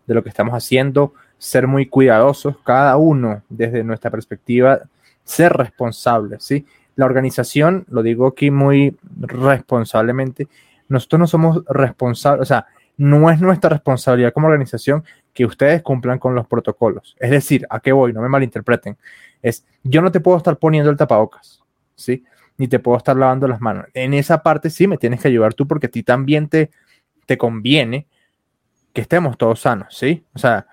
de 0.08 0.14
lo 0.14 0.24
que 0.24 0.30
estamos 0.30 0.54
haciendo, 0.54 1.14
ser 1.38 1.68
muy 1.68 1.86
cuidadosos, 1.88 2.58
cada 2.64 2.98
uno 2.98 3.44
desde 3.50 3.84
nuestra 3.84 4.12
perspectiva, 4.12 4.82
ser 5.24 5.54
responsables, 5.54 6.44
¿sí? 6.44 6.66
La 6.96 7.06
organización, 7.06 7.86
lo 7.90 8.04
digo 8.04 8.28
aquí 8.28 8.52
muy 8.52 8.98
responsablemente, 9.20 10.48
nosotros 10.90 11.20
no 11.20 11.28
somos 11.28 11.64
responsables, 11.68 12.42
o 12.42 12.46
sea, 12.46 12.68
no 12.98 13.30
es 13.30 13.40
nuestra 13.40 13.70
responsabilidad 13.70 14.34
como 14.34 14.48
organización 14.48 15.06
que 15.34 15.46
ustedes 15.46 15.82
cumplan 15.82 16.20
con 16.20 16.36
los 16.36 16.46
protocolos. 16.48 17.16
Es 17.18 17.32
decir, 17.32 17.66
¿a 17.70 17.80
qué 17.80 17.94
voy? 17.94 18.12
No 18.12 18.22
me 18.22 18.28
malinterpreten. 18.28 18.98
Es, 19.42 19.66
yo 19.84 20.02
no 20.02 20.12
te 20.12 20.20
puedo 20.20 20.38
estar 20.38 20.58
poniendo 20.58 20.90
el 20.92 20.98
tapabocas, 20.98 21.64
¿sí? 21.96 22.26
Ni 22.60 22.68
te 22.68 22.78
puedo 22.78 22.98
estar 22.98 23.16
lavando 23.16 23.48
las 23.48 23.62
manos. 23.62 23.86
En 23.94 24.14
esa 24.14 24.44
parte 24.44 24.70
sí 24.70 24.86
me 24.86 24.98
tienes 24.98 25.22
que 25.22 25.30
ayudar 25.30 25.54
tú 25.54 25.66
porque 25.66 25.88
a 25.88 25.90
ti 25.90 26.04
también 26.04 26.50
te, 26.50 26.70
te 27.26 27.38
conviene 27.38 28.06
que 28.92 29.00
estemos 29.00 29.38
todos 29.38 29.62
sanos, 29.62 29.96
¿sí? 29.98 30.26
O 30.34 30.40
sea, 30.40 30.68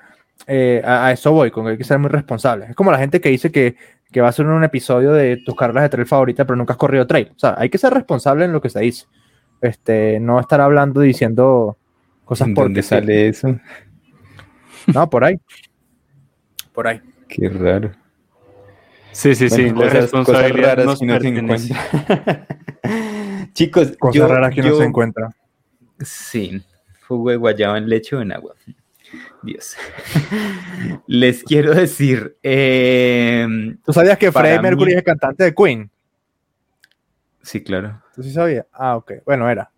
eh, 0.49 0.83
a, 0.85 1.13
eso 1.13 1.31
voy, 1.31 1.53
con 1.53 1.65
que 1.65 1.71
hay 1.71 1.79
que 1.79 1.85
ser 1.85 2.01
muy 2.01 2.11
responsable. 2.11 2.67
Es 2.71 2.75
como 2.75 2.91
la 2.91 2.99
gente 2.99 3.21
que 3.21 3.29
dice 3.29 3.53
que, 3.53 3.77
que 4.11 4.21
va 4.21 4.29
a 4.29 4.33
ser 4.33 4.47
un 4.47 4.65
episodio 4.65 5.13
de 5.13 5.37
tus 5.37 5.55
carreras 5.55 5.85
de 5.85 5.89
trail 5.91 6.09
favorita, 6.09 6.45
pero 6.45 6.57
nunca 6.57 6.73
has 6.73 6.79
corrido 6.79 7.07
trail. 7.07 7.31
O 7.37 7.39
sea, 7.39 7.55
hay 7.57 7.71
que 7.71 7.79
ser 7.79 7.95
responsable 7.95 8.45
en 8.45 8.53
lo 8.53 8.61
que 8.61 8.69
se 8.69 8.81
dice. 8.81 9.07
Este, 9.61 10.19
no 10.19 10.41
estar 10.41 10.61
hablando 10.61 11.01
diciendo 11.01 11.79
cosas 12.25 12.49
por 12.49 12.65
dónde 12.65 12.83
sale 12.83 13.29
eso? 13.29 13.61
No, 14.93 15.09
por 15.09 15.25
ahí. 15.25 15.39
Por 16.75 16.87
ahí. 16.87 17.01
Qué 17.27 17.49
raro. 17.49 17.91
Sí, 19.17 19.35
sí, 19.35 19.49
sí. 19.49 19.71
Cosas, 19.71 19.93
responsabilidad 19.95 20.77
raras 20.77 20.99
que 20.99 21.07
no 21.07 21.19
se 21.19 21.29
encuentra. 21.29 22.47
Chicos, 23.55 23.97
cosas 23.99 24.29
raras 24.29 24.55
que 24.55 24.61
no 24.61 24.77
se 24.77 24.85
encuentra. 24.85 25.31
Sí, 26.01 26.63
jugo 27.09 27.31
de 27.31 27.37
guayaba 27.37 27.79
en 27.79 27.89
leche 27.89 28.15
o 28.15 28.21
en 28.21 28.33
agua. 28.33 28.55
Dios. 29.43 29.75
Les 31.07 31.43
quiero 31.45 31.75
decir. 31.75 32.37
Eh, 32.43 33.47
¿Tú 33.87 33.95
sabías 33.95 34.19
que 34.19 34.31
Freddie 34.31 34.61
Mercury 34.61 34.93
es 34.93 35.03
cantante 35.03 35.45
de 35.45 35.55
Queen? 35.55 35.91
Sí, 37.41 37.63
claro. 37.63 38.03
¿Tú 38.15 38.23
sí 38.23 38.33
sabías? 38.33 38.67
Ah, 38.71 38.97
ok. 38.97 39.13
Bueno, 39.25 39.49
era. 39.49 39.71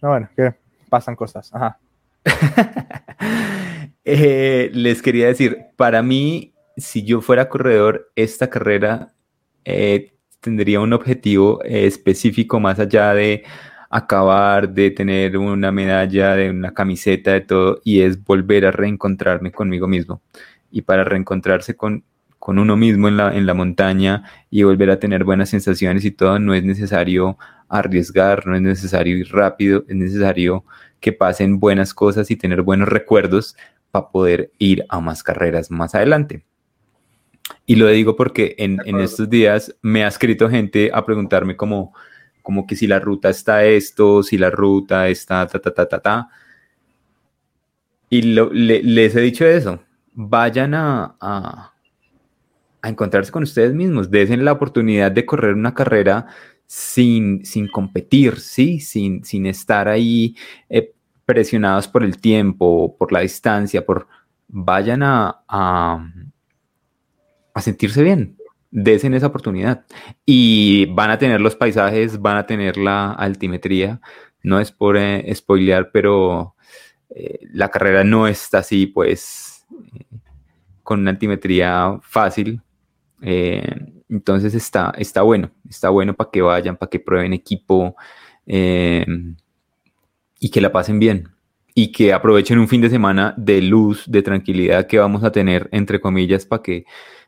No, 0.00 0.10
bueno, 0.10 0.30
que 0.36 0.54
pasan 0.88 1.16
cosas. 1.16 1.52
Ajá. 1.52 1.80
eh, 4.04 4.70
les 4.72 5.02
quería 5.02 5.26
decir, 5.26 5.58
para 5.76 6.00
mí 6.00 6.51
si 6.76 7.04
yo 7.04 7.20
fuera 7.20 7.48
corredor, 7.48 8.10
esta 8.16 8.50
carrera 8.50 9.12
eh, 9.64 10.12
tendría 10.40 10.80
un 10.80 10.92
objetivo 10.92 11.62
eh, 11.64 11.86
específico 11.86 12.60
más 12.60 12.78
allá 12.78 13.14
de 13.14 13.44
acabar, 13.90 14.70
de 14.70 14.90
tener 14.90 15.36
una 15.36 15.70
medalla, 15.70 16.34
de 16.34 16.50
una 16.50 16.72
camiseta, 16.72 17.32
de 17.32 17.42
todo, 17.42 17.80
y 17.84 18.00
es 18.00 18.22
volver 18.24 18.66
a 18.66 18.70
reencontrarme 18.70 19.52
conmigo 19.52 19.86
mismo. 19.86 20.22
Y 20.70 20.82
para 20.82 21.04
reencontrarse 21.04 21.76
con, 21.76 22.04
con 22.38 22.58
uno 22.58 22.76
mismo 22.76 23.08
en 23.08 23.18
la, 23.18 23.36
en 23.36 23.46
la 23.46 23.54
montaña 23.54 24.24
y 24.50 24.62
volver 24.62 24.90
a 24.90 24.98
tener 24.98 25.24
buenas 25.24 25.50
sensaciones 25.50 26.04
y 26.04 26.10
todo, 26.10 26.38
no 26.38 26.54
es 26.54 26.64
necesario 26.64 27.38
arriesgar, 27.68 28.46
no 28.46 28.56
es 28.56 28.62
necesario 28.62 29.16
ir 29.18 29.30
rápido, 29.30 29.84
es 29.88 29.96
necesario 29.96 30.64
que 31.00 31.12
pasen 31.12 31.60
buenas 31.60 31.94
cosas 31.94 32.30
y 32.30 32.36
tener 32.36 32.62
buenos 32.62 32.88
recuerdos 32.88 33.56
para 33.90 34.08
poder 34.08 34.52
ir 34.58 34.84
a 34.88 35.00
más 35.00 35.22
carreras 35.22 35.70
más 35.70 35.94
adelante. 35.94 36.44
Y 37.66 37.76
lo 37.76 37.88
digo 37.88 38.16
porque 38.16 38.54
en, 38.58 38.78
en, 38.84 39.00
estos 39.00 39.28
días 39.30 39.74
me 39.82 40.04
ha 40.04 40.08
escrito 40.08 40.48
gente 40.48 40.90
a 40.92 41.04
preguntarme 41.04 41.56
como, 41.56 41.94
como 42.42 42.66
que 42.66 42.76
si 42.76 42.86
la 42.86 42.98
ruta 42.98 43.30
está 43.30 43.64
esto, 43.64 44.22
si 44.22 44.36
la 44.38 44.50
ruta 44.50 45.08
está 45.08 45.46
ta, 45.46 45.58
ta, 45.58 45.72
ta, 45.72 45.86
ta, 45.86 46.00
ta. 46.00 46.28
Y 48.10 48.22
les 48.22 49.16
he 49.16 49.20
dicho 49.20 49.46
eso, 49.46 49.80
vayan 50.12 50.74
a, 50.74 51.16
a, 51.18 51.72
a, 52.82 52.88
encontrarse 52.88 53.32
con 53.32 53.44
ustedes 53.44 53.72
mismos, 53.72 54.10
desen 54.10 54.44
la 54.44 54.52
oportunidad 54.52 55.10
de 55.10 55.24
correr 55.24 55.54
una 55.54 55.72
carrera 55.72 56.26
sin, 56.66 57.44
sin 57.44 57.68
competir, 57.68 58.38
¿sí? 58.40 58.80
Sin, 58.80 59.24
sin 59.24 59.46
estar 59.46 59.88
ahí 59.88 60.36
eh, 60.68 60.92
presionados 61.24 61.88
por 61.88 62.02
el 62.02 62.18
tiempo, 62.18 62.96
por 62.98 63.12
la 63.12 63.20
distancia, 63.20 63.84
por 63.84 64.06
vayan 64.48 65.02
a, 65.02 65.42
a, 65.48 66.06
a 67.54 67.60
sentirse 67.60 68.02
bien, 68.02 68.36
desen 68.70 69.14
esa 69.14 69.28
oportunidad. 69.28 69.84
Y 70.26 70.86
van 70.86 71.10
a 71.10 71.18
tener 71.18 71.40
los 71.40 71.56
paisajes, 71.56 72.20
van 72.20 72.36
a 72.36 72.46
tener 72.46 72.76
la 72.76 73.12
altimetría. 73.12 74.00
No 74.42 74.60
es 74.60 74.72
por 74.72 74.96
eh, 74.96 75.32
spoilear, 75.34 75.90
pero 75.92 76.56
eh, 77.14 77.40
la 77.52 77.68
carrera 77.68 78.04
no 78.04 78.26
está 78.26 78.58
así, 78.58 78.86
pues, 78.86 79.66
eh, 79.94 80.04
con 80.82 81.00
una 81.00 81.10
altimetría 81.10 81.98
fácil. 82.02 82.62
Eh, 83.20 83.62
entonces 84.08 84.54
está, 84.54 84.92
está 84.96 85.22
bueno, 85.22 85.50
está 85.68 85.90
bueno 85.90 86.14
para 86.14 86.30
que 86.30 86.42
vayan, 86.42 86.76
para 86.76 86.90
que 86.90 87.00
prueben 87.00 87.32
equipo 87.32 87.96
y 88.44 90.50
que 90.50 90.60
la 90.60 90.72
pasen 90.72 90.98
bien. 90.98 91.28
Y 91.74 91.92
que 91.92 92.12
aprovechen 92.12 92.58
un 92.58 92.68
fin 92.68 92.82
de 92.82 92.90
semana 92.90 93.34
de 93.38 93.62
luz, 93.62 94.04
de 94.06 94.22
tranquilidad 94.22 94.86
que 94.86 94.98
vamos 94.98 95.24
a 95.24 95.32
tener, 95.32 95.68
entre 95.72 96.00
comillas, 96.00 96.44
para 96.44 96.62
que 96.62 96.84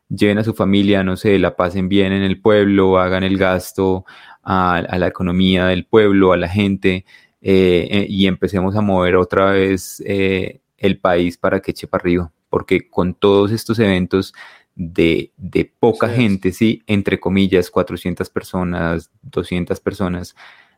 lleven 0.09 0.38
a 0.38 0.44
su 0.44 0.55
familia, 0.55 1.02
no 1.02 1.16
sé, 1.16 1.38
la 1.38 1.57
pasen 1.57 1.88
bien 1.88 2.12
en 2.12 2.22
el 2.22 2.40
pueblo, 2.40 2.98
hagan 2.98 3.24
el 3.24 3.38
gasto 3.38 4.05
a, 4.42 4.76
a 4.76 4.98
la 4.98 5.07
economía 5.07 5.66
del 5.66 5.86
pueblo, 5.86 6.32
a 6.32 6.36
la 6.36 6.48
gente, 6.48 7.05
eh, 7.46 7.88
eh, 7.90 8.07
y 8.09 8.26
empecemos 8.26 8.74
a 8.74 8.80
mover 8.80 9.16
otra 9.16 9.50
vez 9.50 10.02
eh, 10.07 10.62
el 10.78 10.98
país 10.98 11.36
para 11.36 11.61
que 11.61 11.72
eche 11.72 11.86
para 11.86 12.00
arriba, 12.00 12.32
porque 12.48 12.88
con 12.88 13.12
todos 13.12 13.52
estos 13.52 13.78
eventos 13.78 14.32
de, 14.74 15.30
de 15.36 15.70
poca 15.78 16.09
sí, 16.09 16.14
gente, 16.14 16.52
sí, 16.52 16.82
entre 16.86 17.20
comillas, 17.20 17.70
400 17.70 18.30
personas, 18.30 19.11
200 19.22 19.78
personas, 19.80 20.34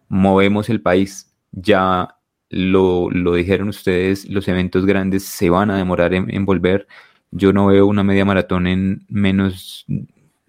movemos 0.09 0.69
el 0.69 0.83
país. 0.83 1.33
Ya 1.53 2.17
lo, 2.49 3.11
lo 3.11 3.35
dijeron 3.35 3.69
ustedes, 3.69 4.29
los 4.29 4.49
eventos 4.49 4.87
grandes 4.87 5.25
se 5.25 5.51
van 5.51 5.71
a 5.71 5.77
demorar 5.77 6.15
en, 6.15 6.35
en 6.35 6.45
volver 6.45 6.89
yo 7.37 7.53
no 7.53 7.67
veo 7.67 7.87
una 7.87 8.03
media 8.03 8.25
maratón 8.25 8.67
en 8.67 9.05
menos, 9.09 9.87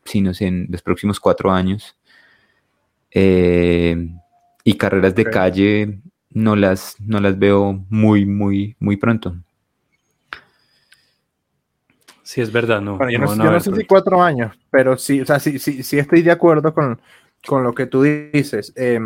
sino 0.05 0.31
en 0.39 0.67
los 0.69 0.81
próximos 0.81 1.19
cuatro 1.19 1.51
años. 1.51 1.95
Eh, 3.11 4.09
y 4.63 4.73
carreras 4.73 5.15
de 5.15 5.21
okay. 5.21 5.33
calle 5.33 5.99
no 6.31 6.55
las, 6.55 6.95
no 6.99 7.19
las 7.19 7.37
veo 7.37 7.85
muy, 7.89 8.25
muy, 8.25 8.75
muy 8.79 8.97
pronto. 8.97 9.35
Sí, 12.23 12.41
es 12.41 12.51
verdad, 12.51 12.81
no. 12.81 12.97
Bueno, 12.97 13.11
yo 13.11 13.19
no, 13.19 13.35
no, 13.35 13.43
yo 13.45 13.51
no 13.51 13.59
sé 13.59 13.73
si 13.73 13.85
cuatro 13.85 14.21
años, 14.21 14.57
pero 14.69 14.97
sí, 14.97 15.21
o 15.21 15.25
sea, 15.25 15.39
sí, 15.39 15.59
sí, 15.59 15.81
sí 15.83 15.97
estoy 15.97 16.21
de 16.21 16.31
acuerdo 16.31 16.73
con, 16.73 16.99
con 17.45 17.63
lo 17.63 17.73
que 17.73 17.85
tú 17.85 18.03
dices. 18.03 18.73
Eh, 18.75 18.99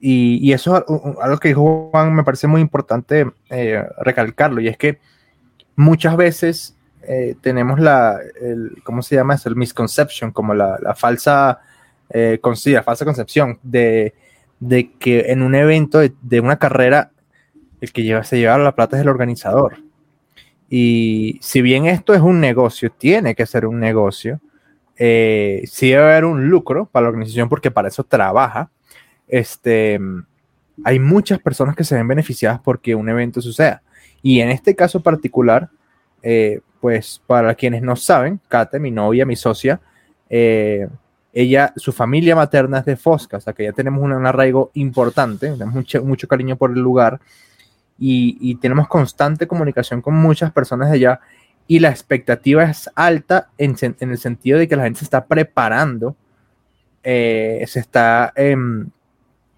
y, 0.00 0.38
y, 0.42 0.52
eso 0.52 0.76
es 0.76 0.84
algo 1.22 1.38
que 1.38 1.48
dijo 1.48 1.88
Juan, 1.92 2.14
me 2.14 2.24
parece 2.24 2.48
muy 2.48 2.60
importante 2.60 3.30
eh, 3.48 3.82
recalcarlo, 4.00 4.60
y 4.60 4.68
es 4.68 4.76
que 4.76 4.98
muchas 5.76 6.16
veces 6.16 6.75
eh, 7.08 7.36
tenemos 7.40 7.80
la, 7.80 8.18
el, 8.40 8.82
¿cómo 8.84 9.02
se 9.02 9.16
llama 9.16 9.34
eso? 9.34 9.48
El 9.48 9.56
misconception, 9.56 10.32
como 10.32 10.54
la, 10.54 10.78
la 10.80 10.94
falsa, 10.94 11.60
eh, 12.10 12.38
falsa 12.84 13.04
concepción 13.04 13.58
de, 13.62 14.14
de, 14.60 14.92
que 14.98 15.32
en 15.32 15.42
un 15.42 15.54
evento 15.54 15.98
de, 15.98 16.12
de, 16.22 16.40
una 16.40 16.58
carrera 16.58 17.12
el 17.80 17.92
que 17.92 18.02
lleva, 18.02 18.24
se 18.24 18.38
lleva 18.38 18.58
la 18.58 18.74
plata 18.74 18.96
es 18.96 19.02
el 19.02 19.08
organizador. 19.08 19.78
Y 20.68 21.38
si 21.42 21.62
bien 21.62 21.86
esto 21.86 22.14
es 22.14 22.20
un 22.20 22.40
negocio, 22.40 22.90
tiene 22.90 23.34
que 23.34 23.46
ser 23.46 23.66
un 23.66 23.78
negocio, 23.78 24.40
eh, 24.98 25.62
sí 25.66 25.90
debe 25.90 26.02
haber 26.02 26.24
un 26.24 26.48
lucro 26.48 26.86
para 26.86 27.04
la 27.04 27.10
organización 27.10 27.48
porque 27.48 27.70
para 27.70 27.88
eso 27.88 28.04
trabaja. 28.04 28.70
Este, 29.28 30.00
hay 30.84 30.98
muchas 30.98 31.38
personas 31.38 31.76
que 31.76 31.84
se 31.84 31.94
ven 31.94 32.08
beneficiadas 32.08 32.60
porque 32.60 32.94
un 32.94 33.08
evento 33.08 33.40
suceda. 33.40 33.82
Y 34.22 34.40
en 34.40 34.50
este 34.50 34.74
caso 34.74 35.02
particular, 35.02 35.70
eh, 36.22 36.60
pues 36.86 37.20
para 37.26 37.52
quienes 37.56 37.82
no 37.82 37.96
saben, 37.96 38.38
Kate, 38.46 38.78
mi 38.78 38.92
novia, 38.92 39.26
mi 39.26 39.34
socia, 39.34 39.80
eh, 40.30 40.86
ella, 41.32 41.72
su 41.74 41.92
familia 41.92 42.36
materna 42.36 42.78
es 42.78 42.84
de 42.84 42.94
Fosca, 42.94 43.38
o 43.38 43.40
sea 43.40 43.52
que 43.52 43.64
ya 43.64 43.72
tenemos 43.72 44.04
un, 44.04 44.12
un 44.12 44.24
arraigo 44.24 44.70
importante, 44.74 45.50
tenemos 45.50 45.74
mucho, 45.74 46.04
mucho, 46.04 46.28
cariño 46.28 46.54
por 46.54 46.70
el 46.70 46.78
lugar 46.78 47.18
y, 47.98 48.38
y, 48.40 48.54
tenemos 48.54 48.86
constante 48.86 49.48
comunicación 49.48 50.00
con 50.00 50.14
muchas 50.14 50.52
personas 50.52 50.88
de 50.90 50.94
allá 50.94 51.20
y 51.66 51.80
la 51.80 51.88
expectativa 51.90 52.62
es 52.62 52.88
alta 52.94 53.48
en, 53.58 53.74
en 53.80 54.10
el 54.12 54.18
sentido 54.18 54.60
de 54.60 54.68
que 54.68 54.76
la 54.76 54.84
gente 54.84 55.00
se 55.00 55.06
está 55.06 55.26
preparando, 55.26 56.14
eh, 57.02 57.64
se 57.66 57.80
está, 57.80 58.32
eh, 58.36 58.54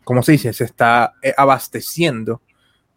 ¿cómo 0.02 0.22
se 0.22 0.32
dice? 0.32 0.54
Se 0.54 0.64
está 0.64 1.12
eh, 1.20 1.34
abasteciendo 1.36 2.40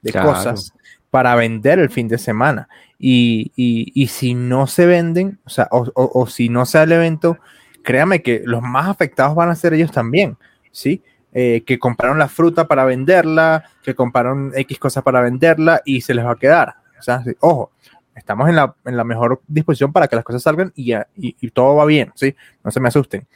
de 0.02 0.14
claro. 0.14 0.30
cosas 0.30 0.72
para 1.12 1.36
vender 1.36 1.78
el 1.78 1.90
fin 1.90 2.08
de 2.08 2.18
semana. 2.18 2.68
Y, 2.98 3.52
y, 3.56 3.92
y 3.94 4.08
si 4.08 4.34
no 4.34 4.66
se 4.66 4.86
venden, 4.86 5.40
o 5.46 5.50
sea, 5.50 5.68
o, 5.72 5.92
o, 5.94 6.28
si 6.28 6.50
no 6.50 6.66
sea 6.66 6.84
el 6.84 6.94
evento, 6.94 7.38
créame 7.84 8.24
que 8.24 8.42
los 8.46 8.62
más 8.62 8.88
afectados 8.88 9.36
van 9.36 9.50
a 9.50 9.56
ser 9.56 9.74
ellos 9.74 9.92
también, 9.92 10.38
¿sí? 10.72 11.04
Eh, 11.34 11.64
que 11.66 11.80
compraron 11.80 12.18
la 12.18 12.28
fruta 12.28 12.68
para 12.68 12.86
venderla, 12.86 13.66
que 13.84 13.94
compraron 13.94 14.52
X 14.56 14.80
cosas 14.80 15.04
para 15.04 15.22
venderla 15.22 15.82
y 15.86 16.02
se 16.02 16.14
les 16.14 16.26
va 16.26 16.32
a 16.32 16.36
quedar. 16.36 16.76
O 16.98 17.02
sea, 17.02 17.24
ojo, 17.40 17.72
estamos 18.16 18.48
en 18.50 18.56
la, 18.56 18.76
en 18.86 18.96
la, 18.96 19.04
mejor 19.04 19.42
disposición 19.48 19.92
para 19.92 20.08
que 20.08 20.16
las 20.16 20.26
cosas 20.26 20.44
salgan 20.44 20.72
y, 20.76 20.94
y, 20.94 21.04
y, 21.16 21.50
todo 21.52 21.76
va 21.76 21.86
bien, 21.86 22.12
¿sí? 22.16 22.36
No 22.64 22.72
se 22.72 22.80
me 22.80 22.88
asusten. 22.88 23.28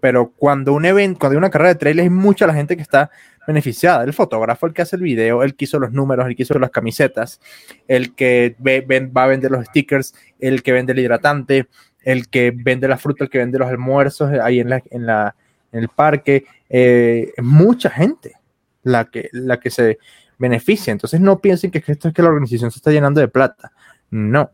Pero 0.00 0.30
cuando 0.30 0.72
un 0.72 0.84
evento, 0.84 1.18
cuando 1.20 1.34
hay 1.34 1.38
una 1.38 1.50
carrera 1.50 1.74
de 1.74 1.78
trail, 1.78 2.00
hay 2.00 2.10
mucha 2.10 2.46
la 2.46 2.54
gente 2.54 2.76
que 2.76 2.82
está 2.82 3.10
beneficiada. 3.50 4.04
El 4.04 4.12
fotógrafo, 4.12 4.66
el 4.66 4.72
que 4.72 4.82
hace 4.82 4.96
el 4.96 5.02
video, 5.02 5.42
el 5.42 5.54
que 5.54 5.64
hizo 5.64 5.78
los 5.78 5.92
números, 5.92 6.26
el 6.26 6.36
que 6.36 6.44
hizo 6.44 6.58
las 6.58 6.70
camisetas, 6.70 7.40
el 7.88 8.14
que 8.14 8.56
va 8.60 9.24
a 9.24 9.26
vender 9.26 9.50
los 9.50 9.66
stickers, 9.66 10.14
el 10.38 10.62
que 10.62 10.72
vende 10.72 10.92
el 10.92 11.00
hidratante, 11.00 11.66
el 12.02 12.28
que 12.28 12.52
vende 12.54 12.88
la 12.88 12.96
fruta, 12.96 13.24
el 13.24 13.30
que 13.30 13.38
vende 13.38 13.58
los 13.58 13.68
almuerzos 13.68 14.30
ahí 14.42 14.60
en, 14.60 14.70
la, 14.70 14.82
en, 14.90 15.06
la, 15.06 15.34
en 15.72 15.80
el 15.80 15.88
parque. 15.88 16.44
Eh, 16.68 17.32
mucha 17.38 17.90
gente 17.90 18.34
la 18.82 19.04
que, 19.06 19.28
la 19.32 19.58
que 19.58 19.70
se 19.70 19.98
beneficia. 20.38 20.92
Entonces 20.92 21.20
no 21.20 21.40
piensen 21.40 21.70
que 21.70 21.82
esto 21.84 22.08
es 22.08 22.14
que 22.14 22.22
la 22.22 22.28
organización 22.28 22.70
se 22.70 22.78
está 22.78 22.90
llenando 22.90 23.20
de 23.20 23.28
plata. 23.28 23.72
No. 24.10 24.50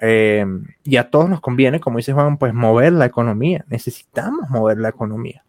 Eh, 0.00 0.44
y 0.82 0.96
a 0.96 1.08
todos 1.08 1.30
nos 1.30 1.40
conviene, 1.40 1.80
como 1.80 1.98
dice 1.98 2.12
Juan, 2.12 2.36
pues 2.36 2.52
mover 2.52 2.92
la 2.92 3.06
economía. 3.06 3.64
Necesitamos 3.68 4.50
mover 4.50 4.78
la 4.78 4.90
economía. 4.90 5.42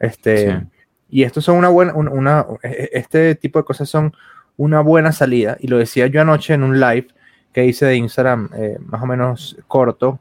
Este, 0.00 0.50
sí. 0.50 0.66
Y 1.08 1.22
esto 1.22 1.40
son 1.40 1.56
una 1.56 1.68
buena, 1.68 1.94
una, 1.94 2.10
una, 2.10 2.46
este 2.62 3.34
tipo 3.34 3.58
de 3.58 3.64
cosas 3.64 3.88
son 3.88 4.14
una 4.56 4.80
buena 4.80 5.12
salida. 5.12 5.56
Y 5.60 5.68
lo 5.68 5.78
decía 5.78 6.06
yo 6.06 6.20
anoche 6.20 6.54
en 6.54 6.62
un 6.62 6.78
live 6.78 7.08
que 7.52 7.64
hice 7.64 7.86
de 7.86 7.96
Instagram, 7.96 8.50
eh, 8.54 8.78
más 8.84 9.02
o 9.02 9.06
menos 9.06 9.56
corto. 9.66 10.20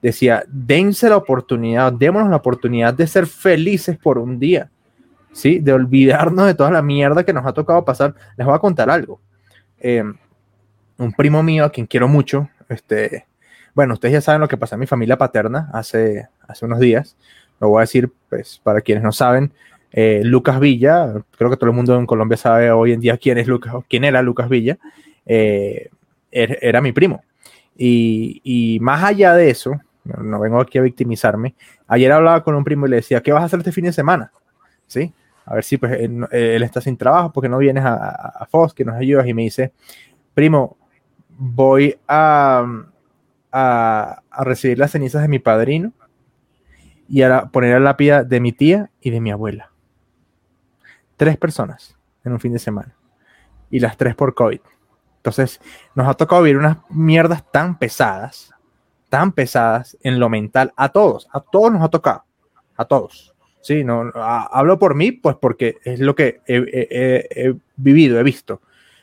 Decía, 0.00 0.42
dense 0.48 1.08
la 1.08 1.16
oportunidad, 1.16 1.92
démonos 1.92 2.30
la 2.30 2.36
oportunidad 2.36 2.94
de 2.94 3.06
ser 3.06 3.26
felices 3.26 3.96
por 3.96 4.18
un 4.18 4.38
día. 4.38 4.70
¿Sí? 5.32 5.60
De 5.60 5.72
olvidarnos 5.72 6.46
de 6.46 6.54
toda 6.54 6.70
la 6.70 6.82
mierda 6.82 7.24
que 7.24 7.32
nos 7.32 7.46
ha 7.46 7.52
tocado 7.52 7.84
pasar. 7.84 8.14
Les 8.36 8.46
voy 8.46 8.54
a 8.54 8.58
contar 8.58 8.90
algo. 8.90 9.20
Eh, 9.78 10.04
un 10.98 11.12
primo 11.12 11.42
mío, 11.42 11.64
a 11.64 11.70
quien 11.70 11.86
quiero 11.86 12.06
mucho, 12.06 12.48
este, 12.68 13.26
bueno, 13.74 13.94
ustedes 13.94 14.12
ya 14.12 14.20
saben 14.20 14.40
lo 14.40 14.48
que 14.48 14.56
pasó 14.56 14.74
en 14.74 14.80
mi 14.80 14.86
familia 14.86 15.16
paterna 15.16 15.70
hace, 15.72 16.28
hace 16.46 16.64
unos 16.64 16.78
días. 16.78 17.16
Lo 17.60 17.68
voy 17.68 17.78
a 17.78 17.80
decir, 17.82 18.12
pues, 18.28 18.60
para 18.62 18.80
quienes 18.80 19.02
no 19.02 19.12
saben, 19.12 19.52
eh, 19.92 20.22
Lucas 20.24 20.58
Villa, 20.58 21.14
creo 21.36 21.50
que 21.50 21.56
todo 21.56 21.70
el 21.70 21.76
mundo 21.76 21.98
en 21.98 22.06
Colombia 22.06 22.36
sabe 22.36 22.70
hoy 22.70 22.92
en 22.92 23.00
día 23.00 23.16
quién 23.18 23.38
es 23.38 23.46
Lucas, 23.46 23.74
quién 23.88 24.04
era 24.04 24.22
Lucas 24.22 24.48
Villa, 24.48 24.78
eh, 25.26 25.90
er, 26.30 26.58
era 26.62 26.80
mi 26.80 26.92
primo. 26.92 27.22
Y, 27.76 28.78
más 28.80 29.02
allá 29.02 29.34
de 29.34 29.50
eso, 29.50 29.80
no 30.04 30.40
vengo 30.40 30.60
aquí 30.60 30.78
a 30.78 30.82
victimizarme, 30.82 31.54
ayer 31.86 32.12
hablaba 32.12 32.42
con 32.42 32.54
un 32.54 32.64
primo 32.64 32.86
y 32.86 32.90
le 32.90 32.96
decía, 32.96 33.20
¿qué 33.20 33.32
vas 33.32 33.42
a 33.42 33.46
hacer 33.46 33.60
este 33.60 33.72
fin 33.72 33.84
de 33.84 33.92
semana? 33.92 34.32
¿Sí? 34.86 35.12
a 35.44 35.56
ver 35.56 35.64
si 35.64 35.76
pues, 35.76 35.92
él, 35.98 36.24
él 36.30 36.62
está 36.62 36.80
sin 36.80 36.96
trabajo, 36.96 37.32
porque 37.32 37.48
no 37.48 37.58
vienes 37.58 37.84
a, 37.84 38.44
a, 38.44 38.48
que 38.74 38.84
nos 38.84 38.94
ayudas, 38.94 39.26
y 39.26 39.34
me 39.34 39.42
dice, 39.42 39.72
primo, 40.34 40.76
voy 41.28 41.98
a 42.06 42.64
recibir 44.38 44.78
las 44.78 44.92
cenizas 44.92 45.22
de 45.22 45.28
mi 45.28 45.38
padrino 45.40 45.92
y 47.08 47.22
a 47.22 47.46
poner 47.46 47.72
la 47.72 47.80
lápida 47.80 48.24
de 48.24 48.40
mi 48.40 48.52
tía 48.52 48.90
y 49.00 49.10
de 49.10 49.20
mi 49.20 49.30
abuela. 49.30 49.71
Tres 51.22 51.36
personas 51.36 51.96
en 52.24 52.32
un 52.32 52.40
fin 52.40 52.52
de 52.52 52.58
semana. 52.58 52.96
Y 53.70 53.78
las 53.78 53.96
tres 53.96 54.16
por 54.16 54.34
COVID. 54.34 54.58
Entonces, 55.18 55.60
nos 55.94 56.08
ha 56.08 56.14
tocado 56.14 56.42
vivir 56.42 56.58
unas 56.58 56.78
mierdas 56.90 57.48
tan 57.52 57.78
pesadas, 57.78 58.52
tan 59.08 59.30
pesadas 59.30 59.96
en 60.02 60.18
lo 60.18 60.28
mental, 60.28 60.72
a 60.76 60.88
todos, 60.88 61.28
a 61.32 61.38
todos 61.38 61.70
nos 61.70 61.80
ha 61.80 61.90
tocado, 61.90 62.24
a 62.76 62.84
todos. 62.86 63.36
Sí, 63.60 63.84
no, 63.84 64.10
hablo 64.16 64.80
por 64.80 64.96
mí, 64.96 65.12
pues 65.12 65.36
porque 65.40 65.76
es 65.84 66.00
lo 66.00 66.16
que 66.16 66.40
he, 66.48 67.54
vivido, 67.76 68.18
he 68.18 68.24
visto, 68.24 68.60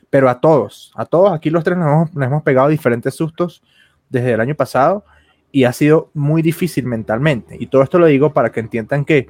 pero 0.10 0.30
a 0.30 0.42
todos, 0.42 0.92
a 0.96 1.06
todos, 1.06 1.32
aquí 1.32 1.50
los 1.50 1.64
tres 1.64 1.78
nos 1.78 2.14
nos 2.14 2.28
hemos 2.28 2.44
pegado 2.44 2.68
diferentes 2.68 3.16
sustos 3.16 3.64
desde 4.10 4.34
el 4.34 4.42
año 4.42 4.56
pasado 4.56 5.06
y 5.54 5.64
ha 5.64 5.72
sido 5.72 6.12
muy 6.14 6.42
difícil 6.42 6.86
mentalmente. 6.86 7.56
Y 7.58 7.68
todo 7.68 7.82
esto 7.82 7.98
lo 7.98 8.08
digo 8.08 8.34
para 8.34 8.52
que 8.52 8.60
entiendan 8.60 9.06
que 9.06 9.30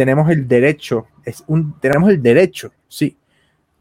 tenemos 0.00 0.30
el 0.30 0.48
derecho, 0.48 1.08
es 1.26 1.44
un, 1.46 1.78
tenemos 1.78 2.08
el 2.08 2.22
derecho, 2.22 2.72
sí, 2.88 3.18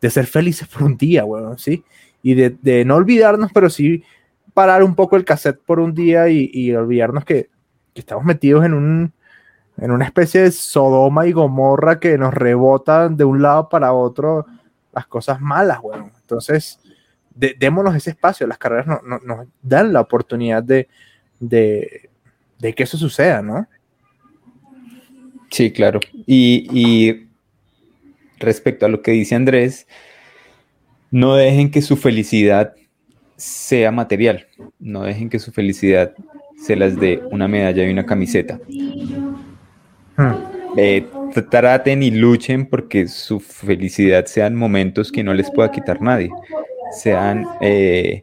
de 0.01 0.09
ser 0.09 0.26
felices 0.26 0.67
por 0.67 0.84
un 0.84 0.97
día, 0.97 1.24
weón, 1.24 1.57
sí, 1.57 1.86
y 2.22 2.34
de, 2.34 2.84
no 2.84 2.95
olvidarnos, 2.95 3.51
pero 3.53 3.70
sí 3.70 4.03
parar 4.53 4.84
un 4.84 4.95
poco 4.95 5.15
el 5.15 5.24
cassette 5.24 5.61
por 5.65 5.80
un 5.80 5.93
día 5.93 6.28
y, 6.28 6.76
olvidarnos 6.76 7.24
que, 7.24 7.49
estamos 7.95 8.26
metidos 8.26 8.65
en, 8.65 8.74
un, 8.74 9.13
en 9.78 9.91
una 9.91 10.03
especie 10.03 10.41
de 10.41 10.51
Sodoma 10.51 11.26
y 11.26 11.32
Gomorra 11.32 12.01
que 12.01 12.17
nos 12.17 12.34
rebotan 12.34 13.15
de 13.15 13.24
un 13.24 13.41
lado 13.41 13.70
para 13.70 13.93
otro 13.93 14.45
las 14.91 15.07
cosas 15.07 15.39
malas, 15.39 15.80
weón. 15.82 16.11
Entonces, 16.20 16.82
démonos 17.34 17.95
ese 17.95 18.09
espacio, 18.09 18.45
las 18.45 18.57
carreras 18.57 18.88
no, 18.88 18.99
no, 19.05 19.20
nos 19.20 19.47
dan 19.61 19.93
la 19.93 20.01
oportunidad 20.01 20.63
de, 20.63 20.89
de 21.39 22.09
que 22.76 22.84
eso 22.84 22.97
suceda, 22.97 23.41
¿no? 23.41 23.70
Sí, 25.51 25.71
claro. 25.71 25.99
Y, 26.25 26.67
y, 26.71 27.27
respecto 28.39 28.85
a 28.85 28.89
lo 28.89 29.01
que 29.01 29.11
dice 29.11 29.35
Andrés, 29.35 29.87
no 31.11 31.35
dejen 31.35 31.71
que 31.71 31.81
su 31.81 31.97
felicidad 31.97 32.73
sea 33.35 33.91
material, 33.91 34.47
no 34.79 35.03
dejen 35.03 35.29
que 35.29 35.39
su 35.39 35.51
felicidad 35.51 36.13
se 36.57 36.75
las 36.75 36.99
dé 36.99 37.21
una 37.31 37.47
medalla 37.47 37.85
y 37.85 37.91
una 37.91 38.05
camiseta. 38.05 38.59
Hmm. 40.17 40.33
Eh, 40.77 41.05
traten 41.49 42.03
y 42.03 42.11
luchen 42.11 42.65
porque 42.65 43.07
su 43.07 43.39
felicidad 43.39 44.25
sean 44.25 44.55
momentos 44.55 45.11
que 45.11 45.23
no 45.23 45.33
les 45.33 45.49
pueda 45.51 45.71
quitar 45.71 46.01
nadie, 46.01 46.29
sean 46.91 47.45
eh, 47.61 48.21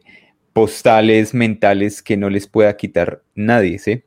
postales 0.53 1.33
mentales 1.33 2.01
que 2.01 2.15
no 2.15 2.29
les 2.29 2.47
pueda 2.47 2.75
quitar 2.77 3.21
nadie, 3.35 3.79
¿sí? 3.79 4.03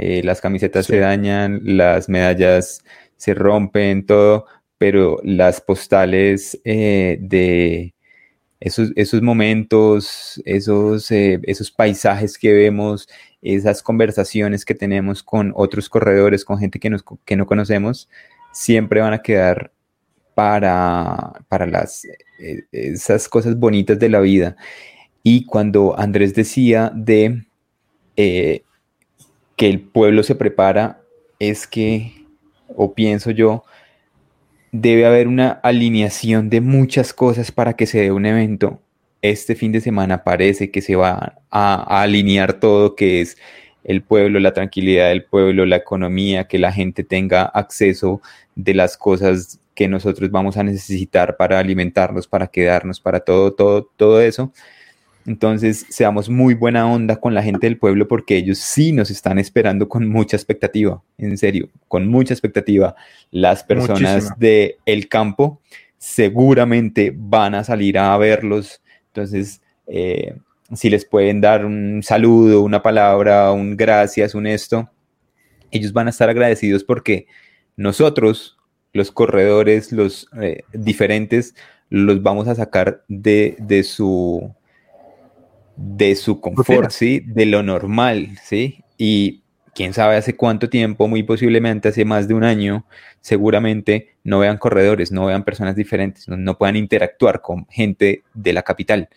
Eh, 0.00 0.22
las 0.22 0.40
camisetas 0.40 0.86
sí. 0.86 0.92
se 0.92 1.00
dañan, 1.00 1.60
las 1.64 2.08
medallas 2.08 2.84
se 3.16 3.34
rompen, 3.34 4.06
todo, 4.06 4.46
pero 4.78 5.18
las 5.24 5.60
postales 5.60 6.60
eh, 6.64 7.18
de 7.20 7.94
esos, 8.60 8.92
esos, 8.94 9.22
momentos, 9.22 10.40
esos, 10.44 11.10
eh, 11.10 11.40
esos 11.42 11.72
paisajes 11.72 12.38
que 12.38 12.52
vemos, 12.52 13.08
esas 13.42 13.82
conversaciones 13.82 14.64
que 14.64 14.76
tenemos 14.76 15.24
con 15.24 15.52
otros 15.56 15.88
corredores, 15.88 16.44
con 16.44 16.58
gente 16.58 16.78
que, 16.78 16.90
nos, 16.90 17.04
que 17.24 17.34
no 17.34 17.46
conocemos, 17.46 18.08
siempre 18.52 19.00
van 19.00 19.14
a 19.14 19.22
quedar 19.22 19.72
para, 20.36 21.32
para 21.48 21.66
las, 21.66 22.04
eh, 22.04 22.62
esas 22.70 23.28
cosas 23.28 23.58
bonitas 23.58 23.98
de 23.98 24.08
la 24.08 24.20
vida. 24.20 24.56
Y 25.24 25.44
cuando 25.44 25.98
Andrés 25.98 26.34
decía 26.34 26.92
de 26.94 27.44
eh, 28.16 28.62
que 29.58 29.68
el 29.68 29.80
pueblo 29.80 30.22
se 30.22 30.36
prepara, 30.36 31.02
es 31.40 31.66
que, 31.66 32.12
o 32.68 32.94
pienso 32.94 33.32
yo, 33.32 33.64
debe 34.70 35.04
haber 35.04 35.26
una 35.26 35.50
alineación 35.50 36.48
de 36.48 36.60
muchas 36.60 37.12
cosas 37.12 37.50
para 37.50 37.74
que 37.74 37.86
se 37.86 38.00
dé 38.00 38.12
un 38.12 38.24
evento. 38.24 38.80
Este 39.20 39.56
fin 39.56 39.72
de 39.72 39.80
semana 39.80 40.22
parece 40.22 40.70
que 40.70 40.80
se 40.80 40.94
va 40.94 41.40
a, 41.50 41.98
a, 41.98 42.02
alinear 42.02 42.60
todo, 42.60 42.94
que 42.94 43.20
es 43.20 43.36
el 43.82 44.00
pueblo, 44.02 44.38
la 44.38 44.52
tranquilidad 44.52 45.08
del 45.08 45.24
pueblo, 45.24 45.66
la 45.66 45.76
economía, 45.76 46.46
que 46.46 46.58
la 46.58 46.72
gente 46.72 47.02
tenga 47.02 47.42
acceso 47.42 48.22
de 48.54 48.74
las 48.74 48.96
cosas 48.96 49.58
que 49.74 49.88
nosotros 49.88 50.30
vamos 50.30 50.56
a 50.56 50.62
necesitar 50.62 51.36
para 51.36 51.58
alimentarnos, 51.58 52.28
para 52.28 52.46
quedarnos, 52.46 53.00
para 53.00 53.20
todo, 53.20 53.52
todo, 53.54 53.90
todo 53.96 54.20
eso. 54.20 54.52
Entonces, 55.28 55.84
seamos 55.90 56.30
muy 56.30 56.54
buena 56.54 56.90
onda 56.90 57.16
con 57.16 57.34
la 57.34 57.42
gente 57.42 57.66
del 57.66 57.76
pueblo 57.76 58.08
porque 58.08 58.34
ellos 58.34 58.56
sí 58.56 58.92
nos 58.92 59.10
están 59.10 59.38
esperando 59.38 59.86
con 59.86 60.08
mucha 60.08 60.38
expectativa, 60.38 61.02
en 61.18 61.36
serio, 61.36 61.68
con 61.86 62.08
mucha 62.08 62.32
expectativa. 62.32 62.96
Las 63.30 63.62
personas 63.62 64.38
del 64.38 64.76
el 64.86 65.06
campo 65.06 65.60
seguramente 65.98 67.12
van 67.14 67.54
a 67.54 67.62
salir 67.62 67.98
a 67.98 68.16
verlos. 68.16 68.80
Entonces, 69.08 69.60
eh, 69.86 70.34
si 70.74 70.88
les 70.88 71.04
pueden 71.04 71.42
dar 71.42 71.66
un 71.66 72.02
saludo, 72.02 72.62
una 72.62 72.82
palabra, 72.82 73.52
un 73.52 73.76
gracias, 73.76 74.34
un 74.34 74.46
esto, 74.46 74.90
ellos 75.70 75.92
van 75.92 76.06
a 76.06 76.10
estar 76.10 76.30
agradecidos 76.30 76.84
porque 76.84 77.26
nosotros, 77.76 78.56
los 78.94 79.12
corredores, 79.12 79.92
los 79.92 80.26
eh, 80.40 80.62
diferentes, 80.72 81.54
los 81.90 82.22
vamos 82.22 82.48
a 82.48 82.54
sacar 82.54 83.04
de, 83.08 83.56
de 83.58 83.82
su 83.82 84.54
de 85.78 86.16
su 86.16 86.40
confort, 86.40 86.90
¿sí? 86.90 87.22
De 87.24 87.46
lo 87.46 87.62
normal, 87.62 88.36
¿sí? 88.42 88.82
Y 88.96 89.42
quién 89.74 89.94
sabe 89.94 90.16
hace 90.16 90.34
cuánto 90.34 90.68
tiempo, 90.68 91.06
muy 91.06 91.22
posiblemente 91.22 91.88
hace 91.88 92.04
más 92.04 92.26
de 92.26 92.34
un 92.34 92.42
año, 92.42 92.84
seguramente 93.20 94.16
no 94.24 94.40
vean 94.40 94.58
corredores, 94.58 95.12
no 95.12 95.26
vean 95.26 95.44
personas 95.44 95.76
diferentes, 95.76 96.28
no, 96.28 96.36
no 96.36 96.58
puedan 96.58 96.76
interactuar 96.76 97.40
con 97.40 97.66
gente 97.68 98.24
de 98.34 98.52
la 98.52 98.62
capital. 98.62 99.08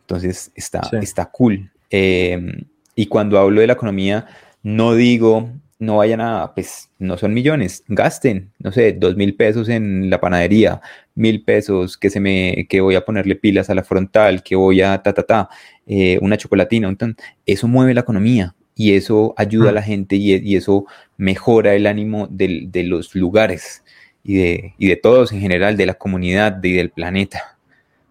Entonces 0.00 0.50
está, 0.54 0.82
sí. 0.84 0.96
está 1.02 1.26
cool. 1.26 1.70
Eh, 1.90 2.64
y 2.94 3.06
cuando 3.06 3.38
hablo 3.38 3.60
de 3.60 3.66
la 3.66 3.74
economía, 3.74 4.26
no 4.62 4.94
digo 4.94 5.50
no 5.82 5.96
vayan 5.96 6.20
a, 6.20 6.54
pues 6.54 6.90
no 7.00 7.18
son 7.18 7.34
millones, 7.34 7.82
gasten, 7.88 8.52
no 8.60 8.70
sé, 8.70 8.92
dos 8.92 9.16
mil 9.16 9.34
pesos 9.34 9.68
en 9.68 10.10
la 10.10 10.20
panadería, 10.20 10.80
mil 11.14 11.44
pesos 11.44 11.96
que 11.96 12.10
se 12.10 12.20
me, 12.20 12.66
que 12.68 12.80
voy 12.80 12.94
a 12.94 13.04
ponerle 13.04 13.36
pilas 13.36 13.70
a 13.70 13.74
la 13.74 13.84
frontal, 13.84 14.42
que 14.42 14.56
voy 14.56 14.80
a 14.80 15.02
ta, 15.02 15.12
ta, 15.12 15.22
ta, 15.22 15.48
eh, 15.86 16.18
una 16.22 16.36
chocolatina, 16.36 16.88
un 16.88 16.96
tan, 16.96 17.16
eso 17.46 17.68
mueve 17.68 17.94
la 17.94 18.00
economía 18.00 18.54
y 18.74 18.94
eso 18.94 19.34
ayuda 19.36 19.70
a 19.70 19.72
la 19.72 19.82
gente 19.82 20.16
y, 20.16 20.34
y 20.34 20.56
eso 20.56 20.86
mejora 21.16 21.74
el 21.74 21.86
ánimo 21.86 22.26
de, 22.30 22.64
de 22.68 22.84
los 22.84 23.14
lugares 23.14 23.84
y 24.24 24.36
de, 24.36 24.74
y 24.78 24.88
de, 24.88 24.96
todos 24.96 25.32
en 25.32 25.40
general, 25.40 25.76
de 25.76 25.86
la 25.86 25.94
comunidad 25.94 26.62
y 26.62 26.72
del 26.72 26.90
planeta. 26.90 27.58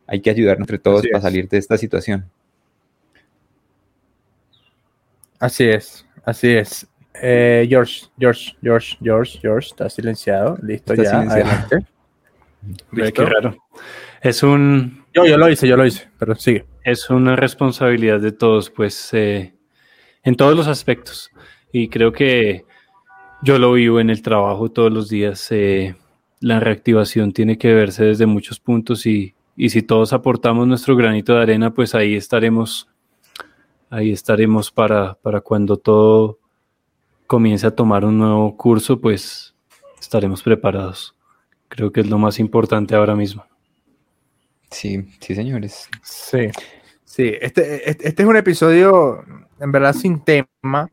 Hay 0.08 0.22
que 0.22 0.30
ayudar 0.30 0.58
entre 0.60 0.78
todos 0.78 1.08
para 1.08 1.22
salir 1.22 1.48
de 1.48 1.58
esta 1.58 1.78
situación. 1.78 2.30
Así 5.40 5.64
es, 5.64 6.06
así 6.24 6.50
es. 6.50 6.88
Eh, 7.16 7.66
George, 7.68 8.08
George, 8.20 8.56
George, 8.62 8.98
George, 9.02 9.40
George, 9.42 9.68
está 9.70 9.90
silenciado. 9.90 10.58
Listo, 10.62 10.94
está 10.94 11.04
ya, 11.04 11.10
silenciado. 11.12 11.50
adelante. 11.50 11.88
Qué 12.94 13.26
raro. 13.26 13.58
Es 14.22 14.44
un. 14.44 15.06
Yo, 15.14 15.26
yo 15.26 15.38
lo 15.38 15.50
hice, 15.50 15.68
yo 15.68 15.76
lo 15.76 15.86
hice, 15.86 16.10
pero 16.18 16.36
sigue. 16.36 16.66
Es 16.84 17.10
una 17.10 17.36
responsabilidad 17.36 18.20
de 18.20 18.32
todos, 18.32 18.70
pues, 18.70 19.14
eh, 19.14 19.54
en 20.24 20.36
todos 20.36 20.56
los 20.56 20.68
aspectos. 20.68 21.32
Y 21.72 21.90
creo 21.90 22.12
que 22.12 22.66
yo 23.44 23.58
lo 23.60 23.74
vivo 23.74 24.00
en 24.00 24.10
el 24.10 24.22
trabajo 24.22 24.70
todos 24.70 24.92
los 24.92 25.10
días. 25.10 25.48
Eh, 25.52 25.96
la 26.40 26.60
reactivación 26.60 27.34
tiene 27.34 27.58
que 27.58 27.74
verse 27.74 28.06
desde 28.06 28.26
muchos 28.26 28.60
puntos 28.60 29.06
y, 29.06 29.36
y 29.56 29.70
si 29.70 29.82
todos 29.82 30.14
aportamos 30.14 30.68
nuestro 30.68 30.96
granito 30.96 31.36
de 31.36 31.42
arena, 31.42 31.74
pues 31.74 31.94
ahí 31.94 32.16
estaremos, 32.16 32.88
ahí 33.90 34.12
estaremos 34.12 34.72
para, 34.72 35.16
para 35.16 35.42
cuando 35.42 35.78
todo 35.78 36.40
comience 37.28 37.68
a 37.68 37.76
tomar 37.76 38.06
un 38.06 38.18
nuevo 38.18 38.58
curso, 38.58 39.00
pues 39.00 39.56
estaremos 40.00 40.42
preparados. 40.44 41.16
Creo 41.72 41.90
que 41.94 42.02
es 42.02 42.10
lo 42.10 42.18
más 42.18 42.38
importante 42.38 42.96
ahora 42.96 43.16
mismo. 43.16 43.46
Sí, 44.70 45.08
sí, 45.22 45.36
señores. 45.36 45.88
Sí, 46.04 46.50
sí. 47.06 47.34
Este, 47.40 47.90
este, 47.90 48.10
este 48.10 48.24
es 48.24 48.28
un 48.28 48.36
episodio, 48.36 49.24
en 49.58 49.72
verdad, 49.72 49.94
sin 49.94 50.22
tema, 50.22 50.90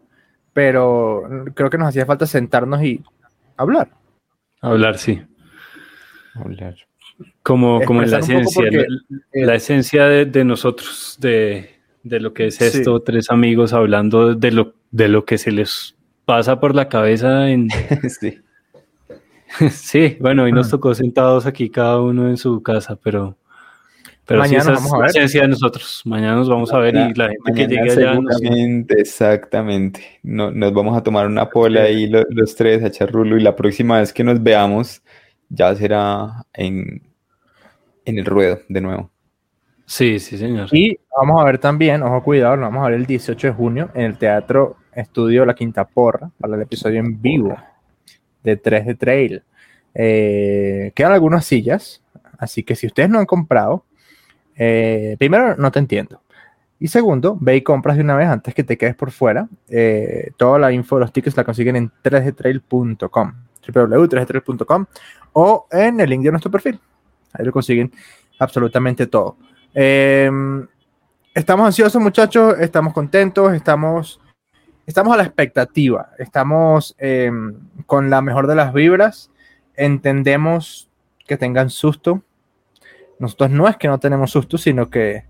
pero 0.53 1.25
creo 1.55 1.69
que 1.69 1.79
nos 1.79 1.89
hacía 1.89 2.07
falta 2.07 2.27
sentarnos 2.27 2.81
y 2.85 3.03
hablar. 3.57 3.91
Hablar, 4.61 4.99
sí. 4.99 5.21
Hablar. 6.35 6.77
Como, 7.43 7.81
como 7.85 8.05
en 8.05 8.13
la 8.13 8.21
esencia, 8.21 8.63
porque, 8.63 8.87
la, 9.33 9.47
la, 9.47 9.55
esencia 9.57 10.07
de, 10.07 10.27
de 10.27 10.45
nosotros, 10.45 11.17
de, 11.21 11.71
de, 12.05 12.21
lo 12.21 12.33
que 12.35 12.47
es 12.47 12.61
esto, 12.61 12.99
sí. 12.99 13.03
tres 13.05 13.33
amigos 13.33 13.73
hablando 13.73 14.37
de 14.37 14.53
lo, 14.53 14.75
de 14.93 15.09
lo 15.09 15.25
que 15.25 15.39
se 15.39 15.51
les 15.51 15.97
pasa 16.25 16.61
por 16.61 16.77
la 16.77 16.89
cabeza 16.89 17.51
en, 17.51 17.69
sí. 18.21 18.39
Sí, 19.71 20.17
bueno, 20.21 20.45
hoy 20.45 20.53
nos 20.53 20.69
Ah. 20.69 20.71
tocó 20.73 20.95
sentados 20.95 21.47
aquí 21.47 21.71
cada 21.71 22.01
uno 22.01 22.29
en 22.29 22.37
su 22.37 22.63
casa, 22.63 22.97
pero, 23.03 23.37
pero 24.27 24.45
sí, 24.45 24.51
Mañana 24.55 24.63
esa 24.63 24.71
nos 24.73 24.79
es 24.81 24.85
vamos 24.85 24.93
a 24.93 24.97
la 24.99 25.03
ver. 25.03 25.11
esencia 25.11 25.43
de 25.43 25.49
nosotros. 25.49 26.03
Mañana 26.05 26.37
nos 26.37 26.49
vamos 26.49 26.73
a 26.73 26.79
ver 26.79 26.95
y 26.95 27.15
la 27.15 27.29
gente 27.29 27.37
que 27.47 27.53
Mañana 27.53 27.69
llegue 27.69 27.91
allá 28.07 28.21
nos- 28.21 28.91
exactamente. 28.91 30.01
No, 30.23 30.51
nos 30.51 30.73
vamos 30.73 30.97
a 30.97 31.03
tomar 31.03 31.27
una 31.27 31.49
pola 31.49 31.83
ahí 31.83 32.07
lo- 32.07 32.25
los, 32.31 32.55
tres 32.55 32.83
a 32.83 32.89
echar 32.89 33.11
rulo 33.11 33.37
y 33.37 33.43
la 33.43 33.57
próxima 33.57 33.99
vez 34.01 34.13
que 34.13 34.23
nos 34.25 34.43
veamos 34.43 35.03
ya 35.49 35.75
será 35.75 36.45
en, 36.53 37.03
en 38.05 38.19
el 38.19 38.25
ruedo 38.27 38.59
de 38.69 38.81
nuevo. 38.81 39.11
Sí, 39.87 40.19
sí, 40.19 40.37
señor. 40.37 40.69
Y 40.73 40.99
vamos 41.19 41.41
a 41.41 41.45
ver 41.47 41.57
también, 41.59 42.03
ojo 42.03 42.23
cuidado, 42.23 42.57
lo 42.57 42.63
vamos 42.63 42.85
a 42.85 42.91
ver 42.91 42.99
el 43.01 43.07
18 43.07 43.47
de 43.47 43.53
junio 43.55 43.89
en 43.95 44.03
el 44.03 44.19
Teatro 44.19 44.77
Estudio 44.93 45.47
La 45.47 45.55
Quinta 45.55 45.87
Porra 45.87 46.31
para 46.39 46.57
el 46.57 46.63
episodio 46.63 47.01
en 47.01 47.23
vivo 47.23 47.57
de 48.49 48.57
3 48.57 48.87
de 48.87 48.95
Trail. 48.95 49.43
Eh, 49.95 50.93
quedan 50.95 51.13
algunas 51.13 51.45
sillas, 51.45 52.03
así 52.39 52.63
que 52.63 52.77
si 52.77 52.87
ustedes 52.87 53.11
no 53.11 53.19
han 53.19 53.27
comprado, 53.27 53.85
eh, 54.57 55.17
primero 55.19 55.57
no 55.57 55.71
te 55.71 55.79
entiendo. 55.79 56.21
Y 56.81 56.89
segundo, 56.89 57.37
ve 57.41 57.57
y 57.57 57.63
compras 57.63 57.97
de 57.97 58.03
una 58.03 58.17
vez 58.17 58.29
antes 58.29 58.55
que 58.55 58.63
te 58.63 58.79
quedes 58.79 58.95
por 58.95 59.11
fuera. 59.11 59.49
Eh, 59.69 60.31
toda 60.37 60.59
la 60.59 60.73
info 60.73 60.97
de 60.97 61.01
los 61.01 61.13
tickets 61.13 61.37
la 61.37 61.45
consiguen 61.45 61.77
en 61.77 61.93
3dtrail.com, 62.03 63.33
www.3dtrail.com 63.67 64.87
o 65.33 65.67
en 65.71 66.01
el 66.01 66.11
link 66.11 66.23
de 66.23 66.31
nuestro 66.31 66.51
perfil. 66.51 66.79
Ahí 67.33 67.45
lo 67.45 67.53
consiguen 67.53 67.93
absolutamente 68.39 69.07
todo. 69.09 69.37
Eh, 69.75 70.31
estamos 71.35 71.67
ansiosos, 71.67 72.01
muchachos, 72.01 72.57
estamos 72.61 72.93
contentos, 72.93 73.53
estamos, 73.55 74.21
estamos 74.89 75.13
a 75.13 75.19
la 75.19 75.23
expectativa, 75.25 76.13
estamos 76.19 76.97
eh, 76.99 77.31
con 77.85 78.09
la 78.09 78.23
mejor 78.23 78.47
de 78.47 78.55
las 78.55 78.73
vibras, 78.73 79.31
entendemos 79.77 80.89
que 81.27 81.37
tengan 81.37 81.69
susto. 81.69 82.23
Nosotros 83.19 83.51
no 83.51 83.69
es 83.69 83.77
que 83.77 83.87
no 83.87 83.99
tenemos 83.99 84.31
susto, 84.31 84.57
sino 84.57 84.89
que, 84.89 85.25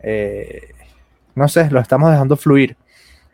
eh, 0.00 0.74
no 1.36 1.46
sé, 1.46 1.70
lo 1.70 1.78
estamos 1.78 2.10
dejando 2.10 2.36
fluir. 2.36 2.76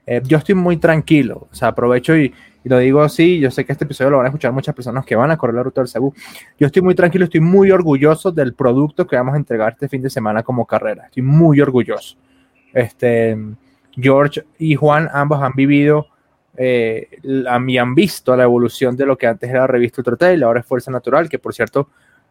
Eh, 0.07 0.21
yo 0.25 0.37
estoy 0.37 0.55
muy 0.55 0.77
tranquilo, 0.77 1.49
o 1.51 1.55
sea, 1.55 1.69
aprovecho 1.69 2.15
y, 2.15 2.35
y 2.62 2.69
lo 2.69 2.77
digo 2.77 3.01
así, 3.01 3.41
yo 3.41 3.51
sé 3.51 3.65
que 3.65 3.73
este 3.73 3.87
episodio 3.87 4.11
lo 4.11 4.17
van 4.19 4.27
a 4.27 4.29
escuchar 4.29 4.53
muchas 4.53 4.75
personas 4.75 5.07
que 5.07 5.17
van 5.17 5.31
a 5.31 5.39
correr 5.39 5.55
la 5.55 5.62
ruta 5.62 5.81
del 5.81 5.89
Cebú. 5.89 6.12
Yo 6.61 6.67
estoy 6.67 6.83
muy 6.83 6.95
tranquilo, 6.95 7.25
estoy 7.25 7.41
muy 7.41 7.71
orgulloso 7.71 8.31
del 8.31 8.53
producto 8.53 9.07
que 9.07 9.17
vamos 9.17 9.33
a 9.33 9.39
entregar 9.39 9.73
este 9.73 9.89
fin 9.89 10.03
de 10.03 10.11
semana 10.11 10.43
como 10.43 10.67
carrera. 10.67 11.07
Estoy 11.07 11.23
muy 11.23 11.59
orgulloso. 11.62 12.19
Este, 12.75 13.39
George 13.97 14.45
y 14.59 14.75
Juan 14.75 15.09
ambos 15.13 15.43
han 15.43 15.53
vivido 15.55 16.07
eh, 16.57 17.09
la- 17.23 17.63
y 17.67 17.79
han 17.79 17.95
visto 17.95 18.37
la 18.37 18.45
evolución 18.45 18.97
de 18.97 19.07
lo 19.07 19.17
que 19.19 19.27
antes 19.27 19.51
era 19.51 19.61
la 19.61 19.67
revista 19.67 20.01
Ultra 20.01 20.17
Trail, 20.17 20.43
ahora 20.43 20.61
es 20.61 20.67
Fuerza 20.67 20.91
Natural, 20.91 21.29
que 21.29 21.39
por 21.39 21.53
cierto, 21.55 21.89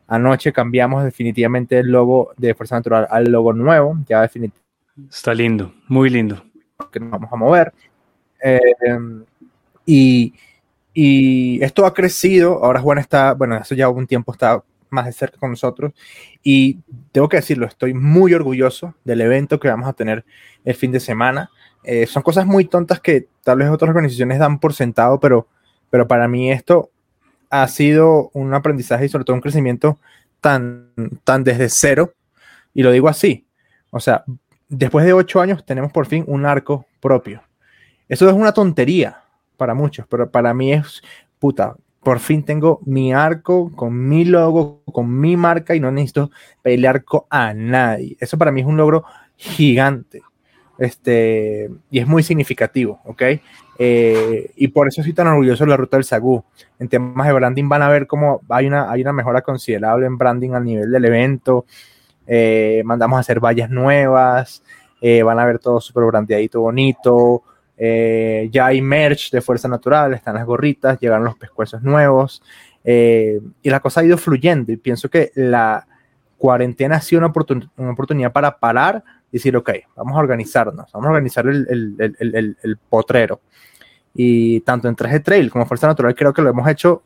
anoche 0.07 0.53
cambiamos 0.53 1.03
definitivamente 1.03 1.80
el 1.80 1.88
logo 1.91 2.32
de 2.38 2.53
Fuerza 2.53 2.76
Natural 2.76 3.07
al 3.09 3.26
logo 3.26 3.51
nuevo, 3.53 3.97
ya 4.07 4.22
definitivamente 4.22 4.64
Está 5.09 5.34
lindo, 5.34 5.74
muy 5.88 6.09
lindo. 6.09 6.43
que 6.91 6.99
nos 6.99 7.09
vamos 7.11 7.34
a 7.34 7.36
mover. 7.36 7.74
Eh, 8.43 8.59
y, 9.86 10.34
y 10.93 11.64
esto 11.64 11.86
ha 11.86 11.93
crecido. 11.93 12.64
Ahora 12.64 12.80
Juan 12.80 12.99
está, 12.99 13.34
bueno, 13.34 13.55
hace 13.55 13.76
ya 13.76 13.89
un 13.89 14.05
tiempo 14.05 14.32
está 14.32 14.61
más 14.93 15.05
de 15.05 15.11
cerca 15.11 15.37
con 15.37 15.49
nosotros. 15.51 15.93
Y 16.43 16.79
tengo 17.11 17.27
que 17.27 17.37
decirlo, 17.37 17.65
estoy 17.65 17.93
muy 17.93 18.33
orgulloso 18.33 18.95
del 19.03 19.21
evento 19.21 19.59
que 19.59 19.67
vamos 19.67 19.87
a 19.87 19.93
tener 19.93 20.23
el 20.63 20.75
fin 20.75 20.91
de 20.91 20.99
semana. 20.99 21.49
Eh, 21.83 22.05
son 22.05 22.23
cosas 22.23 22.45
muy 22.45 22.65
tontas 22.65 22.99
que 22.99 23.27
tal 23.43 23.57
vez 23.57 23.69
otras 23.69 23.89
organizaciones 23.89 24.39
dan 24.39 24.59
por 24.59 24.73
sentado, 24.73 25.19
pero, 25.19 25.47
pero 25.89 26.07
para 26.07 26.27
mí 26.27 26.51
esto 26.51 26.91
ha 27.49 27.67
sido 27.67 28.29
un 28.33 28.53
aprendizaje 28.53 29.05
y 29.05 29.09
sobre 29.09 29.25
todo 29.25 29.35
un 29.35 29.41
crecimiento 29.41 29.99
tan, 30.39 30.89
tan 31.23 31.43
desde 31.43 31.69
cero. 31.69 32.13
Y 32.73 32.83
lo 32.83 32.91
digo 32.91 33.09
así. 33.09 33.45
O 33.91 33.99
sea, 33.99 34.23
después 34.69 35.05
de 35.05 35.13
ocho 35.13 35.41
años 35.41 35.65
tenemos 35.65 35.91
por 35.91 36.07
fin 36.07 36.23
un 36.27 36.45
arco 36.45 36.85
propio. 36.99 37.43
Eso 38.07 38.27
es 38.27 38.33
una 38.33 38.53
tontería 38.53 39.23
para 39.57 39.73
muchos, 39.73 40.05
pero 40.07 40.29
para 40.29 40.53
mí 40.53 40.73
es 40.73 41.01
puta. 41.39 41.75
Por 42.03 42.19
fin 42.19 42.43
tengo 42.43 42.81
mi 42.85 43.13
arco 43.13 43.71
con 43.75 44.07
mi 44.07 44.25
logo, 44.25 44.81
con 44.91 45.19
mi 45.19 45.37
marca 45.37 45.75
y 45.75 45.79
no 45.79 45.91
necesito 45.91 46.31
pelear 46.61 47.03
con 47.03 47.21
a 47.29 47.53
nadie. 47.53 48.17
Eso 48.19 48.37
para 48.37 48.51
mí 48.51 48.61
es 48.61 48.67
un 48.67 48.77
logro 48.77 49.05
gigante. 49.37 50.21
Este, 50.77 51.69
y 51.89 51.99
es 51.99 52.07
muy 52.07 52.23
significativo, 52.23 52.99
¿ok? 53.05 53.21
Eh, 53.79 54.51
y 54.55 54.67
por 54.69 54.87
eso 54.87 55.01
estoy 55.01 55.13
tan 55.13 55.27
orgulloso 55.27 55.63
de 55.63 55.69
la 55.69 55.77
ruta 55.77 55.97
del 55.97 56.03
Sagú. 56.03 56.43
En 56.79 56.89
temas 56.89 57.27
de 57.27 57.33
branding 57.33 57.69
van 57.69 57.81
a 57.81 57.89
ver 57.89 58.07
cómo 58.07 58.41
hay 58.49 58.67
una, 58.67 58.91
hay 58.91 59.01
una 59.01 59.13
mejora 59.13 59.41
considerable 59.41 60.05
en 60.05 60.17
branding 60.17 60.51
a 60.51 60.59
nivel 60.59 60.91
del 60.91 61.05
evento. 61.05 61.65
Eh, 62.27 62.81
mandamos 62.85 63.17
a 63.17 63.19
hacer 63.21 63.39
vallas 63.39 63.69
nuevas, 63.69 64.63
eh, 65.01 65.23
van 65.23 65.39
a 65.39 65.45
ver 65.45 65.59
todo 65.59 65.81
súper 65.81 66.05
brandeadito, 66.05 66.61
bonito. 66.61 67.43
Eh, 67.78 68.49
ya 68.51 68.67
hay 68.67 68.82
merch 68.82 69.32
de 69.32 69.41
Fuerza 69.41 69.67
Natural, 69.67 70.13
están 70.13 70.36
las 70.36 70.45
gorritas, 70.45 70.99
llegaron 70.99 71.26
los 71.26 71.36
pescuezos 71.38 71.82
nuevos. 71.84 72.41
eh, 72.86 73.39
y 73.61 73.69
la 73.69 73.80
cosa 73.80 74.01
ha 74.01 74.03
ido 74.03 74.17
fluyendo. 74.17 74.71
Y 74.71 74.78
pienso 74.78 75.09
que 75.09 75.32
la 75.36 75.88
cuarentena 76.38 76.97
ha 76.97 77.01
sido 77.01 77.19
una, 77.19 77.32
oportun- 77.34 77.69
una 77.78 77.91
oportunidad 77.91 78.32
para 78.34 78.57
parar 78.57 79.01
y 79.32 79.38
decir, 79.38 79.55
ok, 79.55 79.69
vamos 79.95 80.15
a 80.15 80.19
organizarnos, 80.19 80.91
vamos 80.91 81.07
a 81.07 81.09
organizar 81.11 81.47
el, 81.47 81.65
el- 81.69 82.15
el- 82.19 82.57
el- 82.61 82.78
potrero. 82.89 83.39
Y 84.13 84.59
tanto 84.61 84.88
en 84.89 84.95
3G 84.95 85.24
Trail 85.24 85.49
como 85.49 85.65
Fuerza 85.65 85.88
Natural 85.88 86.13
creo 86.13 86.34
que 86.34 86.41
lo 86.41 86.49
hemos 86.49 86.67
hecho 86.67 87.01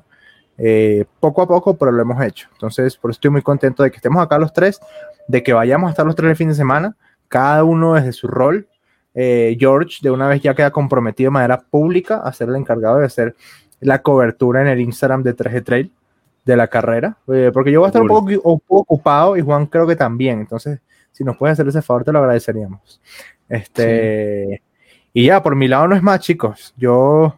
eh, 0.57 1.05
poco 1.19 1.43
a 1.43 1.47
poco, 1.47 1.77
pero 1.77 1.91
lo 1.91 2.01
hemos 2.01 2.19
hecho. 2.23 2.49
Entonces, 2.53 2.97
por 2.97 3.11
eso 3.11 3.17
estoy 3.17 3.29
muy 3.29 3.43
contento 3.43 3.83
de 3.83 3.91
que 3.91 3.97
estemos 3.97 4.23
acá 4.23 4.39
los 4.39 4.51
tres, 4.53 4.79
de 5.27 5.43
que 5.43 5.53
vayamos 5.53 5.87
a 5.87 5.91
estar 5.91 6.05
los 6.07 6.15
tres 6.15 6.31
el 6.31 6.35
fin 6.35 6.47
de 6.49 6.55
semana, 6.55 6.97
cada 7.27 7.63
uno 7.63 7.93
desde 7.93 8.11
su 8.13 8.27
rol. 8.27 8.67
Eh, 9.13 9.57
George 9.59 9.97
de 10.01 10.11
una 10.11 10.27
vez 10.27 10.41
ya 10.41 10.53
queda 10.53 10.69
comprometido 10.69 11.27
de 11.27 11.33
manera 11.33 11.59
pública 11.59 12.17
a 12.17 12.31
ser 12.31 12.49
el 12.49 12.55
encargado 12.55 12.99
de 12.99 13.05
hacer 13.05 13.35
la 13.79 14.01
cobertura 14.01 14.61
en 14.61 14.67
el 14.67 14.79
Instagram 14.79 15.23
de 15.23 15.35
3G 15.35 15.63
Trail 15.63 15.91
de 16.45 16.55
la 16.55 16.67
carrera, 16.67 17.17
eh, 17.27 17.51
porque 17.53 17.71
yo 17.71 17.81
voy 17.81 17.87
a 17.87 17.89
estar 17.89 18.01
un 18.01 18.07
poco, 18.07 18.29
un 18.29 18.59
poco 18.59 18.81
ocupado 18.81 19.35
y 19.35 19.41
Juan 19.41 19.65
creo 19.65 19.85
que 19.85 19.95
también, 19.95 20.39
entonces 20.39 20.79
si 21.11 21.23
nos 21.23 21.35
puedes 21.35 21.53
hacer 21.53 21.67
ese 21.67 21.81
favor 21.81 22.03
te 22.03 22.11
lo 22.11 22.19
agradeceríamos. 22.19 23.01
Este, 23.49 24.61
y 25.13 25.25
ya, 25.25 25.41
por 25.43 25.55
mi 25.55 25.67
lado 25.67 25.87
no 25.87 25.95
es 25.95 26.03
más, 26.03 26.21
chicos, 26.21 26.73
yo 26.77 27.37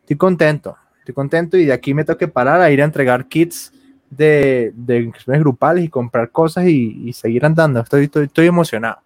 estoy 0.00 0.16
contento, 0.16 0.76
estoy 0.98 1.14
contento 1.14 1.56
y 1.56 1.66
de 1.66 1.72
aquí 1.72 1.94
me 1.94 2.04
tengo 2.04 2.18
que 2.18 2.28
parar 2.28 2.60
a 2.60 2.70
ir 2.70 2.82
a 2.82 2.84
entregar 2.84 3.28
kits 3.28 3.72
de, 4.10 4.72
de 4.74 5.00
inscripciones 5.00 5.42
grupales 5.42 5.84
y 5.84 5.88
comprar 5.88 6.30
cosas 6.30 6.66
y, 6.66 7.02
y 7.04 7.12
seguir 7.12 7.44
andando, 7.44 7.80
estoy, 7.80 8.04
estoy, 8.04 8.24
estoy 8.24 8.46
emocionado, 8.46 9.00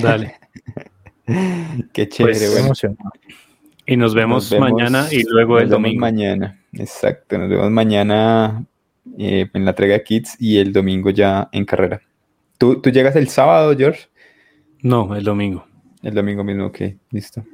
Dale. 0.00 0.36
Qué 1.92 2.08
chévere, 2.08 2.32
Pues, 2.34 2.42
estoy 2.42 2.50
bueno. 2.54 2.66
emocionado. 2.66 3.10
Y 3.86 3.96
nos 3.96 4.14
vemos, 4.14 4.50
Nos 4.50 4.60
vemos- 4.60 4.72
mañana 4.72 5.08
y 5.10 5.22
luego 5.28 5.58
el 5.58 5.68
domingo. 5.68 6.00
mañana, 6.00 6.60
exacto. 6.72 7.36
Nos 7.38 7.48
vemos 7.50 7.70
mañana 7.70 8.64
eh, 9.18 9.48
en 9.52 9.64
la 9.64 9.70
entrega 9.70 9.94
de 9.94 10.04
kits 10.04 10.36
y 10.38 10.58
el 10.58 10.72
domingo 10.72 11.10
ya 11.10 11.48
en 11.52 11.64
carrera. 11.64 12.00
¿Tú, 12.58 12.80
tú 12.80 12.90
llegas 12.90 13.16
el 13.16 13.28
sábado, 13.28 13.76
George? 13.76 14.06
No, 14.82 15.14
el 15.16 15.24
domingo. 15.24 15.66
El 16.02 16.14
domingo 16.14 16.44
mismo, 16.44 16.66
ok, 16.66 16.78
listo. 17.10 17.44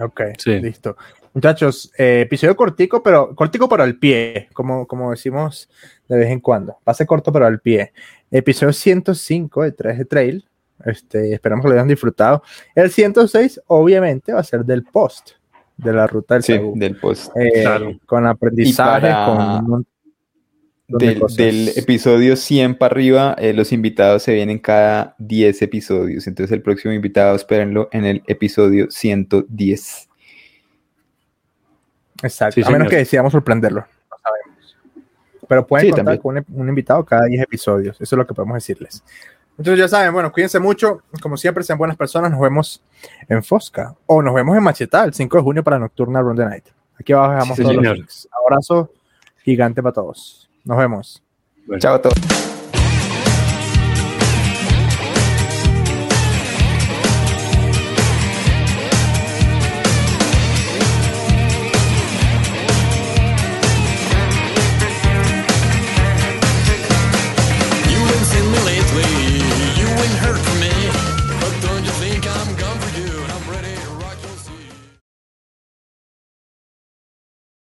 Ok, 0.00 0.22
Sí. 0.38 0.58
listo. 0.60 0.96
Muchachos, 1.34 1.92
eh, 1.98 2.22
episodio 2.22 2.56
cortico, 2.56 3.02
pero 3.02 3.34
cortico 3.34 3.68
pero 3.68 3.82
al 3.82 3.96
pie, 3.98 4.48
como, 4.54 4.86
como 4.86 5.10
decimos 5.10 5.68
de 6.08 6.16
vez 6.16 6.30
en 6.30 6.40
cuando. 6.40 6.76
Pase 6.84 7.04
corto 7.06 7.30
pero 7.32 7.46
al 7.46 7.60
pie. 7.60 7.92
Episodio 8.30 8.72
105 8.72 9.62
de 9.62 9.72
3 9.72 9.98
de 9.98 10.04
Trail. 10.06 10.44
Este, 10.84 11.32
esperamos 11.34 11.62
que 11.64 11.68
lo 11.68 11.74
hayan 11.74 11.88
disfrutado. 11.88 12.42
El 12.74 12.90
106, 12.90 13.60
obviamente, 13.66 14.32
va 14.32 14.40
a 14.40 14.44
ser 14.44 14.64
del 14.64 14.82
post 14.84 15.30
de 15.76 15.92
la 15.92 16.06
ruta 16.06 16.34
del 16.34 16.42
Sí, 16.44 16.52
Sagú. 16.54 16.74
del 16.76 16.96
post. 16.98 17.32
Eh, 17.36 17.62
Claro. 17.62 17.92
Con 18.06 18.26
aprendizajes, 18.26 19.10
para- 19.10 19.26
con 19.26 19.36
un 19.38 19.46
montón 19.70 19.86
de 20.86 21.14
Del, 21.36 21.68
episodio 21.76 22.36
100 22.36 22.74
para 22.76 22.92
arriba, 22.92 23.34
eh, 23.38 23.52
los 23.54 23.72
invitados 23.72 24.22
se 24.22 24.34
vienen 24.34 24.58
cada 24.58 25.14
10 25.18 25.62
episodios. 25.62 26.26
Entonces, 26.26 26.52
el 26.52 26.60
próximo 26.62 26.92
invitado, 26.92 27.34
espérenlo 27.34 27.88
en 27.90 28.04
el 28.04 28.22
episodio 28.26 28.90
110. 28.90 30.08
Exacto. 32.22 32.54
Sí, 32.54 32.62
a 32.62 32.64
menos 32.66 32.78
señor. 32.78 32.90
que 32.90 32.96
decidamos 32.96 33.32
sorprenderlo. 33.32 33.80
No 33.80 34.16
sabemos. 34.22 34.76
Pero 35.48 35.66
pueden 35.66 35.86
Sí, 35.86 35.90
contar 35.92 36.18
también. 36.18 36.44
con 36.46 36.54
un, 36.56 36.62
un 36.62 36.68
invitado 36.68 37.04
cada 37.04 37.26
10 37.26 37.42
episodios. 37.42 37.96
Eso 38.00 38.14
es 38.14 38.18
lo 38.18 38.26
que 38.26 38.34
podemos 38.34 38.54
decirles. 38.54 39.02
Entonces 39.56 39.78
ya 39.78 39.88
saben, 39.88 40.12
bueno, 40.12 40.32
cuídense 40.32 40.58
mucho. 40.58 41.02
Como 41.22 41.36
siempre, 41.36 41.62
sean 41.62 41.78
buenas 41.78 41.96
personas. 41.96 42.30
Nos 42.30 42.40
vemos 42.40 42.82
en 43.28 43.42
Fosca. 43.42 43.94
O 44.06 44.22
nos 44.22 44.34
vemos 44.34 44.56
en 44.56 44.62
Macheta 44.62 45.04
el 45.04 45.14
5 45.14 45.36
de 45.36 45.42
junio 45.42 45.64
para 45.64 45.78
Nocturna 45.78 46.20
Run 46.20 46.36
the 46.36 46.44
Night. 46.44 46.64
Aquí 46.98 47.12
abajo 47.12 47.32
dejamos 47.32 47.56
Sí, 47.56 47.62
todos 47.62 47.76
los 47.76 47.96
links. 47.96 48.28
Abrazo 48.44 48.90
gigante 49.42 49.82
para 49.82 49.92
todos. 49.92 50.48
Nos 50.64 50.76
vemos. 50.78 51.22
Bueno. 51.66 51.80
Chao 51.80 51.94
a 51.94 52.02
todos. 52.02 52.53